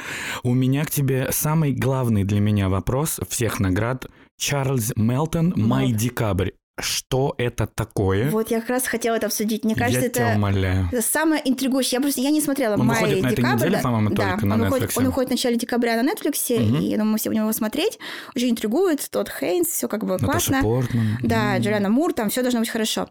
У 0.44 0.54
меня 0.54 0.86
к 0.86 0.92
тебе 0.92 1.30
самый 1.32 1.74
главный 1.74 2.24
для 2.24 2.40
меня 2.40 2.70
вопрос 2.70 3.20
всех 3.30 3.60
наград. 3.60 4.08
Чарльз 4.38 4.94
Мелтон 4.96 5.54
«Май 5.56 5.92
декабрь». 5.92 6.52
Что 6.82 7.36
это 7.38 7.68
такое? 7.68 8.30
Вот 8.30 8.52
я 8.52 8.62
как 8.62 8.70
раз 8.70 8.88
хотела 8.88 9.16
это 9.16 9.26
обсудить. 9.26 9.66
Мне 9.66 9.76
кажется, 9.76 10.00
я 10.00 10.08
это, 10.08 10.16
тебя 10.16 10.36
умоляю. 10.36 10.88
это 10.92 11.02
самое 11.02 11.42
интригующее. 11.44 11.98
Я 11.98 12.02
просто 12.02 12.22
я 12.22 12.30
не 12.30 12.42
смотрела 12.42 12.76
он 12.76 12.86
май 12.86 13.02
выходит 13.02 13.24
на 13.24 13.30
декабрь. 13.32 13.56
этой 13.56 13.68
неделе, 13.68 13.84
по-моему, 13.84 14.10
да, 14.12 14.30
только 14.32 14.46
на 14.46 14.56
он 14.56 14.62
Netflix. 14.62 14.70
Выходит, 14.70 14.98
он 14.98 15.06
выходит 15.06 15.30
в 15.30 15.32
начале 15.32 15.56
декабря 15.58 16.02
на 16.02 16.10
Netflix, 16.10 16.56
угу. 16.56 16.78
и 16.78 16.86
я 16.86 16.98
думаю, 16.98 17.14
мы 17.14 17.18
все 17.18 17.30
будем 17.30 17.42
его 17.42 17.54
смотреть. 17.54 18.00
Очень 18.36 18.52
интригует. 18.52 19.06
Тот 19.10 19.30
Хейнс, 19.30 19.68
все 19.68 19.88
как 19.88 20.06
бы 20.06 20.14
Наташа 20.14 20.32
классно. 20.32 20.62
Портман. 20.64 21.18
Да, 21.22 21.58
Джулиана 21.58 21.90
Мур, 21.90 22.14
там 22.14 22.30
все 22.30 22.42
должно 22.42 22.62
быть 22.62 22.70
хорошо. 22.70 23.10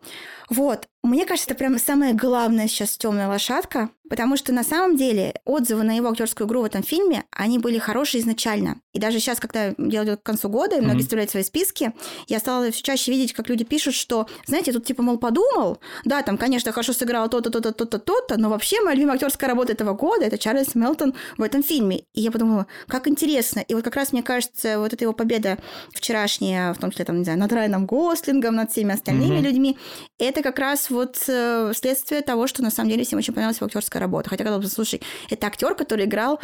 Вот. 0.49 0.87
Мне 1.03 1.25
кажется, 1.27 1.51
это 1.51 1.59
прям 1.59 1.79
самая 1.79 2.13
главная 2.13 2.67
сейчас 2.67 2.97
темная 2.97 3.29
лошадка, 3.29 3.91
потому 4.11 4.37
что 4.37 4.53
на 4.53 4.65
самом 4.65 4.97
деле 4.97 5.35
отзывы 5.45 5.85
на 5.85 5.97
его 5.97 6.09
актерскую 6.09 6.49
игру 6.49 6.63
в 6.63 6.65
этом 6.65 6.83
фильме, 6.83 7.25
они 7.31 7.59
были 7.59 7.79
хорошие 7.79 8.21
изначально. 8.21 8.81
И 8.93 8.99
даже 8.99 9.21
сейчас, 9.21 9.39
когда 9.39 9.75
дело 9.79 10.05
идет 10.05 10.21
к 10.21 10.25
концу 10.25 10.49
года, 10.49 10.77
и 10.77 10.81
многие 10.81 10.99
mm-hmm. 10.99 11.03
вставляют 11.03 11.31
свои 11.31 11.43
списки, 11.45 11.93
я 12.27 12.41
стала 12.41 12.71
все 12.73 12.83
чаще 12.83 13.13
видеть, 13.13 13.33
как 13.33 13.49
люди 13.49 13.65
пишут, 13.65 13.95
что, 13.95 14.27
знаете, 14.47 14.73
тут 14.73 14.87
типа, 14.87 15.03
мол, 15.03 15.19
подумал, 15.19 15.79
да, 16.05 16.23
там, 16.23 16.37
конечно, 16.37 16.73
хорошо 16.73 16.93
сыграл 16.93 17.29
то-то, 17.29 17.51
то-то, 17.51 17.73
то-то, 17.73 17.99
то-то, 17.99 18.37
но 18.39 18.51
вообще 18.51 18.81
моя 18.81 18.97
любимая 18.97 19.15
актерская 19.15 19.49
работа 19.49 19.73
этого 19.73 19.93
года 19.95 20.25
это 20.25 20.37
Чарльз 20.37 20.75
Мелтон 20.75 21.15
в 21.37 21.43
этом 21.43 21.63
фильме. 21.63 22.05
И 22.15 22.23
я 22.23 22.33
подумала, 22.33 22.67
как 22.89 23.07
интересно. 23.07 23.61
И 23.61 23.75
вот 23.75 23.85
как 23.85 23.95
раз, 23.95 24.13
мне 24.13 24.23
кажется, 24.23 24.79
вот 24.79 24.93
эта 24.93 25.05
его 25.05 25.13
победа 25.13 25.59
вчерашняя, 25.95 26.73
в 26.75 26.79
том 26.79 26.91
числе, 26.91 27.05
там, 27.05 27.19
не 27.19 27.25
знаю, 27.25 27.39
над 27.39 27.53
Райаном 27.53 27.87
Гослингом, 27.87 28.57
над 28.57 28.73
всеми 28.73 28.95
остальными 28.95 29.37
mm-hmm. 29.37 29.43
людьми, 29.43 29.79
это 30.19 30.43
как 30.43 30.59
раз 30.59 30.88
вот 30.91 31.23
э, 31.29 31.73
следствие 31.75 32.23
того, 32.23 32.47
что 32.47 32.63
на 32.63 32.71
самом 32.71 32.91
деле 32.91 33.05
всем 33.05 33.19
очень 33.19 33.35
понравилась 33.35 33.59
его 33.59 33.67
актерская 33.67 34.01
работа. 34.01 34.31
Хотя, 34.31 34.45
когда 34.45 34.67
слушай, 34.69 35.01
это 35.31 35.47
актер, 35.47 35.75
который 35.75 36.07
играл 36.07 36.41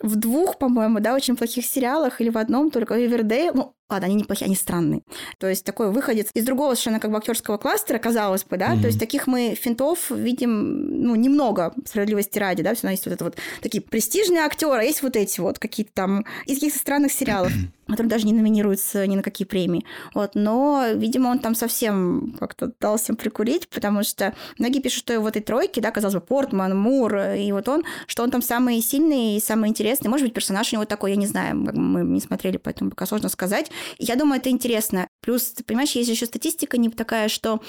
в 0.00 0.16
двух, 0.16 0.58
по-моему, 0.58 1.00
да, 1.00 1.14
очень 1.14 1.36
плохих 1.36 1.64
сериалах 1.64 2.20
или 2.20 2.28
в 2.28 2.38
одном, 2.38 2.70
только 2.70 2.96
Ривердейл. 2.96 3.52
Ну, 3.54 3.74
ладно, 3.90 4.06
они 4.06 4.16
неплохие, 4.16 4.46
они 4.46 4.56
странные. 4.56 5.02
То 5.38 5.48
есть 5.48 5.64
такой 5.64 5.90
выходец 5.90 6.28
из 6.34 6.44
другого 6.44 6.74
совершенно 6.74 7.00
как 7.00 7.10
бы 7.10 7.18
актерского 7.18 7.58
кластера, 7.58 7.98
казалось 7.98 8.44
бы, 8.44 8.56
да, 8.56 8.74
mm-hmm. 8.74 8.80
то 8.80 8.86
есть 8.86 8.98
таких 8.98 9.26
мы 9.26 9.54
финтов 9.54 10.10
видим, 10.10 11.02
ну, 11.02 11.14
немного, 11.14 11.74
справедливости 11.84 12.38
ради, 12.38 12.62
да, 12.62 12.74
все 12.74 12.84
равно 12.84 12.92
есть 12.92 13.06
вот 13.06 13.12
это 13.14 13.24
вот 13.24 13.36
такие 13.60 13.82
престижные 13.82 14.42
актеры, 14.42 14.80
а 14.80 14.82
есть 14.82 15.02
вот 15.02 15.16
эти 15.16 15.40
вот 15.40 15.58
какие-то 15.58 15.92
там 15.94 16.24
из 16.46 16.56
каких-то 16.56 16.78
странных 16.78 17.12
сериалов 17.12 17.52
который 17.86 18.06
даже 18.06 18.26
не 18.26 18.32
номинируется 18.32 19.06
ни 19.06 19.16
на 19.16 19.22
какие 19.22 19.46
премии. 19.46 19.84
Вот. 20.14 20.34
Но, 20.34 20.86
видимо, 20.94 21.28
он 21.28 21.38
там 21.38 21.54
совсем 21.54 22.34
как-то 22.38 22.72
дал 22.80 22.96
всем 22.96 23.16
прикурить, 23.16 23.68
потому 23.68 24.02
что 24.02 24.34
многие 24.58 24.80
пишут, 24.80 25.00
что 25.00 25.20
в 25.20 25.26
этой 25.26 25.42
тройке, 25.42 25.80
да, 25.80 25.90
казалось 25.90 26.14
бы, 26.14 26.20
Портман, 26.20 26.76
Мур, 26.78 27.16
и 27.16 27.52
вот 27.52 27.68
он, 27.68 27.84
что 28.06 28.22
он 28.22 28.30
там 28.30 28.42
самый 28.42 28.80
сильный 28.80 29.36
и 29.36 29.40
самый 29.40 29.68
интересный. 29.68 30.08
Может 30.08 30.26
быть, 30.26 30.34
персонаж 30.34 30.72
у 30.72 30.76
него 30.76 30.84
такой, 30.86 31.10
я 31.10 31.16
не 31.16 31.26
знаю, 31.26 31.56
мы 31.56 32.02
не 32.02 32.20
смотрели, 32.20 32.56
поэтому 32.56 32.90
пока 32.90 33.06
сложно 33.06 33.28
сказать. 33.28 33.70
Я 33.98 34.16
думаю, 34.16 34.40
это 34.40 34.50
интересно. 34.50 35.08
Плюс, 35.20 35.52
ты 35.52 35.64
понимаешь, 35.64 35.92
есть 35.92 36.10
еще 36.10 36.26
статистика 36.26 36.76
не 36.76 36.90
такая, 36.90 37.28
что 37.28 37.60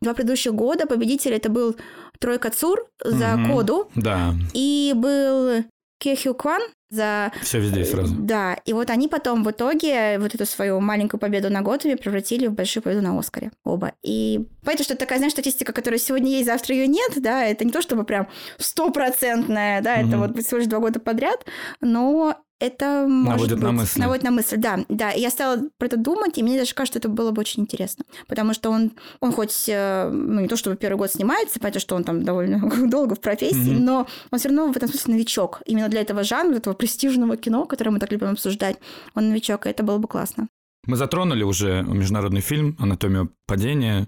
два 0.00 0.14
предыдущих 0.14 0.54
года 0.54 0.86
победитель 0.86 1.32
это 1.32 1.48
был 1.48 1.76
Тройка 2.18 2.50
Цур 2.50 2.86
за 3.04 3.34
угу, 3.34 3.52
коду. 3.52 3.90
Да. 3.94 4.34
И 4.52 4.92
был 4.94 5.64
Кехю 5.98 6.34
Кван 6.34 6.60
за... 6.90 7.32
Все 7.42 7.60
везде 7.60 7.84
сразу. 7.84 8.14
Да, 8.16 8.54
и 8.64 8.72
вот 8.72 8.90
они 8.90 9.08
потом 9.08 9.42
в 9.42 9.50
итоге 9.50 10.18
вот 10.18 10.34
эту 10.34 10.46
свою 10.46 10.80
маленькую 10.80 11.20
победу 11.20 11.50
на 11.50 11.62
Готове 11.62 11.96
превратили 11.96 12.46
в 12.46 12.52
большую 12.52 12.82
победу 12.82 13.02
на 13.02 13.18
Оскаре 13.18 13.50
оба. 13.64 13.92
И 14.02 14.46
поэтому, 14.64 14.84
что 14.84 14.94
это 14.94 15.00
такая, 15.00 15.18
знаешь, 15.18 15.32
статистика, 15.32 15.72
которая 15.72 15.98
сегодня 15.98 16.30
есть, 16.30 16.46
завтра 16.46 16.74
ее 16.74 16.86
нет, 16.86 17.12
да, 17.16 17.44
это 17.44 17.64
не 17.64 17.72
то 17.72 17.82
чтобы 17.82 18.04
прям 18.04 18.28
стопроцентная, 18.58 19.82
да, 19.82 19.94
угу. 19.94 20.08
это 20.08 20.18
вот 20.18 20.38
всего 20.38 20.58
лишь 20.58 20.68
два 20.68 20.78
года 20.78 21.00
подряд, 21.00 21.44
но 21.80 22.36
это 22.60 23.06
наводит 23.06 23.54
быть, 23.54 23.62
на 23.62 23.72
мысль. 23.72 24.00
Наводит 24.00 24.22
на 24.24 24.30
мысль, 24.30 24.56
да. 24.56 24.84
Да, 24.88 25.10
и 25.10 25.20
я 25.20 25.30
стала 25.30 25.62
про 25.78 25.86
это 25.86 25.96
думать, 25.96 26.38
и 26.38 26.42
мне 26.42 26.58
даже 26.58 26.74
кажется, 26.74 26.98
что 26.98 27.08
это 27.08 27.08
было 27.08 27.30
бы 27.30 27.40
очень 27.40 27.62
интересно. 27.62 28.04
Потому 28.28 28.54
что 28.54 28.70
он, 28.70 28.92
он 29.20 29.32
хоть, 29.32 29.68
э, 29.68 30.08
ну, 30.10 30.40
не 30.40 30.48
то 30.48 30.56
чтобы 30.56 30.76
первый 30.76 30.98
год 30.98 31.10
снимается, 31.10 31.60
понятно, 31.60 31.80
что 31.80 31.96
он 31.96 32.04
там 32.04 32.22
довольно 32.22 32.60
долго 32.88 33.14
в 33.14 33.20
профессии, 33.20 33.74
mm-hmm. 33.74 33.80
но 33.80 34.06
он 34.30 34.38
все 34.38 34.48
равно 34.48 34.72
в 34.72 34.76
этом 34.76 34.88
смысле 34.88 35.14
новичок. 35.14 35.62
Именно 35.66 35.88
для 35.88 36.00
этого 36.00 36.22
жанра, 36.22 36.56
этого 36.56 36.74
престижного 36.74 37.36
кино, 37.36 37.66
которое 37.66 37.90
мы 37.90 37.98
так 37.98 38.12
любим 38.12 38.30
обсуждать, 38.30 38.76
он 39.14 39.30
новичок, 39.30 39.66
и 39.66 39.70
это 39.70 39.82
было 39.82 39.98
бы 39.98 40.08
классно. 40.08 40.48
Мы 40.86 40.96
затронули 40.96 41.42
уже 41.42 41.82
международный 41.82 42.40
фильм 42.40 42.76
«Анатомия 42.78 43.28
падения», 43.46 44.06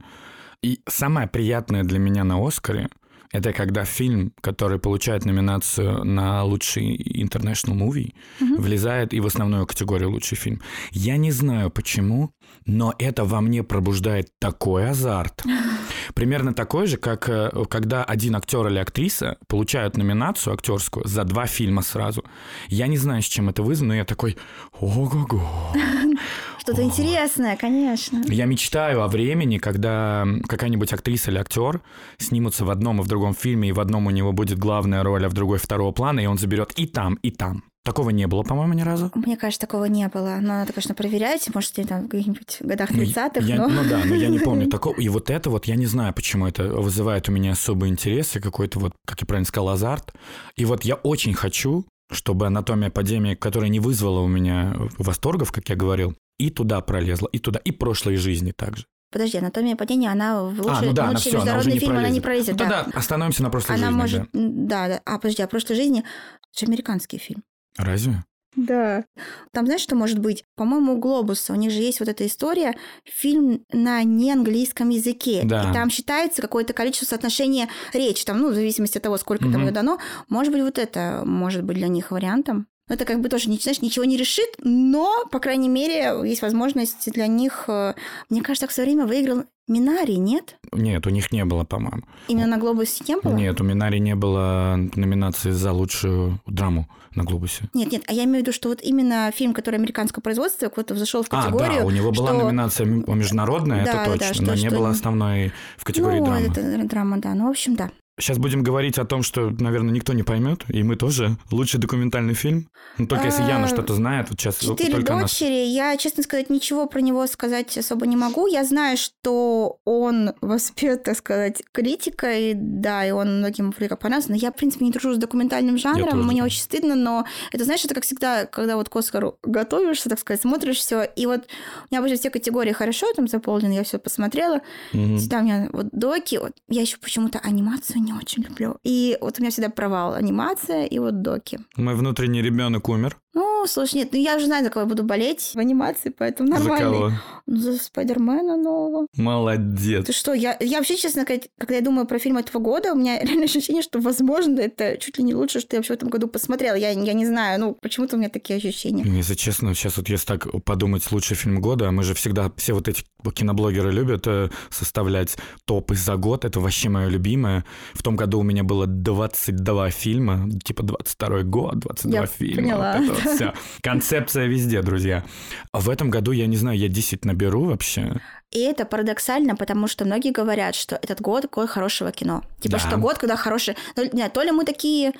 и 0.62 0.80
самое 0.88 1.28
приятное 1.28 1.84
для 1.84 1.98
меня 1.98 2.24
на 2.24 2.44
«Оскаре» 2.44 2.88
Это 3.32 3.52
когда 3.52 3.84
фильм, 3.84 4.32
который 4.40 4.78
получает 4.78 5.24
номинацию 5.24 6.04
на 6.04 6.44
лучший 6.44 6.96
international 6.96 7.76
movie, 7.76 8.12
угу. 8.40 8.62
влезает 8.62 9.14
и 9.14 9.20
в 9.20 9.26
основную 9.26 9.66
категорию 9.66 10.10
лучший 10.10 10.36
фильм. 10.36 10.60
Я 10.92 11.16
не 11.16 11.32
знаю 11.32 11.70
почему, 11.70 12.30
но 12.66 12.94
это 12.98 13.24
во 13.24 13.40
мне 13.40 13.62
пробуждает 13.62 14.28
такой 14.38 14.90
азарт. 14.90 15.42
Примерно 16.14 16.52
такой 16.52 16.86
же, 16.86 16.96
как 16.96 17.28
э, 17.28 17.50
когда 17.70 18.04
один 18.04 18.36
актер 18.36 18.66
или 18.66 18.78
актриса 18.78 19.38
получают 19.46 19.96
номинацию 19.96 20.54
актерскую 20.54 21.06
за 21.06 21.24
два 21.24 21.46
фильма 21.46 21.82
сразу. 21.82 22.24
Я 22.68 22.86
не 22.88 22.96
знаю, 22.96 23.22
с 23.22 23.26
чем 23.26 23.48
это 23.48 23.62
вызвано, 23.62 23.86
но 23.86 23.94
я 23.94 24.04
такой, 24.04 24.36
ого-го. 24.80 25.42
Что-то 26.58 26.82
интересное, 26.82 27.56
конечно. 27.56 28.22
Я 28.26 28.46
мечтаю 28.46 29.02
о 29.02 29.08
времени, 29.08 29.58
когда 29.58 30.26
какая-нибудь 30.48 30.92
актриса 30.92 31.30
или 31.30 31.38
актер 31.38 31.80
снимутся 32.18 32.64
в 32.64 32.70
одном 32.70 33.00
и 33.00 33.04
в 33.04 33.06
другом 33.06 33.34
фильме, 33.34 33.68
и 33.68 33.72
в 33.72 33.78
одном 33.78 34.06
у 34.08 34.10
него 34.10 34.32
будет 34.32 34.58
главная 34.58 35.04
роль, 35.04 35.24
а 35.24 35.28
в 35.28 35.32
другой 35.32 35.58
второго 35.58 35.92
плана, 35.92 36.20
и 36.20 36.26
он 36.26 36.38
заберет 36.38 36.72
и 36.76 36.86
там, 36.86 37.14
и 37.22 37.30
там. 37.30 37.62
Такого 37.86 38.10
не 38.10 38.26
было, 38.26 38.42
по-моему, 38.42 38.72
ни 38.72 38.82
разу. 38.82 39.12
Мне 39.14 39.36
кажется, 39.36 39.60
такого 39.60 39.84
не 39.84 40.08
было. 40.08 40.38
Но 40.40 40.48
надо, 40.48 40.72
конечно, 40.72 40.92
проверять. 40.92 41.48
Может, 41.54 41.74
там 41.88 42.06
в 42.06 42.08
каких-нибудь 42.08 42.56
годах 42.58 42.90
30-х. 42.90 43.40
Ну, 43.40 43.46
я, 43.46 43.56
но... 43.58 43.68
ну 43.68 43.88
да, 43.88 44.02
но 44.04 44.16
я 44.16 44.26
не 44.26 44.40
помню 44.40 44.66
такого. 44.70 44.96
И 44.96 45.08
вот 45.08 45.30
это 45.30 45.50
вот, 45.50 45.66
я 45.66 45.76
не 45.76 45.86
знаю, 45.86 46.12
почему 46.12 46.48
это 46.48 46.64
вызывает 46.64 47.28
у 47.28 47.32
меня 47.32 47.52
особый 47.52 47.88
интерес 47.88 48.34
и 48.34 48.40
какой-то 48.40 48.80
вот, 48.80 48.92
как 49.06 49.20
я 49.20 49.26
правильно 49.28 49.46
сказал, 49.46 49.68
азарт. 49.68 50.12
И 50.56 50.64
вот 50.64 50.84
я 50.84 50.96
очень 50.96 51.32
хочу, 51.32 51.86
чтобы 52.10 52.48
анатомия 52.48 52.90
падения, 52.90 53.36
которая 53.36 53.70
не 53.70 53.78
вызвала 53.78 54.18
у 54.18 54.26
меня 54.26 54.74
восторгов, 54.98 55.52
как 55.52 55.68
я 55.68 55.76
говорил, 55.76 56.16
и 56.40 56.50
туда 56.50 56.80
пролезла, 56.80 57.28
и 57.28 57.38
туда, 57.38 57.60
и 57.60 57.70
прошлой 57.70 58.16
жизни 58.16 58.50
также. 58.50 58.86
Подожди, 59.12 59.38
анатомия 59.38 59.76
падения, 59.76 60.10
она 60.10 60.42
в 60.42 60.60
лучший, 60.60 60.78
а, 60.78 60.82
ну 60.82 60.92
да, 60.92 61.10
лучший 61.10 61.30
она 61.30 61.38
международный 61.38 61.72
она 61.72 61.80
фильм, 61.80 61.92
пролезет. 61.92 62.04
она 62.04 62.08
не 62.08 62.20
пролезет. 62.20 62.50
Ну, 62.50 62.58
да. 62.58 62.82
Тогда 62.82 62.98
остановимся 62.98 63.42
на 63.44 63.50
прошлой 63.50 63.76
она 63.76 63.86
жизни. 63.86 64.00
Может, 64.00 64.28
да. 64.32 64.88
да, 64.88 65.00
А, 65.04 65.18
подожди, 65.18 65.42
а 65.42 65.46
прошлой 65.46 65.76
жизни 65.76 66.00
это 66.00 66.60
же 66.60 66.66
американский 66.66 67.18
фильм. 67.18 67.44
Разве? 67.76 68.24
Да. 68.56 69.04
Там 69.52 69.66
знаешь, 69.66 69.82
что 69.82 69.94
может 69.94 70.18
быть? 70.18 70.44
По-моему, 70.56 70.94
у 70.94 70.98
Глобуса 70.98 71.52
у 71.52 71.56
них 71.56 71.70
же 71.70 71.78
есть 71.78 72.00
вот 72.00 72.08
эта 72.08 72.26
история, 72.26 72.74
фильм 73.04 73.64
на 73.70 74.02
неанглийском 74.02 74.88
языке. 74.88 75.42
Да. 75.44 75.70
И 75.70 75.74
там 75.74 75.90
считается 75.90 76.40
какое-то 76.40 76.72
количество 76.72 77.06
соотношения 77.06 77.68
речи, 77.92 78.24
там, 78.24 78.40
ну, 78.40 78.50
в 78.50 78.54
зависимости 78.54 78.96
от 78.96 79.04
того, 79.04 79.18
сколько 79.18 79.44
угу. 79.44 79.52
там 79.52 79.66
ее 79.66 79.72
дано. 79.72 79.98
Может 80.28 80.52
быть, 80.52 80.62
вот 80.62 80.78
это 80.78 81.22
может 81.24 81.64
быть 81.64 81.76
для 81.76 81.88
них 81.88 82.10
вариантом. 82.10 82.66
Это 82.88 83.04
как 83.04 83.20
бы 83.20 83.28
тоже, 83.28 83.52
знаешь, 83.52 83.82
ничего 83.82 84.04
не 84.04 84.16
решит, 84.16 84.48
но, 84.60 85.26
по 85.32 85.40
крайней 85.40 85.68
мере, 85.68 86.20
есть 86.24 86.40
возможность 86.40 87.10
для 87.10 87.26
них... 87.26 87.64
Э, 87.66 87.94
мне 88.30 88.42
кажется, 88.42 88.66
так 88.66 88.70
все 88.70 88.82
время 88.82 89.06
выиграл 89.06 89.44
Минари, 89.68 90.16
нет? 90.16 90.58
Нет, 90.72 91.06
у 91.06 91.10
них 91.10 91.32
не 91.32 91.44
было, 91.44 91.64
по-моему. 91.64 92.02
Именно 92.28 92.46
на 92.46 92.58
Глобусе 92.58 93.04
не 93.08 93.16
было? 93.16 93.32
Нет, 93.32 93.60
у 93.60 93.64
Минари 93.64 93.98
не 93.98 94.14
было 94.14 94.76
номинации 94.94 95.50
за 95.50 95.72
лучшую 95.72 96.40
драму 96.46 96.88
на 97.16 97.24
Глобусе. 97.24 97.64
Нет, 97.74 97.90
нет, 97.90 98.04
а 98.06 98.12
я 98.12 98.24
имею 98.24 98.38
в 98.38 98.40
виду, 98.42 98.52
что 98.52 98.68
вот 98.68 98.80
именно 98.82 99.32
фильм, 99.34 99.54
который 99.54 99.76
американского 99.76 100.22
производства, 100.22 100.70
вот 100.74 100.90
зашел 100.90 101.24
в 101.24 101.28
категорию. 101.28 101.78
А, 101.78 101.80
да, 101.80 101.86
у 101.86 101.90
него 101.90 102.12
была 102.12 102.28
что... 102.28 102.44
номинация 102.44 102.86
международная, 102.86 103.84
да, 103.84 104.02
это 104.02 104.12
точно, 104.12 104.28
да, 104.28 104.34
что, 104.34 104.42
но 104.44 104.54
не 104.54 104.68
что... 104.68 104.76
было 104.76 104.90
основной 104.90 105.52
в 105.76 105.84
категории 105.84 106.20
ну, 106.20 106.26
драма. 106.26 106.40
это 106.40 106.88
драма, 106.88 107.18
да. 107.18 107.34
Ну, 107.34 107.46
в 107.48 107.50
общем, 107.50 107.74
да. 107.74 107.90
Сейчас 108.18 108.38
будем 108.38 108.62
говорить 108.62 108.96
о 108.96 109.04
том, 109.04 109.22
что, 109.22 109.50
наверное, 109.50 109.92
никто 109.92 110.14
не 110.14 110.22
поймет, 110.22 110.64
и 110.68 110.82
мы 110.82 110.96
тоже. 110.96 111.36
Лучший 111.50 111.78
документальный 111.78 112.32
фильм. 112.32 112.70
Ну, 112.96 113.06
только 113.06 113.26
если 113.26 113.42
Яна 113.42 113.64
а, 113.64 113.68
что-то 113.68 113.94
знает, 113.94 114.30
вот 114.30 114.40
сейчас 114.40 114.56
Четыре 114.56 114.92
только 114.92 115.20
дочери. 115.20 115.64
Нас... 115.64 115.74
Я, 115.74 115.96
честно 115.98 116.22
сказать, 116.22 116.48
ничего 116.48 116.86
про 116.86 117.00
него 117.00 117.26
сказать 117.26 117.76
особо 117.76 118.06
не 118.06 118.16
могу. 118.16 118.46
Я 118.46 118.64
знаю, 118.64 118.96
что 118.96 119.80
он 119.84 120.32
воспет, 120.40 121.02
так 121.02 121.18
сказать, 121.18 121.62
критикой, 121.72 122.54
да, 122.54 123.06
и 123.06 123.10
он 123.10 123.38
многим 123.38 123.70
вроде 123.76 123.96
понравился, 123.96 124.30
но 124.30 124.36
я, 124.36 124.50
в 124.50 124.54
принципе, 124.54 124.86
не 124.86 124.92
дружу 124.92 125.14
с 125.14 125.18
документальным 125.18 125.76
жанром, 125.76 126.26
мне 126.26 126.42
очень 126.42 126.62
стыдно, 126.62 126.94
но 126.94 127.26
это, 127.52 127.64
знаешь, 127.64 127.84
это 127.84 127.94
как 127.94 128.04
всегда, 128.04 128.46
когда 128.46 128.76
вот 128.76 128.88
к 128.88 128.96
Оскару 128.96 129.38
готовишься, 129.42 130.08
так 130.08 130.18
сказать, 130.18 130.40
смотришь 130.40 130.78
все, 130.78 131.02
и 131.02 131.26
вот 131.26 131.40
у 131.40 131.86
меня 131.90 131.98
обычно 131.98 132.16
все 132.16 132.30
категории 132.30 132.72
хорошо 132.72 133.12
там 133.14 133.28
заполнены, 133.28 133.74
я 133.74 133.84
все 133.84 133.98
посмотрела, 133.98 134.62
угу. 134.94 135.18
всегда 135.18 135.40
у 135.40 135.42
меня 135.42 135.68
вот 135.70 135.88
доки, 135.92 136.36
вот 136.36 136.52
я 136.68 136.80
еще 136.80 136.96
почему-то 136.96 137.40
анимацию 137.40 138.05
не 138.06 138.12
очень 138.12 138.42
люблю. 138.42 138.76
И 138.84 139.18
вот 139.20 139.38
у 139.38 139.42
меня 139.42 139.50
всегда 139.50 139.68
провал 139.68 140.14
анимация 140.14 140.86
и 140.86 140.98
вот 140.98 141.22
доки. 141.22 141.58
Мой 141.76 141.94
внутренний 141.94 142.42
ребенок 142.42 142.88
умер. 142.88 143.16
Ну, 143.36 143.66
слушай, 143.66 143.96
нет, 143.96 144.08
ну 144.12 144.18
я 144.18 144.36
уже 144.36 144.46
знаю, 144.46 144.64
за 144.64 144.70
кого 144.70 144.84
я 144.84 144.88
буду 144.88 145.02
болеть 145.02 145.52
в 145.54 145.58
анимации, 145.58 146.08
поэтому 146.08 146.48
нормально. 146.48 146.88
За 146.88 146.94
кого? 146.94 147.12
Ну, 147.44 147.56
за 147.58 147.76
Спайдермена 147.76 148.56
нового. 148.56 149.08
Молодец. 149.14 150.06
Ты 150.06 150.14
что, 150.14 150.32
я, 150.32 150.56
я 150.58 150.78
вообще, 150.78 150.96
честно 150.96 151.26
когда 151.26 151.74
я 151.74 151.82
думаю 151.82 152.06
про 152.06 152.18
фильм 152.18 152.38
этого 152.38 152.62
года, 152.62 152.94
у 152.94 152.96
меня 152.96 153.18
реально 153.22 153.44
ощущение, 153.44 153.82
что, 153.82 154.00
возможно, 154.00 154.60
это 154.60 154.96
чуть 154.96 155.18
ли 155.18 155.24
не 155.24 155.34
лучше, 155.34 155.60
что 155.60 155.76
я 155.76 155.80
вообще 155.80 155.92
в 155.92 155.96
этом 155.96 156.08
году 156.08 156.28
посмотрела. 156.28 156.76
Я, 156.76 156.92
я 156.92 157.12
не 157.12 157.26
знаю, 157.26 157.60
ну, 157.60 157.74
почему-то 157.74 158.16
у 158.16 158.18
меня 158.18 158.30
такие 158.30 158.56
ощущения. 158.56 159.04
Если 159.04 159.34
честно, 159.34 159.74
сейчас 159.74 159.98
вот 159.98 160.08
если 160.08 160.26
так 160.26 160.46
подумать, 160.64 161.12
лучший 161.12 161.36
фильм 161.36 161.60
года, 161.60 161.88
а 161.88 161.92
мы 161.92 162.04
же 162.04 162.14
всегда, 162.14 162.50
все 162.56 162.72
вот 162.72 162.88
эти 162.88 163.04
киноблогеры 163.34 163.92
любят 163.92 164.26
э, 164.26 164.48
составлять 164.70 165.36
топы 165.64 165.94
за 165.94 166.16
год, 166.16 166.44
это 166.44 166.60
вообще 166.60 166.88
мое 166.88 167.08
любимое. 167.08 167.64
В 167.92 168.02
том 168.02 168.16
году 168.16 168.38
у 168.38 168.42
меня 168.42 168.64
было 168.64 168.86
22 168.86 169.90
фильма, 169.90 170.48
типа 170.64 170.82
22 170.84 171.42
год, 171.42 171.78
22 171.80 172.20
я 172.20 172.26
фильма. 172.26 172.62
Поняла. 172.62 172.96
Вот 173.00 173.25
все. 173.26 173.54
Концепция 173.82 174.46
везде, 174.46 174.82
друзья. 174.82 175.24
А 175.72 175.80
в 175.80 175.90
этом 175.90 176.10
году, 176.10 176.32
я 176.32 176.46
не 176.46 176.56
знаю, 176.56 176.78
я 176.78 176.88
10 176.88 177.24
наберу 177.24 177.64
вообще. 177.64 178.20
И 178.52 178.60
это 178.60 178.84
парадоксально, 178.84 179.56
потому 179.56 179.88
что 179.88 180.04
многие 180.04 180.30
говорят, 180.30 180.74
что 180.74 180.96
этот 180.96 181.20
год 181.20 181.50
год 181.50 181.68
хорошего 181.68 182.12
кино. 182.12 182.42
Типа, 182.60 182.78
да. 182.78 182.78
что 182.78 182.96
год, 182.96 183.18
когда 183.18 183.36
хорошее... 183.36 183.76
Ну, 183.96 184.08
не, 184.12 184.28
то 184.28 184.42
ли 184.42 184.50
мы 184.52 184.64
такие... 184.64 185.12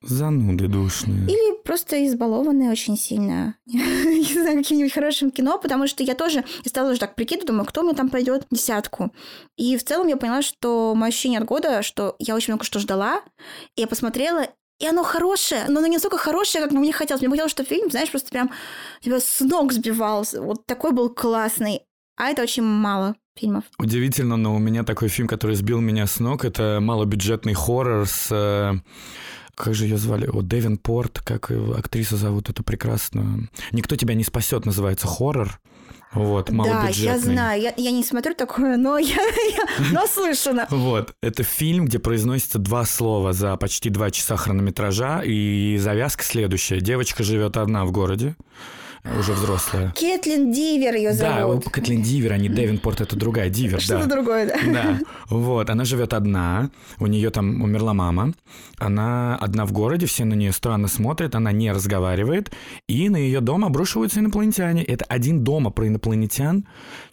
Зануды 0.00 0.68
душные. 0.68 1.26
Или 1.26 1.62
просто 1.62 2.04
избалованные 2.06 2.70
очень 2.70 2.96
сильно. 2.96 3.54
не 3.66 4.32
знаю, 4.32 4.58
каким-нибудь 4.58 4.92
хорошим 4.92 5.30
кино, 5.30 5.58
потому 5.58 5.86
что 5.86 6.02
я 6.02 6.14
тоже 6.14 6.44
я 6.64 6.68
стала 6.68 6.90
уже 6.90 6.98
так 6.98 7.14
прикидывать, 7.14 7.48
думаю, 7.48 7.66
кто 7.66 7.82
мне 7.82 7.92
там 7.92 8.08
пойдет 8.08 8.46
десятку. 8.50 9.12
И 9.56 9.76
в 9.76 9.84
целом 9.84 10.08
я 10.08 10.16
поняла, 10.16 10.42
что 10.42 10.94
мое 10.94 11.08
ощущение 11.08 11.40
от 11.40 11.46
года, 11.46 11.82
что 11.82 12.16
я 12.18 12.34
очень 12.34 12.52
много 12.52 12.64
что 12.64 12.78
ждала, 12.78 13.20
и 13.76 13.82
я 13.82 13.86
посмотрела, 13.86 14.48
и 14.82 14.86
оно 14.86 15.04
хорошее, 15.04 15.66
но 15.68 15.78
оно 15.78 15.86
не 15.86 15.94
настолько 15.94 16.18
хорошее, 16.18 16.64
как 16.64 16.72
мне 16.72 16.92
хотелось. 16.92 17.22
Мне 17.22 17.30
хотелось, 17.30 17.52
чтобы 17.52 17.68
фильм, 17.68 17.90
знаешь, 17.90 18.10
просто 18.10 18.30
прям 18.30 18.50
тебя 19.00 19.20
с 19.20 19.40
ног 19.40 19.72
сбивал. 19.72 20.26
Вот 20.34 20.66
такой 20.66 20.90
был 20.90 21.08
классный. 21.08 21.82
А 22.16 22.30
это 22.30 22.42
очень 22.42 22.64
мало 22.64 23.14
фильмов. 23.38 23.64
Удивительно, 23.78 24.36
но 24.36 24.54
у 24.54 24.58
меня 24.58 24.82
такой 24.82 25.08
фильм, 25.08 25.28
который 25.28 25.54
сбил 25.54 25.80
меня 25.80 26.06
с 26.06 26.18
ног, 26.18 26.44
это 26.44 26.78
малобюджетный 26.80 27.54
хоррор 27.54 28.06
с... 28.06 28.26
Э, 28.30 28.74
как 29.54 29.74
же 29.74 29.84
ее 29.84 29.98
звали? 29.98 30.26
О, 30.26 30.42
Дэвин 30.42 30.78
Порт, 30.78 31.20
как 31.20 31.50
актрису 31.50 32.16
зовут 32.16 32.50
эту 32.50 32.64
прекрасную. 32.64 33.48
«Никто 33.70 33.94
тебя 33.96 34.14
не 34.14 34.24
спасет» 34.24 34.66
называется 34.66 35.06
хоррор. 35.06 35.60
Вот, 36.14 36.50
Да, 36.50 36.88
я 36.88 37.18
знаю, 37.18 37.62
я, 37.62 37.72
я 37.76 37.90
не 37.90 38.04
смотрю 38.04 38.34
такое, 38.34 38.76
но 38.76 38.98
я, 38.98 39.16
я 39.16 39.92
наслышана. 39.92 40.66
Вот, 40.70 41.14
это 41.22 41.42
фильм, 41.42 41.86
где 41.86 41.98
произносится 41.98 42.58
два 42.58 42.84
слова 42.84 43.32
за 43.32 43.56
почти 43.56 43.88
два 43.88 44.10
часа 44.10 44.36
хронометража, 44.36 45.22
и 45.24 45.78
завязка 45.78 46.22
следующая. 46.22 46.80
Девочка 46.80 47.22
живет 47.22 47.56
одна 47.56 47.84
в 47.84 47.92
городе, 47.92 48.36
уже 49.04 49.32
взрослая. 49.32 49.92
Кэтлин 49.98 50.52
Дивер 50.52 50.94
ее 50.94 51.12
зовут. 51.12 51.64
Да, 51.64 51.70
Кэтлин 51.70 52.02
Дивер, 52.02 52.32
а 52.32 52.38
не 52.38 52.48
Девинпорт, 52.48 53.00
это 53.00 53.16
другая 53.16 53.50
Дивер, 53.50 53.80
Что-то 53.80 54.06
да. 54.06 54.14
другое, 54.14 54.46
да. 54.46 54.72
Да, 54.72 54.98
вот, 55.28 55.70
она 55.70 55.84
живет 55.84 56.14
одна, 56.14 56.70
у 57.00 57.06
нее 57.06 57.30
там 57.30 57.62
умерла 57.62 57.94
мама, 57.94 58.32
она 58.78 59.36
одна 59.36 59.66
в 59.66 59.72
городе, 59.72 60.06
все 60.06 60.24
на 60.24 60.34
нее 60.34 60.52
странно 60.52 60.88
смотрят, 60.88 61.34
она 61.34 61.52
не 61.52 61.72
разговаривает, 61.72 62.52
и 62.88 63.08
на 63.08 63.16
ее 63.16 63.40
дом 63.40 63.64
обрушиваются 63.64 64.20
инопланетяне. 64.20 64.84
Это 64.84 65.04
один 65.06 65.42
дома 65.42 65.70
про 65.70 65.88
инопланетян, 65.88 66.66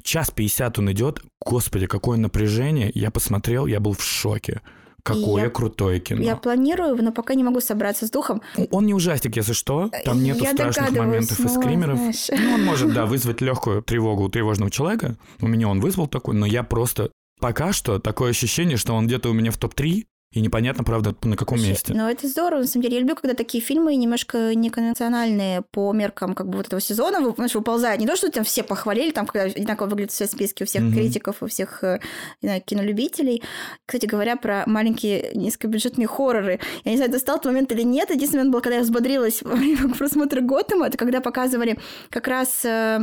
час 0.03 0.31
пятьдесят 0.31 0.77
он 0.77 0.91
идет, 0.91 1.21
господи, 1.43 1.87
какое 1.87 2.17
напряжение, 2.17 2.91
я 2.93 3.09
посмотрел, 3.09 3.65
я 3.65 3.79
был 3.79 3.93
в 3.93 4.03
шоке. 4.03 4.61
Какое 5.03 5.43
я, 5.43 5.49
крутое 5.49 5.99
кино. 5.99 6.21
Я 6.21 6.35
планирую, 6.35 6.95
но 7.01 7.11
пока 7.11 7.35
не 7.35 7.43
могу 7.43 7.59
собраться 7.61 8.07
с 8.07 8.11
духом. 8.11 8.41
Он 8.71 8.85
не 8.85 8.93
ужастик, 8.93 9.35
если 9.35 9.53
что. 9.53 9.89
Там 10.05 10.23
нету 10.23 10.43
я 10.43 10.53
страшных 10.53 10.91
моментов 10.91 11.39
и 11.39 11.47
скримеров. 11.47 11.99
Ну, 11.99 12.53
он 12.53 12.63
может, 12.63 12.93
да, 12.93 13.05
вызвать 13.07 13.41
легкую 13.41 13.81
тревогу 13.81 14.23
у 14.23 14.29
тревожного 14.29 14.71
человека. 14.71 15.17
У 15.41 15.47
меня 15.47 15.67
он 15.67 15.79
вызвал 15.79 16.07
такой, 16.07 16.35
но 16.35 16.45
я 16.45 16.63
просто 16.63 17.11
пока 17.39 17.73
что 17.73 17.99
такое 17.99 18.31
ощущение, 18.31 18.77
что 18.77 18.93
он 18.93 19.07
где-то 19.07 19.29
у 19.29 19.33
меня 19.33 19.51
в 19.51 19.57
топ-3, 19.57 20.05
и 20.31 20.41
непонятно, 20.41 20.83
правда, 20.83 21.15
на 21.23 21.35
каком 21.35 21.59
месте. 21.59 21.91
Ну, 21.95 22.07
это 22.07 22.27
здорово, 22.27 22.61
на 22.61 22.67
самом 22.67 22.83
деле. 22.83 22.95
Я 22.95 23.01
люблю, 23.01 23.15
когда 23.15 23.33
такие 23.33 23.63
фильмы 23.63 23.95
немножко 23.95 24.53
неконвенциональные 24.53 25.63
по 25.71 25.91
меркам 25.91 26.35
как 26.35 26.47
бы 26.49 26.57
вот 26.57 26.67
этого 26.67 26.79
сезона, 26.79 27.33
знаешь, 27.35 27.55
выползают. 27.55 27.99
Не 27.99 28.05
то, 28.05 28.15
что 28.15 28.29
там 28.29 28.43
все 28.43 28.61
похвалили, 28.61 29.09
там, 29.09 29.25
когда 29.25 29.45
одинаково 29.45 29.87
выглядят 29.87 30.11
все 30.11 30.27
списки 30.27 30.61
у 30.61 30.65
всех 30.67 30.83
mm-hmm. 30.83 30.93
критиков, 30.93 31.41
у 31.41 31.47
всех 31.47 31.83
э, 31.83 31.99
не 32.43 32.49
знаю, 32.49 32.61
кинолюбителей. 32.63 33.41
Кстати 33.87 34.05
говоря, 34.05 34.35
про 34.35 34.63
маленькие 34.67 35.31
низкобюджетные 35.33 36.05
хорроры. 36.05 36.59
Я 36.83 36.91
не 36.91 36.97
знаю, 36.97 37.11
достал 37.11 37.37
этот 37.37 37.47
момент 37.47 37.71
или 37.71 37.81
нет. 37.81 38.11
Единственный 38.11 38.41
момент 38.41 38.53
был, 38.53 38.61
когда 38.61 38.75
я 38.77 38.83
взбодрилась 38.83 39.41
во 39.41 39.55
время 39.55 39.95
просмотра 39.95 40.41
Готэма, 40.41 40.87
это 40.87 40.97
когда 40.97 41.21
показывали 41.21 41.79
как 42.11 42.27
раз 42.27 42.63
э, 42.65 42.99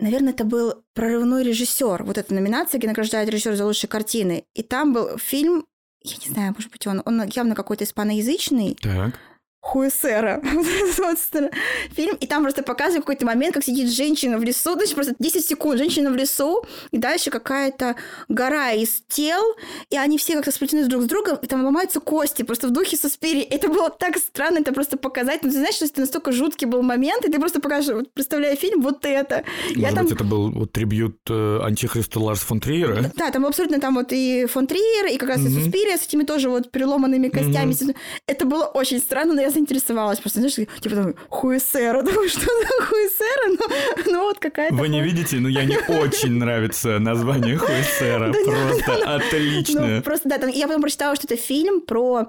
Наверное, 0.00 0.32
это 0.32 0.44
был 0.44 0.84
прорывной 0.94 1.42
режиссер. 1.42 2.04
Вот 2.04 2.18
эта 2.18 2.32
номинация, 2.32 2.78
где 2.78 2.86
награждают 2.86 3.28
режиссер 3.30 3.56
за 3.56 3.66
лучшие 3.66 3.90
картины. 3.90 4.44
И 4.54 4.62
там 4.62 4.92
был 4.92 5.18
фильм 5.18 5.64
я 6.02 6.16
не 6.16 6.32
знаю, 6.32 6.52
может 6.52 6.70
быть, 6.70 6.86
он, 6.86 7.02
он 7.04 7.24
явно 7.26 7.54
какой-то 7.54 7.84
испаноязычный. 7.84 8.76
Так. 8.80 9.18
Собственно, 10.96 11.50
фильм, 11.90 12.16
и 12.16 12.26
там 12.26 12.42
просто 12.42 12.62
показывают 12.62 13.04
какой-то 13.04 13.26
момент, 13.26 13.54
как 13.54 13.64
сидит 13.64 13.90
женщина 13.90 14.38
в 14.38 14.42
лесу, 14.42 14.74
значит, 14.74 14.94
просто 14.94 15.14
10 15.18 15.44
секунд, 15.46 15.78
женщина 15.78 16.10
в 16.10 16.16
лесу, 16.16 16.64
и 16.90 16.98
дальше 16.98 17.30
какая-то 17.30 17.96
гора 18.28 18.72
из 18.72 19.02
тел, 19.08 19.42
и 19.90 19.96
они 19.96 20.18
все 20.18 20.34
как-то 20.34 20.50
сплетены 20.50 20.86
друг 20.86 21.02
с 21.02 21.06
другом, 21.06 21.36
и 21.42 21.46
там 21.46 21.64
ломаются 21.64 22.00
кости, 22.00 22.42
просто 22.42 22.68
в 22.68 22.70
духе 22.70 22.96
Суспири. 22.96 23.40
Это 23.40 23.68
было 23.68 23.90
так 23.90 24.16
странно 24.18 24.58
это 24.58 24.72
просто 24.72 24.96
показать, 24.96 25.42
ну, 25.42 25.50
ты 25.50 25.56
знаешь, 25.56 25.74
что 25.74 25.84
это 25.84 26.00
настолько 26.00 26.32
жуткий 26.32 26.66
был 26.66 26.82
момент, 26.82 27.24
и 27.24 27.30
ты 27.30 27.38
просто 27.38 27.60
покажешь, 27.60 27.94
вот, 27.94 28.12
представляя 28.12 28.56
фильм, 28.56 28.82
вот 28.82 29.04
это. 29.04 29.44
Может 29.68 29.78
Я 29.78 29.92
там... 29.92 30.04
быть, 30.04 30.14
это 30.14 30.24
был 30.24 30.50
вот 30.50 30.72
трибют 30.72 31.18
э, 31.28 31.60
антихриста 31.62 32.20
Ларс 32.20 32.40
фон 32.40 32.60
Триера? 32.60 33.10
Да, 33.14 33.30
там 33.30 33.46
абсолютно 33.46 33.80
там 33.80 33.94
вот 33.94 34.12
и 34.12 34.46
фон 34.46 34.66
Триер, 34.66 35.06
и 35.12 35.16
как 35.16 35.30
раз 35.30 35.40
mm-hmm. 35.40 35.48
и 35.48 35.64
Суспирия 35.64 35.96
с 35.96 36.06
этими 36.06 36.24
тоже 36.24 36.48
вот 36.48 36.70
переломанными 36.70 37.28
костями. 37.28 37.72
Mm-hmm. 37.72 37.96
Это 38.26 38.46
было 38.46 38.64
очень 38.64 38.98
странно, 38.98 39.34
но 39.34 39.40
я 39.40 39.50
заинтересовалась. 39.58 40.20
Просто, 40.20 40.40
знаешь, 40.40 40.54
типа 40.54 40.94
там, 40.94 41.14
хуесера. 41.28 42.02
Думаю, 42.08 42.28
что 42.28 42.40
за 42.40 42.86
хуесера? 42.86 43.48
Ну, 43.48 44.12
ну 44.12 44.22
вот 44.22 44.38
какая-то... 44.38 44.74
Вы 44.74 44.88
не 44.88 45.02
видите, 45.02 45.36
но 45.38 45.48
я 45.48 45.64
не 45.64 45.76
очень 45.88 46.32
нравится 46.32 46.98
название 46.98 47.56
хуесера. 47.56 48.32
Просто 48.32 49.14
отличное. 49.16 49.96
Ну, 49.96 50.02
просто, 50.02 50.28
да, 50.28 50.46
я 50.46 50.66
потом 50.66 50.82
прочитала, 50.82 51.16
что 51.16 51.26
это 51.26 51.36
фильм 51.36 51.80
про 51.80 52.28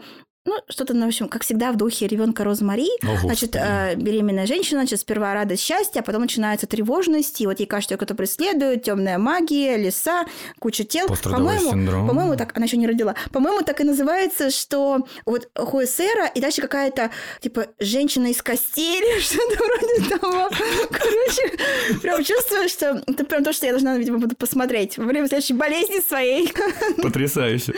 ну, 0.49 0.55
что-то, 0.67 0.95
ну, 0.95 1.05
в 1.05 1.07
общем, 1.09 1.29
как 1.29 1.43
всегда 1.43 1.71
в 1.71 1.77
духе 1.77 2.07
ребенка 2.07 2.43
Розмари. 2.43 2.89
О, 3.03 3.17
значит, 3.21 3.55
э, 3.55 3.93
беременная 3.95 4.47
женщина, 4.47 4.81
значит, 4.81 4.99
сперва 4.99 5.33
радость, 5.33 5.63
счастье, 5.63 6.01
а 6.01 6.03
потом 6.03 6.23
начинается 6.23 6.65
тревожность, 6.65 7.39
и 7.41 7.45
вот 7.45 7.59
ей 7.59 7.67
кажется, 7.67 7.93
что 7.93 7.97
кто-то 7.97 8.15
преследует, 8.15 8.83
темная 8.83 9.19
магия, 9.19 9.77
леса, 9.77 10.25
куча 10.59 10.83
тел. 10.83 11.07
По-моему, 11.23 12.07
по-моему, 12.07 12.35
так, 12.35 12.55
она 12.55 12.65
еще 12.65 12.77
не 12.77 12.87
родила. 12.87 13.15
По-моему, 13.31 13.61
так 13.61 13.79
и 13.81 13.83
называется, 13.83 14.49
что 14.49 15.05
вот 15.25 15.49
Хуэсера, 15.55 16.25
и 16.25 16.41
дальше 16.41 16.61
какая-то, 16.61 17.11
типа, 17.41 17.67
женщина 17.79 18.27
из 18.27 18.41
костей 18.41 19.01
что-то 19.21 19.63
вроде 19.63 20.09
того. 20.09 20.49
Короче, 20.89 21.99
прям 22.01 22.23
чувствую, 22.23 22.69
что 22.69 23.03
это 23.05 23.23
прям 23.23 23.43
то, 23.43 23.53
что 23.53 23.67
я 23.67 23.71
должна, 23.71 23.97
видимо, 23.97 24.17
буду 24.17 24.35
посмотреть 24.35 24.97
во 24.97 25.05
время 25.05 25.27
следующей 25.27 25.53
болезни 25.53 25.99
своей. 25.99 26.51
Потрясающе. 27.01 27.73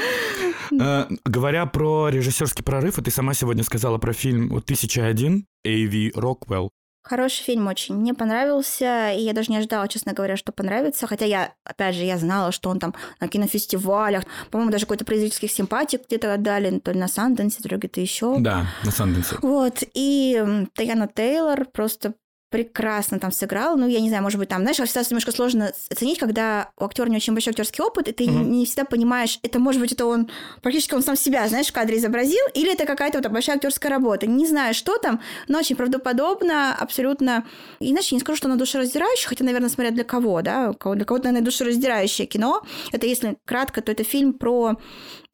Э, 0.80 1.08
говоря 1.26 1.66
про 1.66 2.10
режиссерский 2.10 2.61
режиссерский 2.62 2.63
прорыв, 2.63 2.97
и 2.97 3.02
ты 3.02 3.12
сама 3.12 3.34
сегодня 3.34 3.63
сказала 3.63 3.97
про 3.97 4.13
фильм 4.13 4.56
«1001» 4.56 5.43
Эйви 5.63 6.12
Роквелл. 6.15 6.71
Хороший 7.04 7.43
фильм 7.43 7.67
очень. 7.67 7.95
Мне 7.95 8.13
понравился, 8.13 9.12
и 9.12 9.21
я 9.21 9.34
даже 9.34 9.52
не 9.52 9.58
ожидала, 9.58 9.88
честно 9.88 10.13
говоря, 10.13 10.38
что 10.38 10.52
понравится. 10.52 11.08
Хотя 11.08 11.26
я, 11.26 11.54
опять 11.63 11.95
же, 11.95 12.04
я 12.04 12.17
знала, 12.19 12.52
что 12.52 12.69
он 12.69 12.80
там 12.80 12.93
на 13.19 13.28
кинофестивалях, 13.28 14.24
по-моему, 14.52 14.71
даже 14.71 14.86
какой-то 14.86 15.04
производительских 15.04 15.52
симпатий 15.52 15.97
где-то 15.97 16.32
отдали, 16.32 16.78
то 16.78 16.91
ли 16.91 17.00
на 17.00 17.08
Санденсе, 17.08 17.63
то 17.63 17.69
ли 17.69 17.78
где-то 17.78 18.02
еще. 18.02 18.38
Да, 18.39 18.67
на 18.86 18.91
Санденсе. 18.91 19.36
Вот, 19.41 19.84
и 19.95 20.67
Таяна 20.76 21.08
Тейлор 21.08 21.65
просто 21.65 22.13
прекрасно 22.52 23.18
там 23.18 23.32
сыграл. 23.32 23.78
Ну, 23.78 23.88
я 23.88 24.02
не 24.02 24.10
знаю, 24.10 24.22
может 24.22 24.38
быть, 24.38 24.50
там, 24.50 24.62
знаешь, 24.62 24.78
всегда 24.78 25.02
немножко 25.10 25.32
сложно 25.32 25.72
оценить, 25.90 26.20
когда 26.20 26.70
у 26.78 26.84
актера 26.84 27.10
не 27.10 27.16
очень 27.16 27.34
большой 27.34 27.52
актерский 27.52 27.82
опыт, 27.82 28.10
и 28.10 28.12
ты 28.12 28.26
mm-hmm. 28.26 28.44
не 28.44 28.66
всегда 28.66 28.84
понимаешь, 28.84 29.40
это 29.42 29.58
может 29.58 29.80
быть 29.82 29.94
это 29.94 30.06
он 30.06 30.30
практически 30.62 30.94
он 30.94 31.02
сам 31.02 31.16
себя, 31.16 31.48
знаешь, 31.48 31.68
в 31.68 31.72
кадре 31.72 31.98
изобразил, 31.98 32.44
или 32.54 32.74
это 32.74 32.86
какая-то 32.86 33.20
вот 33.20 33.32
большая 33.32 33.56
актерская 33.56 33.90
работа. 33.90 34.28
Не 34.28 34.46
знаю, 34.46 34.74
что 34.74 34.98
там, 34.98 35.22
но 35.48 35.60
очень 35.60 35.78
правдоподобно, 35.78 36.76
абсолютно. 36.76 37.46
Иначе 37.80 38.16
не 38.16 38.22
скажу, 38.22 38.36
что 38.36 38.48
оно 38.50 38.58
душераздирающее, 38.58 39.30
хотя, 39.30 39.46
наверное, 39.46 39.70
смотря 39.70 39.92
для 39.92 40.04
кого, 40.04 40.42
да, 40.42 40.74
для 40.74 41.06
кого-то, 41.06 41.26
наверное, 41.28 41.46
душераздирающее 41.46 42.28
кино. 42.28 42.64
Это, 42.92 43.08
если 43.08 43.38
кратко, 43.46 43.82
то 43.82 43.94
это 43.94 44.04
фильм 44.04 44.34
про 44.34 44.78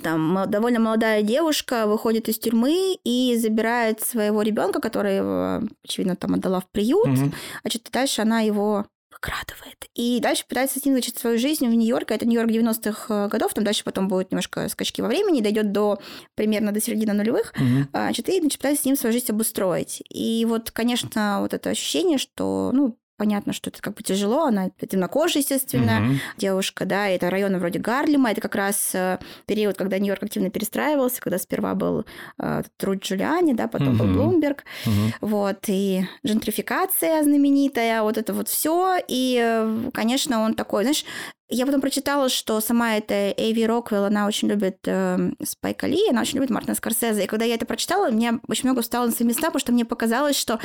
там 0.03 0.45
довольно 0.47 0.79
молодая 0.79 1.23
девушка 1.23 1.87
выходит 1.87 2.29
из 2.29 2.37
тюрьмы 2.37 2.99
и 3.03 3.35
забирает 3.41 4.01
своего 4.01 4.43
ребенка, 4.43 4.79
который, 4.79 5.65
очевидно, 5.83 6.15
там 6.15 6.35
отдала 6.35 6.59
в 6.59 6.69
приют. 6.69 7.06
Угу. 7.13 7.31
Значит, 7.61 7.89
дальше 7.91 8.21
она 8.21 8.41
его 8.41 8.85
выкрадывает. 9.11 9.89
И 9.95 10.19
дальше 10.21 10.45
пытается 10.47 10.79
с 10.79 10.85
ним 10.85 10.95
начать 10.95 11.17
свою 11.17 11.37
жизнь 11.39 11.67
в 11.67 11.73
Нью-Йорке. 11.73 12.13
Это 12.13 12.27
Нью-Йорк 12.27 12.51
90-х 12.51 13.13
э, 13.13 13.27
годов, 13.29 13.53
там 13.53 13.63
дальше 13.63 13.83
потом 13.83 14.07
будет 14.07 14.31
немножко 14.31 14.69
скачки 14.69 15.01
во 15.01 15.07
времени, 15.07 15.41
дойдет 15.41 15.71
до 15.71 15.99
примерно 16.35 16.71
до 16.71 16.79
середины 16.79 17.13
нулевых. 17.13 17.53
Угу. 17.55 17.89
Значит, 17.91 18.29
и 18.29 18.39
значит, 18.39 18.59
пытается 18.59 18.83
с 18.83 18.85
ним 18.85 18.95
свою 18.95 19.13
жизнь 19.13 19.31
обустроить. 19.31 20.03
И 20.09 20.45
вот, 20.47 20.71
конечно, 20.71 21.39
вот 21.41 21.53
это 21.53 21.71
ощущение, 21.71 22.17
что, 22.17 22.71
ну, 22.73 22.97
Понятно, 23.17 23.51
что 23.51 23.71
это 23.71 23.81
как 23.81 23.95
бы 23.95 24.03
тяжело, 24.03 24.45
она 24.45 24.69
темнокожая, 24.69 25.41
естественно, 25.41 26.05
угу. 26.05 26.19
девушка, 26.37 26.85
да, 26.85 27.07
это 27.07 27.31
район 27.31 27.57
вроде 27.57 27.79
Гарлема, 27.79 28.31
это 28.31 28.41
как 28.41 28.53
раз 28.53 28.91
э, 28.93 29.17
период, 29.47 29.75
когда 29.75 29.97
Нью-Йорк 29.97 30.21
активно 30.21 30.51
перестраивался, 30.51 31.19
когда 31.19 31.39
сперва 31.39 31.73
был 31.73 32.05
э, 32.37 32.61
Труд 32.77 33.03
Джулиани, 33.03 33.53
да, 33.53 33.67
потом 33.67 33.95
угу. 33.95 34.03
был 34.03 34.13
Блумберг, 34.13 34.63
угу. 34.85 34.93
вот, 35.21 35.57
и 35.67 36.05
джентрификация 36.25 37.23
знаменитая, 37.23 38.03
вот 38.03 38.19
это 38.19 38.33
вот 38.33 38.49
все, 38.49 38.97
и, 39.07 39.41
э, 39.43 39.89
конечно, 39.93 40.41
он 40.43 40.53
такой, 40.53 40.83
знаешь, 40.83 41.03
я 41.49 41.65
потом 41.65 41.79
прочитала, 41.79 42.27
что 42.27 42.59
сама 42.59 42.97
эта 42.97 43.33
Эйви 43.37 43.65
Роквелл, 43.65 44.05
она 44.05 44.27
очень 44.27 44.49
любит 44.49 44.79
э, 44.85 45.31
Спайка 45.43 45.87
Ли, 45.87 46.09
она 46.09 46.21
очень 46.21 46.35
любит 46.35 46.49
Мартина 46.49 46.75
Скорсезе. 46.75 47.23
И 47.23 47.27
когда 47.27 47.45
я 47.45 47.55
это 47.55 47.65
прочитала, 47.65 48.09
мне 48.09 48.39
очень 48.47 48.65
много 48.65 48.81
стало 48.81 49.05
на 49.05 49.11
свои 49.13 49.27
места, 49.27 49.43
потому 49.43 49.59
что 49.59 49.71
мне 49.71 49.85
показалось, 49.85 50.35
что 50.35 50.59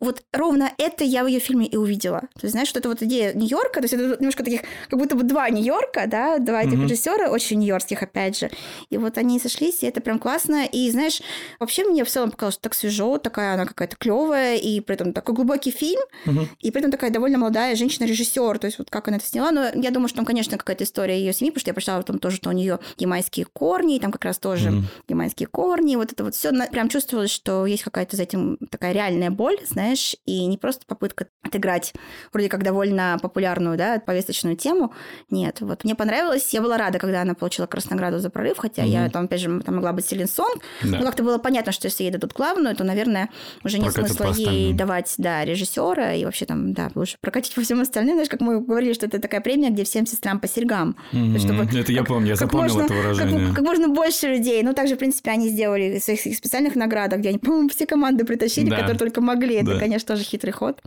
вот 0.00 0.22
ровно 0.32 0.72
это 0.78 1.04
я 1.04 1.22
в 1.22 1.28
ее 1.28 1.38
фильме 1.38 1.66
и 1.66 1.76
увидела. 1.76 2.22
То 2.34 2.40
есть, 2.42 2.52
знаешь, 2.52 2.68
что 2.68 2.80
это 2.80 2.88
вот 2.88 3.02
идея 3.02 3.34
Нью-Йорка, 3.34 3.80
то 3.80 3.84
есть 3.84 3.94
это 3.94 4.16
немножко 4.18 4.42
таких, 4.42 4.62
как 4.88 4.98
будто 4.98 5.14
бы 5.14 5.22
два 5.22 5.48
Нью-Йорка, 5.48 6.06
да, 6.08 6.38
два 6.38 6.62
этих 6.62 6.74
mm-hmm. 6.74 6.82
режиссера, 6.82 7.30
очень 7.30 7.60
нью-йоркских, 7.60 8.02
опять 8.02 8.38
же. 8.38 8.50
И 8.90 8.98
вот 8.98 9.18
они 9.18 9.38
сошлись, 9.38 9.82
и 9.82 9.86
это 9.86 10.00
прям 10.00 10.18
классно. 10.18 10.66
И, 10.66 10.90
знаешь, 10.90 11.22
вообще 11.60 11.84
мне 11.84 12.04
в 12.04 12.10
целом 12.10 12.32
показалось, 12.32 12.54
что 12.54 12.62
так 12.64 12.74
свежо, 12.74 13.18
такая 13.18 13.54
она 13.54 13.64
какая-то 13.64 13.96
клевая, 13.96 14.56
и 14.56 14.80
при 14.80 14.94
этом 14.96 15.12
такой 15.12 15.36
глубокий 15.36 15.70
фильм, 15.70 16.00
mm-hmm. 16.26 16.48
и 16.60 16.70
при 16.72 16.80
этом 16.80 16.90
такая 16.90 17.10
довольно 17.10 17.38
молодая 17.38 17.76
женщина-режиссер. 17.76 18.58
То 18.58 18.66
есть 18.66 18.78
вот 18.78 18.90
как 18.90 19.06
она 19.06 19.18
это 19.18 19.26
сняла. 19.26 19.52
Но 19.52 19.66
я 19.72 19.90
думаю, 19.90 20.08
что 20.08 20.15
там, 20.16 20.24
конечно, 20.24 20.58
какая-то 20.58 20.84
история 20.84 21.18
ее 21.18 21.32
семьи, 21.32 21.50
потому 21.50 21.60
что 21.60 21.70
я 21.70 21.74
прочитала 21.74 22.02
там 22.02 22.18
тоже, 22.18 22.36
что 22.36 22.50
у 22.50 22.52
нее 22.52 22.80
ямайские 22.98 23.46
корни, 23.46 23.96
и 23.96 24.00
там 24.00 24.10
как 24.10 24.24
раз 24.24 24.38
тоже 24.38 24.70
mm-hmm. 24.70 24.84
ямайские 25.08 25.46
корни, 25.46 25.96
вот 25.96 26.12
это 26.12 26.24
вот 26.24 26.34
все 26.34 26.52
прям 26.72 26.88
чувствовалось, 26.88 27.30
что 27.30 27.66
есть 27.66 27.82
какая-то 27.82 28.16
за 28.16 28.24
этим 28.24 28.58
такая 28.70 28.92
реальная 28.92 29.30
боль, 29.30 29.58
знаешь, 29.66 30.16
и 30.24 30.46
не 30.46 30.58
просто 30.58 30.84
попытка 30.86 31.28
отыграть 31.42 31.94
вроде 32.32 32.48
как 32.48 32.62
довольно 32.62 33.18
популярную, 33.22 33.76
да, 33.76 34.00
повесточную 34.04 34.56
тему. 34.56 34.92
Нет, 35.30 35.60
вот 35.60 35.84
мне 35.84 35.94
понравилось, 35.94 36.52
я 36.52 36.62
была 36.62 36.78
рада, 36.78 36.98
когда 36.98 37.22
она 37.22 37.34
получила 37.34 37.66
краснограду 37.66 38.18
за 38.18 38.30
прорыв, 38.30 38.58
хотя 38.58 38.82
mm-hmm. 38.82 39.04
я 39.04 39.10
там, 39.10 39.26
опять 39.26 39.40
же, 39.40 39.60
там 39.60 39.76
могла 39.76 39.92
быть 39.92 40.06
Селин 40.06 40.28
Сонг, 40.28 40.62
да. 40.82 40.98
но 40.98 41.04
как-то 41.04 41.22
было 41.22 41.38
понятно, 41.38 41.72
что 41.72 41.86
если 41.86 42.04
ей 42.04 42.10
дадут 42.10 42.32
главную, 42.32 42.74
то, 42.74 42.84
наверное, 42.84 43.30
уже 43.62 43.78
нет 43.78 43.92
Прокатит 43.92 44.16
смысла 44.16 44.32
ей 44.50 44.72
давать, 44.72 45.14
да, 45.18 45.44
режиссера 45.44 46.14
и 46.14 46.24
вообще 46.24 46.46
там, 46.46 46.72
да, 46.72 46.90
лучше 46.94 47.18
прокатить 47.20 47.54
по 47.54 47.60
всем 47.60 47.80
остальным, 47.80 48.14
знаешь, 48.14 48.30
как 48.30 48.40
мы 48.40 48.60
говорили, 48.60 48.92
что 48.92 49.06
это 49.06 49.20
такая 49.20 49.40
премия, 49.40 49.70
где 49.70 49.84
всем 49.84 50.05
сестрам 50.06 50.40
по 50.40 50.48
серьгам. 50.48 50.96
Mm-hmm. 51.12 51.38
Чтобы, 51.38 51.64
это 51.64 51.76
как, 51.78 51.88
я 51.88 52.04
помню, 52.04 52.28
я 52.28 52.36
запомнил 52.36 52.74
можно, 52.74 52.84
это 52.86 52.94
выражение. 52.94 53.46
Как, 53.46 53.56
как 53.56 53.64
можно 53.64 53.88
больше 53.88 54.28
людей. 54.28 54.62
Ну, 54.62 54.74
также, 54.74 54.94
в 54.94 54.98
принципе, 54.98 55.30
они 55.30 55.48
сделали 55.48 55.98
своих 55.98 56.20
специальных 56.20 56.76
наградах, 56.76 57.20
где 57.20 57.30
они, 57.30 57.38
по-моему, 57.38 57.68
все 57.68 57.86
команды 57.86 58.24
притащили, 58.24 58.70
да. 58.70 58.76
которые 58.76 58.98
только 58.98 59.20
могли. 59.20 59.62
Да. 59.62 59.72
Это, 59.72 59.80
конечно, 59.80 60.14
тоже 60.14 60.24
хитрый 60.24 60.52
ход. 60.52 60.80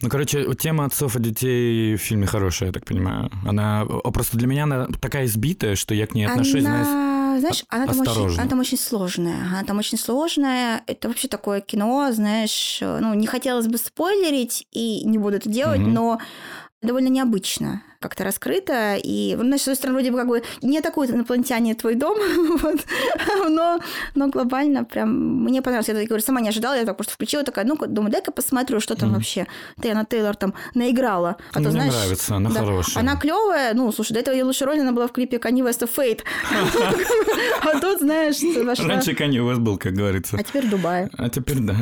Ну, 0.00 0.08
короче, 0.08 0.54
тема 0.54 0.84
отцов 0.84 1.16
и 1.16 1.20
детей 1.20 1.96
в 1.96 2.00
фильме 2.00 2.26
хорошая, 2.26 2.68
я 2.68 2.72
так 2.72 2.84
понимаю. 2.84 3.30
Она 3.46 3.84
просто 3.84 4.36
для 4.36 4.46
меня 4.46 4.64
она 4.64 4.88
такая 5.00 5.26
избитая, 5.26 5.76
что 5.76 5.94
я 5.94 6.06
к 6.06 6.14
ней 6.14 6.26
отношусь, 6.26 6.64
она... 6.64 6.84
знаешь 6.84 7.06
знаешь, 7.38 7.64
она 7.68 7.86
там, 7.86 8.00
очень, 8.00 8.38
она 8.38 8.48
там 8.48 8.60
очень 8.60 8.78
сложная. 8.78 9.46
Она 9.48 9.64
там 9.64 9.78
очень 9.78 9.98
сложная. 9.98 10.82
Это 10.86 11.08
вообще 11.08 11.28
такое 11.28 11.60
кино, 11.60 12.10
знаешь, 12.12 12.78
ну, 12.80 13.14
не 13.14 13.26
хотелось 13.26 13.66
бы 13.66 13.78
спойлерить, 13.78 14.66
и 14.72 15.04
не 15.04 15.18
буду 15.18 15.36
это 15.36 15.48
делать, 15.48 15.80
угу. 15.80 15.90
но 15.90 16.18
довольно 16.82 17.08
необычно 17.08 17.82
как-то 18.00 18.24
раскрыто. 18.24 18.96
И, 19.02 19.36
ну, 19.36 19.56
с 19.56 19.62
одной 19.62 19.76
стороны, 19.76 19.98
вроде 19.98 20.10
бы 20.12 20.18
как 20.18 20.28
бы 20.28 20.42
не 20.62 20.78
атакуют 20.78 21.10
инопланетяне 21.10 21.74
твой 21.74 21.94
дом, 21.94 22.16
вот, 22.62 22.80
но, 23.48 23.80
но 24.14 24.28
глобально 24.28 24.84
прям 24.84 25.42
мне 25.44 25.62
понравилось. 25.62 25.88
Я, 25.88 26.06
говорю, 26.06 26.22
сама 26.22 26.40
не 26.40 26.50
ожидала, 26.50 26.74
я 26.74 26.84
так 26.84 26.96
просто 26.96 27.14
включила, 27.14 27.42
такая, 27.42 27.64
ну 27.64 27.76
думаю, 27.76 28.12
дай-ка 28.12 28.30
посмотрю, 28.30 28.80
что 28.80 28.94
там 28.94 29.10
mm. 29.10 29.14
вообще 29.14 29.46
Тейна 29.80 30.04
Тейлор 30.04 30.36
там 30.36 30.54
наиграла. 30.74 31.36
А 31.52 31.62
то, 31.62 31.70
знаешь, 31.70 31.92
нравится, 31.92 32.36
она 32.36 32.50
да, 32.50 32.60
хорошая. 32.60 33.02
Она 33.02 33.16
клевая, 33.16 33.74
ну, 33.74 33.90
слушай, 33.92 34.12
до 34.12 34.20
этого 34.20 34.34
ее 34.34 34.44
лучшая 34.44 34.68
роль 34.68 34.80
она 34.80 34.92
была 34.92 35.08
в 35.08 35.12
клипе 35.12 35.38
Kanye 35.38 35.64
West 35.68 35.88
Fate. 35.96 36.20
А 37.62 37.80
тут, 37.80 38.00
знаешь, 38.00 38.36
Раньше 38.78 39.12
Kanye 39.12 39.40
West 39.40 39.58
был, 39.58 39.78
как 39.78 39.94
говорится. 39.94 40.36
А 40.38 40.42
теперь 40.42 40.68
Дубай. 40.68 41.08
А 41.16 41.28
теперь 41.28 41.58
да. 41.58 41.76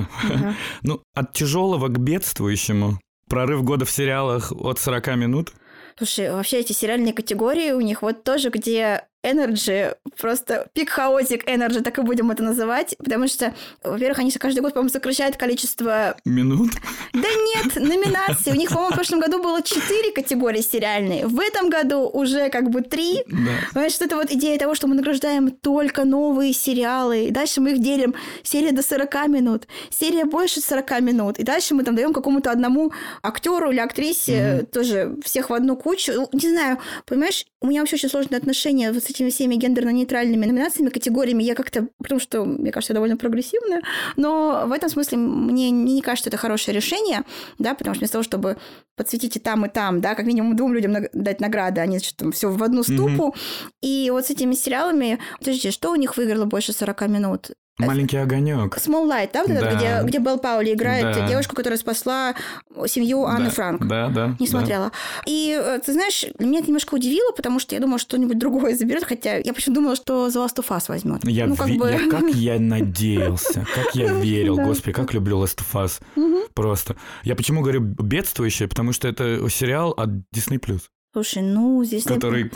Ну, 0.83 1.03
от 1.15 1.33
тяжелого 1.33 1.89
к 1.89 1.99
бедствующему 1.99 2.99
Прорыв 3.29 3.63
года 3.65 3.85
в 3.85 3.91
сериалах 3.91 4.53
от 4.53 4.79
40 4.79 5.17
минут? 5.17 5.53
Слушай, 5.97 6.33
вообще 6.33 6.59
эти 6.59 6.73
сериальные 6.73 7.13
категории 7.13 7.71
у 7.73 7.81
них 7.81 8.03
вот 8.03 8.25
тоже, 8.25 8.51
где 8.51 9.07
Energy, 9.25 9.97
просто 10.21 10.69
пик 10.75 10.91
хаотик 10.91 11.49
Energy, 11.49 11.83
так 11.83 11.99
и 11.99 12.03
будем 12.03 12.31
это 12.31 12.43
называть, 12.43 12.95
потому 12.99 13.27
что, 13.27 13.55
во-первых, 13.83 14.19
они 14.19 14.31
каждый 14.31 14.61
год, 14.61 14.75
по-моему, 14.75 14.91
сокращают 14.93 15.37
количество... 15.37 16.17
Минут? 16.25 16.73
Да 17.13 17.29
нет, 17.29 17.77
номинаций. 17.77 18.53
У 18.53 18.57
них, 18.57 18.71
по-моему, 18.71 18.93
в 18.93 18.95
прошлом 18.95 19.21
году 19.21 19.43
было 19.43 19.63
четыре 19.63 20.13
категории 20.13 20.61
сериальные. 20.61 21.27
В 21.27 21.41
этом 21.41 21.71
году 21.71 22.09
уже 22.09 22.51
как 22.51 22.71
бы 22.71 22.83
три. 22.83 23.23
Да. 23.27 23.53
Понимаешь, 23.73 23.93
что 23.93 24.05
это 24.05 24.17
вот 24.17 24.31
идея 24.31 24.59
того, 24.59 24.75
что 24.75 24.87
мы 24.87 24.95
награждаем 24.95 25.51
только 25.51 26.05
новые 26.05 26.53
сериалы, 26.53 27.27
и 27.27 27.31
дальше 27.31 27.61
мы 27.61 27.73
их 27.73 27.81
делим. 27.81 28.15
Серия 28.43 28.73
до 28.73 28.83
40 28.83 29.29
минут, 29.29 29.67
серия 29.91 30.25
больше 30.25 30.61
40 30.61 31.01
минут, 31.01 31.39
и 31.39 31.43
дальше 31.43 31.75
мы 31.75 31.85
там 31.85 31.95
даем 31.95 32.13
какому-то 32.13 32.51
одному 32.51 32.93
актеру 33.23 33.71
или 33.71 33.81
актрисе 33.81 34.33
mm-hmm. 34.33 34.67
тоже 34.67 35.17
всех 35.25 35.51
в 35.51 35.55
одну 35.55 35.77
кучу. 35.77 36.13
Ну, 36.13 36.29
не 36.33 36.51
знаю, 36.51 36.79
понимаешь, 37.07 37.47
у 37.61 37.67
меня 37.67 37.81
вообще 37.81 37.97
очень 37.97 38.11
сложные 38.11 38.39
отношения 38.39 38.93
с 38.93 38.97
этими 39.15 39.31
всеми 39.31 39.55
гендерно-нейтральными 39.55 40.47
номинациями, 40.47 40.91
категориями. 40.91 41.43
Я 41.43 41.55
как-то, 41.55 41.89
потому 41.99 42.21
что, 42.21 42.45
мне 42.45 42.73
кажется, 42.73 42.93
я 42.93 42.95
довольно 42.95 43.17
прогрессивная, 43.17 43.83
но 44.17 44.65
в 44.67 44.73
этом 44.73 44.91
смысле 44.91 45.19
мне 45.19 45.71
не 45.71 46.03
кажется, 46.03 46.31
это 46.31 46.37
хорошее 46.37 46.75
решение, 46.77 47.23
да, 47.59 47.75
потому 47.75 47.95
что 47.95 48.01
вместо 48.01 48.15
того, 48.15 48.25
чтобы 48.25 48.57
подсветить 48.97 49.37
и 49.37 49.41
там, 49.41 49.67
и 49.67 49.69
там, 49.69 50.01
да, 50.01 50.15
как 50.15 50.27
минимум 50.27 50.57
двум 50.57 50.75
людям 50.75 50.97
дать 51.13 51.41
награды, 51.41 51.81
они, 51.81 51.99
значит, 51.99 52.17
там 52.17 52.33
все 52.33 52.51
в 52.51 52.63
одну 52.63 52.83
ступу. 52.83 53.35
Mm-hmm. 53.35 53.71
И 53.83 54.11
вот 54.11 54.27
с 54.27 54.31
этими 54.31 54.55
сериалами, 54.55 55.19
подождите, 55.39 55.71
что 55.71 55.91
у 55.91 55.97
них 55.97 56.17
выиграло 56.17 56.45
больше 56.45 56.73
40 56.73 57.09
минут? 57.09 57.51
Маленький 57.79 58.17
огонек. 58.17 58.77
Small 58.77 59.09
Light, 59.09 59.31
да, 59.33 59.43
вот 59.43 59.49
да. 59.49 59.55
Этот, 59.55 59.77
где, 59.77 60.01
где 60.05 60.19
Белл 60.19 60.39
Паули 60.39 60.73
играет 60.73 61.17
да. 61.17 61.29
девушку, 61.29 61.57
которая 61.57 61.79
спасла 61.79 62.35
семью 62.87 63.25
Анны 63.25 63.47
да. 63.47 63.51
Франк. 63.51 63.87
Да, 63.87 64.09
да. 64.09 64.37
Не 64.39 64.47
смотрела. 64.47 64.91
Да. 64.91 65.23
И 65.27 65.59
э, 65.61 65.81
ты 65.85 65.93
знаешь, 65.93 66.25
меня 66.39 66.61
это 66.61 66.69
немножко 66.69 66.95
удивило, 66.95 67.33
потому 67.33 67.59
что 67.59 67.75
я 67.75 67.81
думала, 67.81 67.99
что 67.99 68.15
что-нибудь 68.15 68.39
другое 68.39 68.77
заберет, 68.77 69.03
хотя 69.03 69.39
я 69.39 69.53
почему 69.53 69.75
думала, 69.75 69.97
что 69.97 70.29
The 70.29 70.47
Last 70.47 70.57
of 70.59 70.69
Us 70.69 70.85
возьмет. 70.87 71.25
Я, 71.25 71.47
ну, 71.47 71.57
как, 71.57 71.67
ви- 71.67 71.79
бы... 71.79 71.91
я 71.91 72.09
как 72.09 72.29
я 72.35 72.61
надеялся, 72.61 73.67
как 73.75 73.95
я 73.97 74.13
верил, 74.13 74.57
господи, 74.57 74.93
как 74.93 75.13
люблю 75.13 75.43
Last 75.43 75.59
of 75.59 75.85
Us. 75.85 76.01
Просто. 76.55 76.95
Я 77.25 77.35
почему 77.35 77.63
говорю 77.63 77.81
бедствующее, 77.81 78.69
потому 78.69 78.93
что 78.93 79.09
это 79.09 79.49
сериал 79.51 79.91
от 79.91 80.11
Disney+. 80.33 80.61
Слушай, 81.13 81.43
ну 81.43 81.85
здесь... 81.85 82.05
Который 82.05 82.51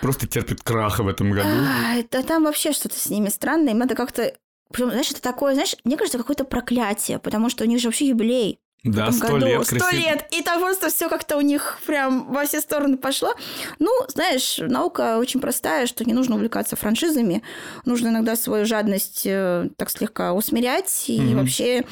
просто 0.00 0.28
терпит 0.28 0.62
краха 0.62 1.02
в 1.02 1.08
этом 1.08 1.32
году. 1.32 1.48
А, 1.48 1.96
это 1.96 2.22
там 2.22 2.44
вообще 2.44 2.72
что-то 2.72 2.96
с 2.96 3.10
ними 3.10 3.28
странное. 3.28 3.72
Им 3.72 3.78
надо 3.78 3.96
как-то 3.96 4.32
причем, 4.70 4.90
знаешь, 4.90 5.10
это 5.10 5.22
такое, 5.22 5.54
знаешь, 5.54 5.76
мне 5.84 5.96
кажется, 5.96 6.18
какое-то 6.18 6.44
проклятие, 6.44 7.18
потому 7.18 7.50
что 7.50 7.64
у 7.64 7.66
них 7.66 7.80
же 7.80 7.88
вообще 7.88 8.08
юбилей. 8.08 8.58
Да, 8.84 9.10
сто 9.12 9.38
лет. 9.38 9.66
Сто 9.66 9.90
лет. 9.90 10.28
И 10.30 10.42
там 10.42 10.60
просто 10.60 10.90
все 10.90 11.08
как-то 11.08 11.38
у 11.38 11.40
них 11.40 11.78
прям 11.86 12.30
во 12.30 12.44
все 12.44 12.60
стороны 12.60 12.98
пошло. 12.98 13.34
Ну, 13.78 13.90
знаешь, 14.08 14.58
наука 14.58 15.18
очень 15.18 15.40
простая, 15.40 15.86
что 15.86 16.04
не 16.04 16.12
нужно 16.12 16.34
увлекаться 16.34 16.76
франшизами. 16.76 17.42
Нужно 17.86 18.08
иногда 18.08 18.36
свою 18.36 18.66
жадность 18.66 19.22
э, 19.24 19.70
так 19.78 19.88
слегка 19.88 20.34
усмирять. 20.34 21.04
И 21.06 21.18
mm-hmm. 21.18 21.34
вообще 21.34 21.84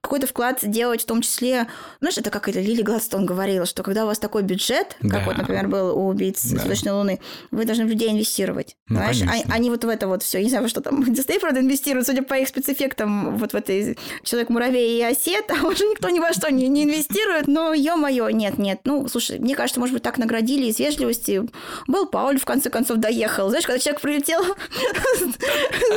какой-то 0.00 0.26
вклад 0.26 0.58
делать, 0.62 1.02
в 1.02 1.06
том 1.06 1.22
числе, 1.22 1.66
знаешь, 2.00 2.18
это 2.18 2.30
как 2.30 2.48
это 2.48 2.60
Лили 2.60 2.82
Гладстон 2.82 3.26
говорила, 3.26 3.66
что 3.66 3.82
когда 3.82 4.04
у 4.04 4.06
вас 4.06 4.18
такой 4.18 4.42
бюджет, 4.42 4.96
да. 5.00 5.18
как 5.18 5.26
вот, 5.26 5.38
например, 5.38 5.68
был 5.68 5.96
у 5.96 6.08
убийц 6.08 6.44
да. 6.44 6.60
Солнечной 6.60 6.94
Луны, 6.94 7.20
вы 7.50 7.64
должны 7.64 7.84
в 7.84 7.88
людей 7.88 8.10
инвестировать. 8.10 8.76
Ну, 8.88 8.96
знаешь, 8.96 9.22
а, 9.22 9.52
они 9.52 9.70
вот 9.70 9.84
в 9.84 9.88
это 9.88 10.06
вот 10.06 10.22
все. 10.22 10.42
Не 10.42 10.50
знаю, 10.50 10.68
что 10.68 10.80
там 10.80 11.04
Дисней, 11.12 11.40
правда, 11.40 11.60
инвестирует, 11.60 12.06
судя 12.06 12.22
по 12.22 12.34
их 12.34 12.48
спецэффектам, 12.48 13.36
вот 13.36 13.52
в 13.52 13.56
этой 13.56 13.98
Человек-муравей 14.22 14.98
и 14.98 15.02
Осет, 15.02 15.46
там 15.46 15.64
уже 15.66 15.84
никто 15.84 16.08
ни 16.08 16.20
во 16.20 16.32
что 16.32 16.50
не, 16.50 16.68
не 16.68 16.84
инвестирует. 16.84 17.46
Но, 17.46 17.72
ё-моё, 17.72 18.28
нет, 18.30 18.58
нет. 18.58 18.80
Ну, 18.84 19.08
слушай, 19.08 19.38
мне 19.38 19.54
кажется, 19.54 19.80
может 19.80 19.94
быть, 19.94 20.02
так 20.02 20.18
наградили 20.18 20.66
из 20.66 20.78
вежливости. 20.78 21.48
Был 21.86 22.06
Пауль, 22.06 22.38
в 22.38 22.44
конце 22.44 22.70
концов, 22.70 22.98
доехал. 22.98 23.48
Знаешь, 23.48 23.66
когда 23.66 23.78
человек 23.78 24.00
прилетел... 24.00 24.44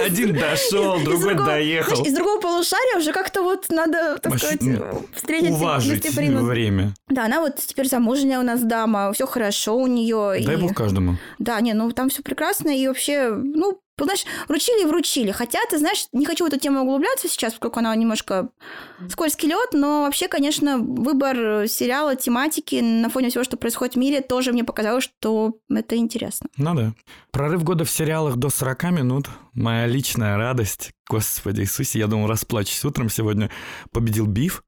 Один 0.06 0.34
дошел, 0.40 1.00
другой 1.00 1.36
доехал. 1.36 2.04
Из 2.04 2.14
другого 2.14 2.40
полушария 2.40 2.98
уже 2.98 3.12
как-то 3.12 3.42
вот 3.42 3.66
надо 3.70 3.91
надо, 3.92 4.20
так 4.20 4.32
Маш... 4.32 4.42
сказать, 4.42 4.62
встретить 5.14 5.52
уважить 5.52 6.16
время. 6.16 6.94
Да, 7.10 7.26
она 7.26 7.42
вот 7.42 7.58
теперь 7.58 7.88
замужняя 7.88 8.40
у 8.40 8.44
нас 8.44 8.62
дама, 8.62 9.12
все 9.14 9.28
хорошо 9.28 9.78
у 9.78 9.88
нее. 9.88 10.44
Дай 10.46 10.56
и... 10.56 10.62
бог 10.62 10.74
каждому. 10.74 11.18
Да, 11.40 11.60
не, 11.62 11.74
ну 11.74 11.92
там 11.92 12.10
все 12.10 12.24
прекрасно, 12.24 12.70
и 12.70 12.88
вообще, 12.88 13.30
ну, 13.32 13.81
знаешь, 14.00 14.26
вручили 14.48 14.84
и 14.84 14.86
вручили. 14.86 15.32
Хотя, 15.32 15.60
ты 15.70 15.78
знаешь, 15.78 16.08
не 16.12 16.26
хочу 16.26 16.46
в 16.46 16.48
эту 16.48 16.60
тему 16.60 16.82
углубляться 16.82 17.28
сейчас, 17.28 17.54
поскольку 17.54 17.80
она 17.80 17.96
немножко 17.96 18.50
скользкий 19.10 19.48
лед, 19.48 19.70
но 19.74 20.04
вообще, 20.04 20.28
конечно, 20.28 20.78
выбор 20.78 21.68
сериала, 21.68 22.16
тематики 22.16 22.76
на 22.82 23.10
фоне 23.10 23.30
всего, 23.30 23.44
что 23.44 23.58
происходит 23.58 23.96
в 23.96 23.98
мире, 24.00 24.22
тоже 24.22 24.54
мне 24.54 24.64
показалось, 24.64 25.04
что 25.04 25.58
это 25.70 25.96
интересно. 25.98 26.50
Ну 26.58 26.74
да. 26.76 26.94
Прорыв 27.32 27.64
года 27.64 27.86
в 27.86 27.92
сериалах 27.92 28.38
до 28.38 28.50
40 28.50 28.84
минут. 28.92 29.28
Моя 29.54 29.88
личная 29.88 30.38
радость. 30.38 30.92
Господи 31.10 31.62
Иисусе, 31.62 32.00
я 32.00 32.08
думал, 32.08 32.28
расплачусь 32.28 32.84
утром 32.86 33.10
сегодня. 33.10 33.50
Победил 33.92 34.26
Биф 34.26 34.64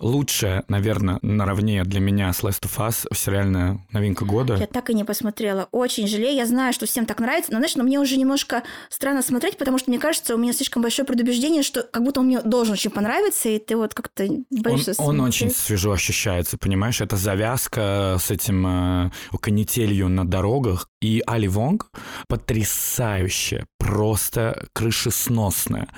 лучшая, 0.00 0.64
наверное, 0.68 1.18
наравне 1.22 1.84
для 1.84 2.00
меня 2.00 2.32
с 2.32 2.42
Last 2.42 2.62
of 2.62 2.76
Us 2.78 3.06
сериальная 3.14 3.86
новинка 3.92 4.24
года. 4.24 4.56
Я 4.56 4.66
так 4.66 4.90
и 4.90 4.94
не 4.94 5.04
посмотрела. 5.04 5.68
Очень 5.72 6.06
жалею. 6.06 6.36
Я 6.36 6.46
знаю, 6.46 6.72
что 6.72 6.86
всем 6.86 7.06
так 7.06 7.20
нравится, 7.20 7.52
но, 7.52 7.58
знаешь, 7.58 7.76
но 7.76 7.84
мне 7.84 7.98
уже 7.98 8.16
немножко 8.16 8.62
странно 8.88 9.22
смотреть, 9.22 9.58
потому 9.58 9.78
что, 9.78 9.90
мне 9.90 9.98
кажется, 9.98 10.34
у 10.34 10.38
меня 10.38 10.52
слишком 10.52 10.82
большое 10.82 11.06
предубеждение, 11.06 11.62
что 11.62 11.82
как 11.82 12.02
будто 12.02 12.20
он 12.20 12.26
мне 12.26 12.40
должен 12.40 12.74
очень 12.74 12.90
понравиться, 12.90 13.48
и 13.48 13.58
ты 13.58 13.76
вот 13.76 13.94
как-то 13.94 14.28
боишься 14.50 14.94
Он, 14.98 15.20
он 15.20 15.28
очень 15.28 15.50
свежо 15.50 15.92
ощущается, 15.92 16.58
понимаешь? 16.58 17.00
Это 17.00 17.16
завязка 17.16 18.16
с 18.20 18.30
этим 18.30 18.66
э, 18.66 19.10
канителью 19.40 20.08
на 20.08 20.26
дорогах. 20.26 20.88
И 21.00 21.22
Али 21.26 21.46
Вонг 21.46 21.90
потрясающая, 22.26 23.66
просто 23.78 24.66
крышесносная. 24.72 25.88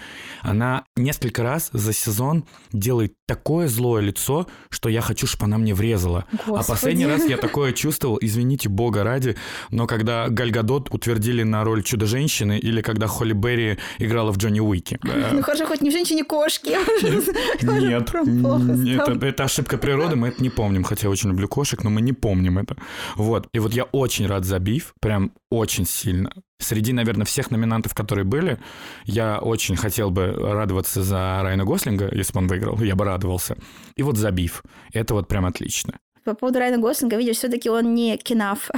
Она 0.42 0.84
несколько 0.96 1.42
раз 1.42 1.70
за 1.72 1.92
сезон 1.92 2.44
делает 2.72 3.14
такое 3.30 3.68
злое 3.68 4.02
лицо, 4.02 4.48
что 4.70 4.88
я 4.88 5.00
хочу, 5.00 5.28
чтобы 5.28 5.44
она 5.44 5.56
мне 5.56 5.72
врезала. 5.72 6.24
Господи. 6.32 6.58
А 6.58 6.64
последний 6.64 7.06
раз 7.06 7.24
я 7.28 7.36
такое 7.36 7.72
чувствовал, 7.72 8.18
извините 8.20 8.68
бога 8.68 9.04
ради, 9.04 9.36
но 9.70 9.86
когда 9.86 10.28
Гальгадот 10.28 10.92
утвердили 10.92 11.44
на 11.44 11.62
роль 11.62 11.84
Чудо-женщины 11.84 12.58
или 12.58 12.82
когда 12.82 13.06
Холли 13.06 13.32
Берри 13.32 13.78
играла 13.98 14.32
в 14.32 14.36
Джонни 14.36 14.58
Уике. 14.60 14.98
Ну 15.32 15.42
хорошо, 15.42 15.66
хоть 15.66 15.80
не 15.80 15.90
в 15.90 15.92
женщине-кошке. 15.92 16.78
Нет, 17.62 18.10
нет 18.82 19.22
это 19.22 19.44
ошибка 19.44 19.78
природы, 19.78 20.16
мы 20.16 20.28
это 20.28 20.42
не 20.42 20.50
помним, 20.50 20.82
хотя 20.82 21.06
я 21.06 21.10
очень 21.10 21.28
люблю 21.30 21.46
кошек, 21.46 21.84
но 21.84 21.90
мы 21.90 22.00
не 22.00 22.12
помним 22.12 22.58
это. 22.58 22.76
Вот, 23.14 23.46
и 23.52 23.60
вот 23.60 23.72
я 23.72 23.84
очень 23.84 24.26
рад 24.26 24.44
за 24.44 24.58
Биф, 24.58 24.94
прям 25.00 25.30
очень 25.50 25.86
сильно. 25.86 26.32
Среди, 26.60 26.92
наверное, 26.92 27.24
всех 27.24 27.50
номинантов, 27.50 27.94
которые 27.94 28.24
были, 28.24 28.58
я 29.04 29.38
очень 29.38 29.76
хотел 29.76 30.10
бы 30.10 30.32
радоваться 30.32 31.02
за 31.02 31.40
Райана 31.42 31.64
Гослинга, 31.64 32.08
если 32.12 32.32
бы 32.34 32.40
он 32.40 32.48
выиграл, 32.48 32.78
я 32.80 32.94
бы 32.94 33.04
радовался. 33.04 33.56
И 33.96 34.02
вот 34.02 34.16
забив. 34.16 34.62
Это 34.92 35.14
вот 35.14 35.26
прям 35.26 35.46
отлично. 35.46 35.94
По 36.24 36.34
поводу 36.34 36.58
Райана 36.58 36.78
Гослинга, 36.78 37.16
видишь, 37.16 37.36
все-таки 37.36 37.70
он 37.70 37.94
не 37.94 38.18
кенаф. 38.18 38.70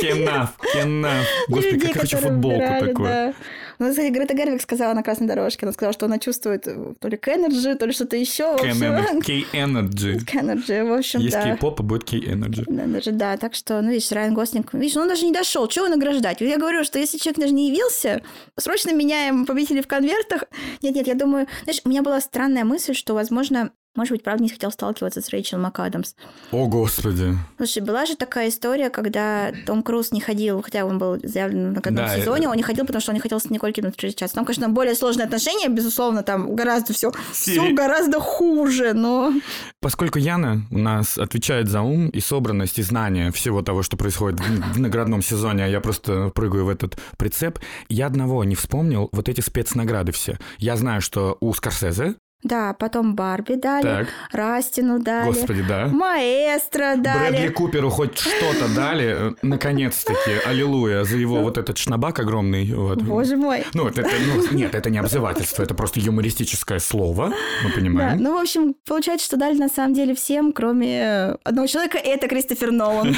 Кенаф, 0.00 0.58
кенаф. 0.72 1.24
Господи, 1.48 1.86
как 1.86 2.00
хочу 2.00 2.16
футболку 2.18 2.84
такую. 2.84 3.34
Ну, 3.78 3.90
кстати, 3.90 4.12
Грета 4.12 4.34
Гервик 4.34 4.62
сказала 4.62 4.94
на 4.94 5.02
красной 5.02 5.26
дорожке, 5.26 5.66
она 5.66 5.72
сказала, 5.72 5.92
что 5.92 6.06
она 6.06 6.18
чувствует 6.18 6.66
э, 6.66 6.94
то 6.98 7.08
ли 7.08 7.16
K-Energy, 7.16 7.74
то 7.74 7.86
ли 7.86 7.92
что-то 7.92 8.16
еще. 8.16 8.56
K-Energy. 8.56 10.24
K-Energy, 10.24 10.88
в 10.88 10.92
общем, 10.92 11.20
Есть 11.20 11.34
да. 11.34 11.42
кей-поп, 11.42 11.80
и 11.80 11.82
будет 11.82 12.04
K-Energy. 12.04 12.66
Energy, 12.66 13.10
да, 13.12 13.36
так 13.36 13.54
что, 13.54 13.80
ну, 13.82 13.90
видишь, 13.90 14.10
Райан 14.12 14.34
Гослинг, 14.34 14.72
видишь, 14.74 14.96
он 14.96 15.08
даже 15.08 15.24
не 15.24 15.32
дошел, 15.32 15.66
чего 15.68 15.86
его 15.86 15.96
награждать? 15.96 16.40
Я 16.40 16.58
говорю, 16.58 16.84
что 16.84 16.98
если 16.98 17.18
человек 17.18 17.40
даже 17.40 17.54
не 17.54 17.68
явился, 17.70 18.22
срочно 18.58 18.92
меняем 18.94 19.46
победителей 19.46 19.82
в 19.82 19.88
конвертах. 19.88 20.44
Нет-нет, 20.82 21.06
я 21.06 21.14
думаю, 21.14 21.46
знаешь, 21.64 21.80
у 21.84 21.88
меня 21.88 22.02
была 22.02 22.20
странная 22.20 22.64
мысль, 22.64 22.94
что, 22.94 23.14
возможно, 23.14 23.70
может 23.96 24.12
быть, 24.12 24.22
правда, 24.22 24.42
не 24.42 24.48
хотел 24.48 24.70
сталкиваться 24.70 25.20
с 25.20 25.28
Рэйчел 25.30 25.58
МакАдамс. 25.58 26.14
О, 26.50 26.66
Господи. 26.66 27.36
Слушай, 27.56 27.82
была 27.82 28.06
же 28.06 28.16
такая 28.16 28.48
история, 28.48 28.90
когда 28.90 29.52
Том 29.66 29.82
Круз 29.82 30.10
не 30.10 30.20
ходил, 30.20 30.62
хотя 30.62 30.84
он 30.84 30.98
был 30.98 31.18
заявлен 31.22 31.72
на 31.72 31.78
одном 31.78 31.94
да, 31.94 32.16
сезоне, 32.16 32.42
это... 32.42 32.50
он 32.50 32.56
не 32.56 32.62
ходил, 32.62 32.84
потому 32.86 33.00
что 33.00 33.12
он 33.12 33.14
не 33.14 33.20
хотел 33.20 33.38
с 33.38 33.50
Николь 33.50 33.72
Кидман 33.72 33.92
встречаться. 33.92 34.34
Там, 34.34 34.44
конечно, 34.44 34.68
более 34.68 34.94
сложные 34.94 35.26
отношения, 35.26 35.68
безусловно, 35.68 36.22
там 36.22 36.54
гораздо 36.54 36.92
все, 36.92 37.12
все 37.32 37.72
гораздо 37.72 38.20
хуже, 38.20 38.94
но... 38.94 39.32
Поскольку 39.80 40.18
Яна 40.18 40.62
у 40.70 40.78
нас 40.78 41.18
отвечает 41.18 41.68
за 41.68 41.82
ум 41.82 42.08
и 42.08 42.20
собранность, 42.20 42.78
и 42.78 42.82
знание 42.82 43.30
всего 43.30 43.62
того, 43.62 43.82
что 43.82 43.96
происходит 43.96 44.40
в 44.40 44.80
наградном 44.80 45.22
сезоне, 45.22 45.64
а 45.64 45.68
я 45.68 45.80
просто 45.80 46.30
прыгаю 46.34 46.64
в 46.64 46.68
этот 46.68 46.98
прицеп, 47.16 47.58
я 47.88 48.06
одного 48.06 48.44
не 48.44 48.54
вспомнил, 48.54 49.08
вот 49.12 49.28
эти 49.28 49.40
спецнаграды 49.40 50.12
все. 50.12 50.38
Я 50.58 50.76
знаю, 50.76 51.00
что 51.00 51.36
у 51.40 51.52
Скорсезе 51.52 52.16
Да, 52.44 52.74
потом 52.74 53.14
Барби 53.14 53.54
дали, 53.54 53.82
так. 53.82 54.08
Растину 54.30 54.98
дали. 54.98 55.28
Господи, 55.28 55.64
да. 55.66 55.86
Маэстро 55.86 56.96
дали. 56.96 57.30
Брэдли 57.30 57.48
Куперу 57.48 57.88
хоть 57.88 58.18
что-то 58.18 58.68
дали, 58.76 59.30
э, 59.30 59.32
наконец-таки, 59.40 60.46
аллилуйя, 60.46 61.04
за 61.04 61.16
его 61.16 61.40
вот 61.40 61.56
этот 61.56 61.78
шнабак 61.78 62.18
огромный. 62.18 62.70
Вот. 62.74 63.00
Боже 63.02 63.36
мой. 63.36 63.64
Ну, 63.72 63.88
это, 63.88 64.02
ну, 64.02 64.46
нет, 64.52 64.74
это 64.74 64.90
не 64.90 64.98
обзывательство, 64.98 65.62
это 65.62 65.74
просто 65.74 66.00
юмористическое 66.00 66.80
слово, 66.80 67.32
мы 67.64 67.70
понимаем. 67.70 68.18
Да, 68.18 68.22
ну, 68.22 68.38
в 68.38 68.42
общем, 68.42 68.74
получается, 68.86 69.26
что 69.26 69.38
дали 69.38 69.56
на 69.56 69.70
самом 69.70 69.94
деле 69.94 70.14
всем, 70.14 70.52
кроме 70.52 71.36
одного 71.44 71.66
человека, 71.66 71.96
это 71.96 72.28
Кристофер 72.28 72.72
Нолан. 72.72 73.08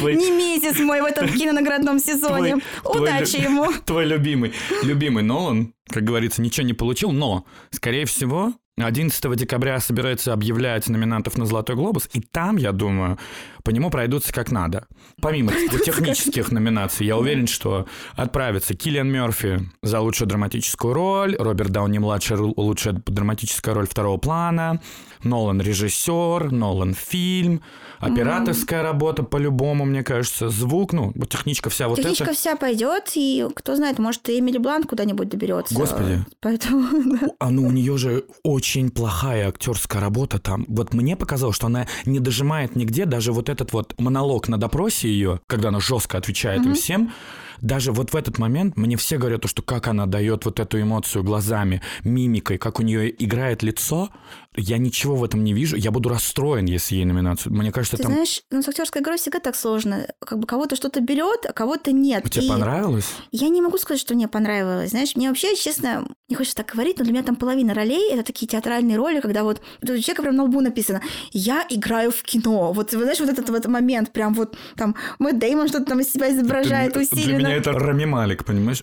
Не 0.00 0.30
месяц 0.30 0.78
мой 0.80 1.02
в 1.02 1.04
этом 1.04 1.28
кинонаградном 1.28 1.98
сезоне. 1.98 2.56
Удачи 2.82 3.36
ему. 3.36 3.66
Твой 3.84 4.06
любимый, 4.06 4.54
любимый 4.82 5.22
Нолан, 5.22 5.74
как 5.90 6.04
говорится, 6.04 6.42
ничего 6.42 6.66
не 6.66 6.72
получил, 6.72 7.12
но, 7.12 7.44
скорее 7.70 8.06
всего, 8.06 8.54
11 8.86 9.36
декабря 9.36 9.80
собирается 9.80 10.32
объявлять 10.32 10.88
номинантов 10.88 11.36
на 11.38 11.46
«Золотой 11.46 11.76
глобус», 11.76 12.08
и 12.12 12.20
там, 12.20 12.56
я 12.56 12.72
думаю, 12.72 13.18
по 13.64 13.70
нему 13.70 13.90
пройдутся 13.90 14.32
как 14.32 14.50
надо. 14.50 14.86
Помимо 15.20 15.52
технических 15.52 16.50
номинаций, 16.50 17.06
я 17.06 17.16
уверен, 17.16 17.46
что 17.46 17.86
отправится 18.14 18.74
Киллиан 18.74 19.08
Мерфи 19.08 19.60
за 19.82 20.00
лучшую 20.00 20.28
драматическую 20.28 20.94
роль, 20.94 21.36
Роберт 21.36 21.70
Дауни-младший 21.70 22.36
лучшая 22.38 22.94
драматическая 23.06 23.74
роль 23.74 23.86
второго 23.86 24.16
плана, 24.18 24.80
Нолан 25.22 25.60
режиссер, 25.60 26.50
Нолан 26.50 26.94
фильм, 26.94 27.62
операторская 27.98 28.82
работа 28.82 29.22
по-любому, 29.22 29.84
мне 29.84 30.02
кажется, 30.02 30.48
звук, 30.48 30.92
ну, 30.92 31.12
техничка 31.28 31.68
вся 31.68 31.88
вот 31.88 31.96
техничка 31.96 32.24
эта. 32.24 32.34
вся 32.34 32.56
пойдет, 32.56 33.12
и 33.14 33.46
кто 33.54 33.76
знает, 33.76 33.98
может, 33.98 34.28
и 34.28 34.38
Эмили 34.38 34.58
Блант 34.58 34.86
куда-нибудь 34.86 35.28
доберется. 35.28 35.74
Господи. 35.74 36.24
Поэтому... 36.40 36.88
А 37.38 37.50
ну, 37.50 37.66
у 37.66 37.70
нее 37.70 37.96
же 37.96 38.24
очень 38.42 38.69
плохая 38.90 39.48
актерская 39.48 40.00
работа 40.00 40.38
там. 40.38 40.64
Вот 40.68 40.94
мне 40.94 41.16
показалось, 41.16 41.56
что 41.56 41.66
она 41.66 41.86
не 42.04 42.20
дожимает 42.20 42.76
нигде, 42.76 43.04
даже 43.04 43.32
вот 43.32 43.48
этот 43.48 43.72
вот 43.72 43.94
монолог 43.98 44.48
на 44.48 44.58
допросе 44.58 45.08
ее, 45.08 45.40
когда 45.46 45.68
она 45.68 45.80
жестко 45.80 46.18
отвечает 46.18 46.62
mm-hmm. 46.62 46.68
им 46.68 46.74
всем, 46.74 47.12
даже 47.60 47.92
вот 47.92 48.12
в 48.12 48.16
этот 48.16 48.38
момент 48.38 48.76
мне 48.76 48.96
все 48.96 49.18
говорят, 49.18 49.46
что 49.46 49.62
как 49.62 49.88
она 49.88 50.06
дает 50.06 50.44
вот 50.44 50.60
эту 50.60 50.80
эмоцию 50.80 51.24
глазами, 51.24 51.82
мимикой, 52.04 52.58
как 52.58 52.80
у 52.80 52.82
нее 52.82 53.12
играет 53.22 53.62
лицо, 53.62 54.10
я 54.56 54.78
ничего 54.78 55.14
в 55.14 55.22
этом 55.22 55.44
не 55.44 55.52
вижу. 55.52 55.76
Я 55.76 55.92
буду 55.92 56.08
расстроен, 56.08 56.64
если 56.64 56.96
ей 56.96 57.04
номинацию. 57.04 57.52
Мне 57.52 57.70
кажется, 57.70 57.96
Ты 57.96 58.02
там... 58.02 58.12
знаешь, 58.12 58.42
ну, 58.50 58.62
с 58.62 58.68
актерской 58.68 59.00
игрой 59.00 59.16
всегда 59.16 59.38
так 59.38 59.54
сложно. 59.54 60.08
Как 60.18 60.38
бы 60.38 60.46
кого-то 60.46 60.74
что-то 60.74 61.00
берет, 61.00 61.46
а 61.48 61.52
кого-то 61.52 61.92
нет. 61.92 62.28
Тебе 62.28 62.46
и... 62.46 62.48
понравилось? 62.48 63.06
Я 63.30 63.48
не 63.48 63.62
могу 63.62 63.78
сказать, 63.78 64.00
что 64.00 64.14
мне 64.14 64.26
понравилось. 64.26 64.90
Знаешь, 64.90 65.14
мне 65.14 65.28
вообще, 65.28 65.54
честно, 65.54 66.04
не 66.28 66.34
хочется 66.34 66.56
так 66.56 66.72
говорить, 66.72 66.98
но 66.98 67.04
для 67.04 67.12
меня 67.12 67.22
там 67.22 67.36
половина 67.36 67.74
ролей— 67.74 68.10
это 68.12 68.24
такие 68.24 68.48
театральные 68.48 68.96
роли, 68.96 69.20
когда 69.20 69.44
вот 69.44 69.60
у 69.82 69.86
человека 69.86 70.22
прям 70.22 70.34
на 70.34 70.44
лбу 70.44 70.60
написано 70.60 71.00
«Я 71.30 71.64
играю 71.68 72.10
в 72.10 72.22
кино». 72.22 72.72
Вот, 72.72 72.90
знаешь, 72.90 73.20
вот 73.20 73.28
этот 73.28 73.48
вот 73.50 73.66
момент, 73.66 74.12
прям 74.12 74.34
вот 74.34 74.56
там 74.76 74.96
Мэтт 75.20 75.38
Дэймон 75.38 75.68
что-то 75.68 75.84
там 75.84 76.00
из 76.00 76.12
себя 76.12 76.30
изображает 76.32 76.90
это, 76.90 77.00
усиленно. 77.00 77.38
Для 77.38 77.48
меня 77.48 77.56
это 77.56 77.72
Рами 77.72 78.04
Малик, 78.04 78.44
понимаешь? 78.44 78.82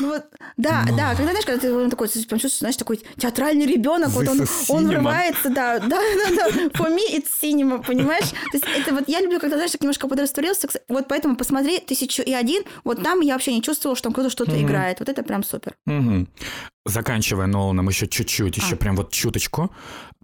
Ну, 0.00 0.08
вот, 0.08 0.24
да, 0.56 0.84
Но... 0.88 0.96
да, 0.96 1.14
когда, 1.14 1.32
знаешь, 1.32 1.44
когда 1.44 1.60
ты 1.60 1.90
такой, 1.90 2.08
чувствуешь, 2.08 2.58
знаешь, 2.58 2.76
такой 2.76 3.02
театральный 3.18 3.66
ребенок, 3.66 4.08
вот 4.10 4.28
он, 4.28 4.46
он 4.68 4.79
врывается, 4.86 5.50
да, 5.50 5.78
да, 5.80 5.88
да, 5.88 6.30
да, 6.30 6.48
for 6.68 6.90
me 6.90 7.00
it's 7.12 7.28
cinema, 7.42 7.84
понимаешь? 7.84 8.28
То 8.30 8.54
есть 8.54 8.64
это 8.76 8.94
вот 8.94 9.08
я 9.08 9.20
люблю, 9.20 9.40
когда, 9.40 9.56
знаешь, 9.56 9.72
так 9.72 9.80
немножко 9.80 10.08
подрастворился, 10.08 10.68
вот 10.88 11.08
поэтому 11.08 11.36
посмотри 11.36 11.78
«Тысячу 11.78 12.22
и 12.22 12.32
один», 12.32 12.62
вот 12.84 13.02
там 13.02 13.20
я 13.20 13.34
вообще 13.34 13.52
не 13.52 13.62
чувствовала, 13.62 13.96
что 13.96 14.04
там 14.04 14.12
кто-то 14.12 14.30
что-то 14.30 14.52
mm-hmm. 14.52 14.62
играет, 14.62 15.00
вот 15.00 15.08
это 15.08 15.22
прям 15.22 15.42
супер. 15.42 15.74
Mm-hmm. 15.88 16.26
Заканчивая 16.86 17.46
Ноланом 17.46 17.88
еще 17.88 18.06
чуть-чуть, 18.06 18.56
еще 18.56 18.74
а. 18.74 18.78
прям 18.78 18.96
вот 18.96 19.12
чуточку, 19.12 19.70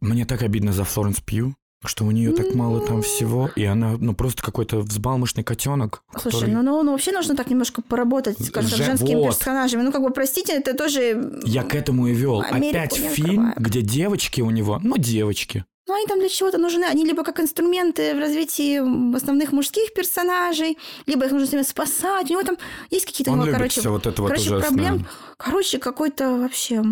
мне 0.01 0.25
так 0.25 0.43
обидно 0.43 0.73
за 0.73 0.85
Флоренс 0.85 1.21
Пью 1.21 1.55
что 1.85 2.05
у 2.05 2.11
нее 2.11 2.33
так 2.33 2.55
мало 2.55 2.81
там 2.81 3.03
всего, 3.03 3.51
и 3.55 3.65
она, 3.65 3.97
ну, 3.99 4.15
просто 4.15 4.43
какой-то 4.43 4.81
взбалмошный 4.81 5.45
котенок. 5.45 6.03
Слушай, 6.13 6.41
который... 6.41 6.55
ну, 6.55 6.63
ну, 6.63 6.83
ну, 6.83 6.93
вообще 6.93 7.13
нужно 7.13 7.37
так 7.37 7.51
немножко 7.51 7.83
поработать, 7.83 8.43
скажем, 8.45 8.71
Же... 8.71 8.85
женскими 8.85 9.17
вот. 9.17 9.37
персонажами. 9.37 9.83
Ну, 9.83 9.93
как 9.93 10.03
бы, 10.03 10.11
простите, 10.11 10.55
это 10.55 10.75
тоже... 10.75 11.41
Я 11.45 11.63
к 11.63 11.75
этому 11.75 12.07
и 12.09 12.15
вел. 12.15 12.41
Америку 12.41 12.79
Опять 12.79 12.95
фильм, 12.97 13.53
где 13.57 13.83
девочки 13.83 14.41
у 14.41 14.51
него, 14.51 14.81
ну, 14.83 14.97
девочки, 14.97 15.65
ну, 15.89 15.95
они 15.95 16.07
там 16.07 16.19
для 16.19 16.29
чего-то 16.29 16.59
нужны. 16.59 16.85
Они 16.85 17.05
либо 17.05 17.23
как 17.23 17.39
инструменты 17.39 18.15
в 18.15 18.19
развитии 18.19 18.79
основных 19.17 19.53
мужских 19.53 19.95
персонажей, 19.95 20.79
либо 21.07 21.27
их 21.27 21.33
нужно 21.33 21.63
спасать. 21.63 22.29
У 22.31 22.33
него 22.33 22.43
там 22.43 22.57
есть 22.91 23.07
какие-то, 23.07 23.31
Он 23.31 23.41
него, 23.41 23.53
короче, 23.53 23.81
все 23.81 23.91
вот 23.91 24.07
это 24.07 24.21
вот 24.21 24.33
короче, 24.33 24.59
проблем. 24.59 25.07
Короче, 25.37 25.79
какой-то 25.79 26.39
вообще 26.39 26.83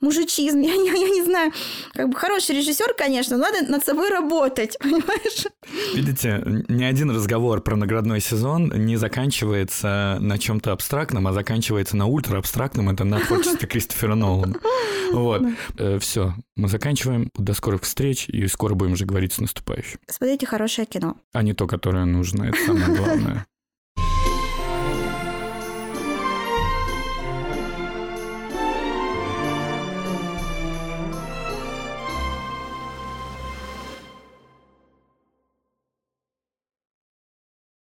мужичизм. 0.00 0.60
Я, 0.60 0.74
я, 0.74 0.92
я 0.92 1.08
не 1.08 1.22
знаю. 1.22 1.52
Как 1.94 2.08
бы 2.08 2.16
хороший 2.16 2.56
режиссер, 2.56 2.94
конечно, 2.94 3.36
но 3.36 3.44
надо 3.44 3.70
над 3.70 3.84
собой 3.84 4.10
работать, 4.10 4.76
понимаешь? 4.82 5.46
Видите, 5.94 6.42
ни 6.68 6.84
один 6.84 7.10
разговор 7.10 7.62
про 7.62 7.76
наградной 7.76 8.20
сезон 8.20 8.72
не 8.84 8.96
заканчивается 8.96 10.18
на 10.20 10.38
чем-то 10.38 10.72
абстрактном, 10.72 11.26
а 11.26 11.32
заканчивается 11.32 11.96
на 11.96 12.06
ультра 12.06 12.38
абстрактном. 12.38 12.90
Это 12.90 13.04
на 13.04 13.20
творчестве 13.20 13.68
Кристофера 13.70 14.14
Нолана. 14.14 14.56
Вот. 15.12 15.42
Э, 15.78 15.98
все, 15.98 16.34
мы 16.56 16.68
заканчиваем. 16.68 17.30
До 17.36 17.54
скорых 17.54 17.82
встреч 17.82 18.28
и 18.28 18.46
скоро 18.46 18.74
будем 18.74 18.92
уже 18.92 19.06
говорить 19.06 19.32
с 19.32 19.40
наступающим. 19.40 19.98
Смотрите 20.08 20.46
хорошее 20.46 20.86
кино. 20.86 21.16
А 21.32 21.42
не 21.42 21.54
то, 21.54 21.66
которое 21.66 22.04
нужно. 22.04 22.44
Это 22.44 22.58
самое 22.66 22.96
главное. 22.96 23.46